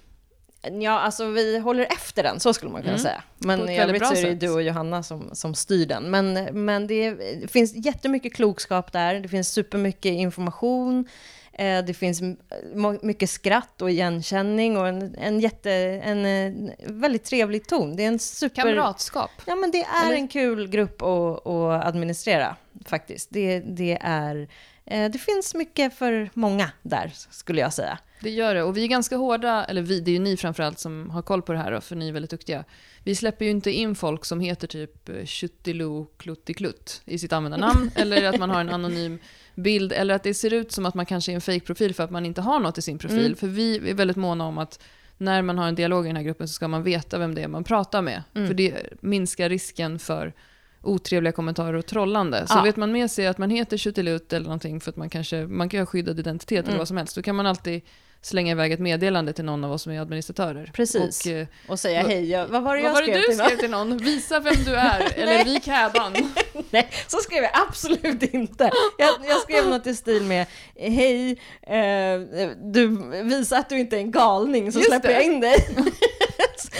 Ja, 0.82 1.00
alltså 1.00 1.26
vi 1.26 1.58
håller 1.58 1.84
efter 1.84 2.22
den, 2.22 2.40
så 2.40 2.52
skulle 2.54 2.72
man 2.72 2.80
kunna 2.82 2.92
Mm. 2.92 3.02
säga. 3.02 3.22
Men 3.38 3.68
i 3.68 3.78
övrigt 3.80 4.06
så 4.06 4.12
är 4.14 4.16
det 4.16 4.30
sätt. 4.30 4.40
du 4.40 4.48
och 4.50 4.62
Johanna 4.62 5.02
som, 5.02 5.30
som 5.32 5.54
styr 5.54 5.86
den. 5.86 6.10
Men, 6.10 6.34
men 6.64 6.86
det, 6.86 7.10
det 7.40 7.48
finns 7.48 7.74
jättemycket 7.86 8.34
klokskap 8.34 8.92
där, 8.92 9.20
det 9.20 9.28
finns 9.28 9.48
supermycket 9.52 10.12
information, 10.12 10.98
eh, 11.00 11.04
det 11.58 11.96
finns 11.96 12.22
mycket 13.02 13.30
skratt 13.30 13.82
och 13.82 13.90
igenkänning 13.90 14.76
och 14.76 14.88
en, 14.88 15.14
en, 15.14 15.40
jätte, 15.40 15.72
en, 16.04 16.26
eh, 16.26 16.72
väldigt 16.86 17.24
trevlig 17.24 17.66
ton. 17.66 17.96
Det 17.96 18.04
är 18.04 18.08
en 18.08 18.18
super... 18.18 18.62
Kamratskap. 18.62 19.30
Ja, 19.46 19.54
men 19.54 19.70
det 19.70 19.82
är 19.82 20.06
Eller? 20.06 20.16
en 20.16 20.28
kul 20.28 20.68
grupp 20.68 21.02
att, 21.02 21.46
att 21.46 21.86
administrera 21.86 22.56
faktiskt. 22.84 23.28
Det, 23.32 23.60
det 23.60 23.98
är 24.00 24.48
eh, 24.84 25.10
det 25.10 25.18
finns 25.18 25.54
mycket 25.54 25.94
för 25.94 26.30
många 26.34 26.70
där, 26.82 27.12
skulle 27.30 27.60
jag 27.60 27.72
säga. 27.72 27.98
Det 28.20 28.30
gör 28.30 28.54
det. 28.54 28.62
Och 28.62 28.76
vi 28.76 28.84
är 28.84 28.88
ganska 28.88 29.16
hårda, 29.16 29.64
eller 29.64 29.82
vi, 29.82 30.00
det 30.00 30.10
är 30.10 30.12
ju 30.12 30.18
ni 30.18 30.36
framförallt 30.36 30.78
som 30.78 31.10
har 31.10 31.22
koll 31.22 31.42
på 31.42 31.52
det 31.52 31.58
här, 31.58 31.72
då, 31.72 31.80
för 31.80 31.96
ni 31.96 32.08
är 32.08 32.12
väldigt 32.12 32.30
duktiga. 32.30 32.64
Vi 33.02 33.14
släpper 33.14 33.44
ju 33.44 33.50
inte 33.50 33.70
in 33.70 33.94
folk 33.94 34.24
som 34.24 34.40
heter 34.40 34.66
typ 34.66 35.08
eh, 35.08 35.24
Tjuttiloo 35.24 36.06
Kluttiklutt 36.16 37.02
i 37.04 37.18
sitt 37.18 37.32
användarnamn, 37.32 37.90
eller 37.96 38.24
att 38.24 38.38
man 38.38 38.50
har 38.50 38.60
en 38.60 38.70
anonym 38.70 39.18
bild, 39.54 39.92
eller 39.92 40.14
att 40.14 40.22
det 40.22 40.34
ser 40.34 40.52
ut 40.52 40.72
som 40.72 40.86
att 40.86 40.94
man 40.94 41.06
kanske 41.06 41.32
är 41.32 41.34
en 41.34 41.40
fake-profil 41.40 41.94
för 41.94 42.04
att 42.04 42.10
man 42.10 42.26
inte 42.26 42.40
har 42.40 42.60
något 42.60 42.78
i 42.78 42.82
sin 42.82 42.98
profil. 42.98 43.24
Mm. 43.26 43.36
För 43.36 43.46
vi 43.46 43.90
är 43.90 43.94
väldigt 43.94 44.16
måna 44.16 44.44
om 44.46 44.58
att 44.58 44.82
när 45.18 45.42
man 45.42 45.58
har 45.58 45.68
en 45.68 45.74
dialog 45.74 46.04
i 46.04 46.08
den 46.08 46.16
här 46.16 46.22
gruppen 46.22 46.48
så 46.48 46.52
ska 46.54 46.68
man 46.68 46.82
veta 46.82 47.18
vem 47.18 47.34
det 47.34 47.42
är 47.42 47.48
man 47.48 47.64
pratar 47.64 48.02
med. 48.02 48.22
Mm. 48.34 48.46
För 48.48 48.54
det 48.54 48.74
minskar 49.00 49.48
risken 49.48 49.98
för 49.98 50.32
otrevliga 50.82 51.32
kommentarer 51.32 51.74
och 51.74 51.86
trollande. 51.86 52.46
Så 52.46 52.54
Ja. 52.58 52.62
vet 52.62 52.76
man 52.76 52.92
med 52.92 53.10
sig 53.10 53.26
att 53.26 53.38
man 53.38 53.50
heter 53.50 53.76
Tjuttilut 53.76 54.32
eller 54.32 54.44
någonting 54.44 54.80
för 54.80 54.90
att 54.90 54.96
man 54.96 55.10
kanske, 55.10 55.46
man 55.46 55.68
kan 55.68 55.80
ha 55.80 55.86
skyddad 55.86 56.18
identitet 56.18 56.58
eller 56.58 56.68
Mm. 56.68 56.78
vad 56.78 56.88
som 56.88 56.96
helst, 56.96 57.16
då 57.16 57.22
kan 57.22 57.36
man 57.36 57.46
alltid 57.46 57.82
slänga 58.26 58.50
iväg 58.52 58.72
ett 58.72 58.80
meddelande 58.80 59.32
till 59.32 59.44
någon 59.44 59.64
av 59.64 59.72
oss 59.72 59.82
som 59.82 59.92
är 59.92 60.00
administratörer. 60.00 60.70
Precis. 60.74 61.26
Och, 61.26 61.32
eh, 61.32 61.46
Och 61.68 61.80
säga 61.80 62.02
Vad- 62.02 62.10
hej, 62.12 62.30
jag, 62.30 62.46
vad 62.46 62.62
var 62.62 62.76
det 62.76 62.82
vad 62.82 62.88
jag 62.90 62.94
var 62.94 63.02
det 63.02 63.06
skrev 63.06 63.20
du 63.20 63.26
till 63.26 63.36
någon? 63.38 63.46
skrev 63.48 63.58
till 63.58 63.70
någon? 63.70 63.96
Visa 63.96 64.40
vem 64.40 64.54
du 64.64 64.74
är, 64.74 65.12
eller 65.18 65.44
vik 65.44 65.66
hädan. 65.66 66.12
Nej, 66.70 66.88
så 67.06 67.18
skrev 67.18 67.42
jag 67.42 67.52
absolut 67.68 68.22
inte. 68.34 68.70
Jag, 68.98 69.10
jag 69.28 69.40
skrev 69.40 69.68
något 69.68 69.86
i 69.86 69.94
stil 69.94 70.22
med 70.22 70.46
Hej, 70.76 71.30
eh, 71.62 72.50
du 72.62 72.86
visar 73.22 73.58
att 73.58 73.68
du 73.68 73.78
inte 73.80 73.96
är 73.96 74.00
en 74.00 74.10
galning 74.10 74.72
så 74.72 74.78
Just 74.78 74.90
släpper 74.90 75.08
det. 75.08 75.14
jag 75.14 75.22
in 75.24 75.40
dig. 75.40 75.56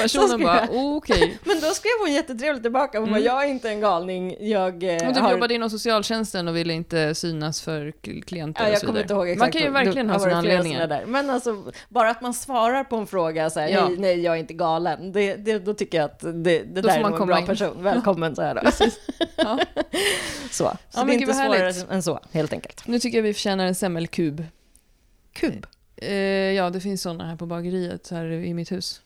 Personen 0.04 0.42
bara, 0.42 0.60
jag. 0.72 0.96
okej. 0.96 1.38
Men 1.44 1.60
då 1.60 1.66
skrev 1.66 1.90
hon 2.00 2.12
jättetrevligt 2.12 2.62
tillbaka. 2.62 2.98
Hon 3.00 3.08
bara, 3.10 3.16
Mm. 3.16 3.26
jag 3.26 3.44
är 3.44 3.48
inte 3.48 3.68
en 3.68 3.80
galning. 3.80 4.36
Jag 4.40 4.82
eh, 4.84 5.04
Hon 5.04 5.14
typ 5.14 5.22
har... 5.22 5.32
jobbade 5.32 5.54
inom 5.54 5.70
socialtjänsten 5.70 6.48
och 6.48 6.56
ville 6.56 6.72
inte 6.74 7.14
synas 7.14 7.62
för 7.62 7.92
klienter 8.22 8.62
Ja, 8.62 8.66
och 8.68 8.72
jag 8.72 8.80
så 8.80 8.86
kommer 8.86 9.00
inte 9.00 9.14
ihåg 9.14 9.28
exakt. 9.28 9.40
Man 9.40 9.52
kan 9.52 9.62
ju 9.62 9.70
verkligen 9.70 10.10
ha 10.10 10.18
sina 10.18 10.34
anledningar. 10.36 10.86
Där. 10.86 11.04
Men 11.06 11.30
alltså, 11.30 11.72
bara 11.88 12.10
att 12.10 12.20
man 12.20 12.34
svarar 12.34 12.84
på 12.84 12.96
en 12.96 13.06
fråga 13.06 13.50
så 13.50 13.60
här, 13.60 13.68
Ja. 13.68 13.86
hej, 13.86 13.96
nej, 13.98 14.20
jag 14.20 14.34
är 14.34 14.38
inte 14.38 14.54
galen. 14.54 15.12
Det, 15.12 15.34
det, 15.36 15.58
då 15.58 15.74
tycker 15.74 15.98
jag 15.98 16.04
att 16.04 16.20
det, 16.20 16.30
det 16.32 16.62
Då 16.64 16.80
där 16.80 16.98
är 17.00 17.20
en 17.20 17.26
bra 17.26 17.38
in. 17.40 17.46
person. 17.46 17.82
Välkommen, 17.82 18.36
så 18.36 18.42
här 18.42 18.54
då. 18.54 18.60
Ja. 19.36 19.58
Så, 20.50 20.50
så 20.50 20.76
Ja, 20.94 21.04
det 21.04 21.12
är 21.12 21.14
inte 21.14 21.32
svårare 21.32 21.58
härligt. 21.58 21.90
än 21.90 22.02
så, 22.02 22.20
helt 22.32 22.52
enkelt. 22.52 22.86
Nu 22.86 22.98
tycker 22.98 23.18
jag 23.18 23.22
vi 23.22 23.34
förtjänar 23.34 23.66
en 23.66 23.74
semmelkub. 23.74 24.44
Kub. 25.32 25.66
Eh, 25.96 26.12
ja, 26.52 26.70
det 26.70 26.80
finns 26.80 27.02
sådana 27.02 27.26
här 27.28 27.36
på 27.36 27.46
bageriet 27.46 28.10
här 28.10 28.24
i 28.32 28.54
mitt 28.54 28.72
hus. 28.72 29.00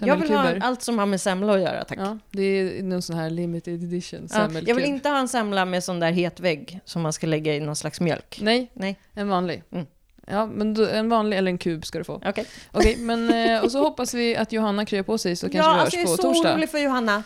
Jag 0.00 0.16
vill 0.16 0.30
ha 0.30 0.54
allt 0.60 0.82
som 0.82 0.98
har 0.98 1.06
med 1.06 1.20
semla 1.20 1.54
att 1.54 1.60
göra, 1.60 1.84
tack. 1.84 1.98
Ja, 1.98 2.18
det 2.30 2.42
är 2.42 2.82
någon 2.82 3.02
sån 3.02 3.16
här 3.16 3.30
limited 3.30 3.74
edition 3.84 4.28
Ja, 4.32 4.48
jag 4.66 4.74
vill 4.74 4.84
inte 4.84 5.08
ha 5.08 5.18
en 5.18 5.28
semla 5.28 5.64
med 5.64 5.84
sån 5.84 6.00
där 6.00 6.12
het 6.12 6.40
vägg 6.40 6.80
som 6.84 7.02
man 7.02 7.12
ska 7.12 7.26
lägga 7.26 7.54
i 7.54 7.60
någon 7.60 7.76
slags 7.76 8.00
mjölk. 8.00 8.38
Nej, 8.42 8.70
Nej, 8.74 8.98
en 9.14 9.28
vanlig. 9.28 9.62
Mm. 9.72 9.86
Ja, 10.26 10.46
men 10.46 10.74
då, 10.74 10.86
en 10.86 11.08
vanlig 11.08 11.36
eller 11.38 11.50
en 11.50 11.58
kub 11.58 11.86
ska 11.86 11.98
du 11.98 12.04
få. 12.04 12.22
okej. 12.26 12.46
Okej, 12.72 12.96
men 12.98 13.30
eh, 13.50 13.64
och 13.64 13.72
så 13.72 13.78
hoppas 13.78 14.14
vi 14.14 14.36
att 14.36 14.52
Johanna 14.52 14.84
kryar 14.86 15.02
på 15.02 15.18
sig 15.18 15.36
så 15.36 15.48
kanske 15.48 15.70
Ja, 15.70 15.72
vi 15.72 15.78
hörs 15.78 15.84
alltså 15.84 15.96
jag 15.98 16.02
är 16.02 16.06
på 16.06 16.16
så 16.16 16.22
torsdag. 16.22 16.52
orolig 16.52 16.70
för 16.70 16.78
Johanna. 16.78 17.22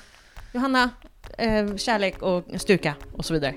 Johanna, 0.53 0.91
eh, 1.39 1.77
kärlek 1.77 2.23
och 2.23 2.45
styrka 2.57 2.95
och 3.17 3.25
så 3.25 3.33
vidare. 3.35 3.55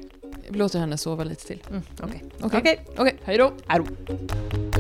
Vi 0.49 0.57
låter 0.57 0.79
henne 0.79 0.97
sova 0.97 1.23
lite 1.23 1.45
till. 1.45 1.63
Mm. 1.69 1.81
Okej, 2.01 2.23
Okej, 2.41 2.85
Okej, 2.97 3.15
hej 3.23 3.37
då! 3.37 3.51
hej 3.67 3.79
då. 3.79 4.72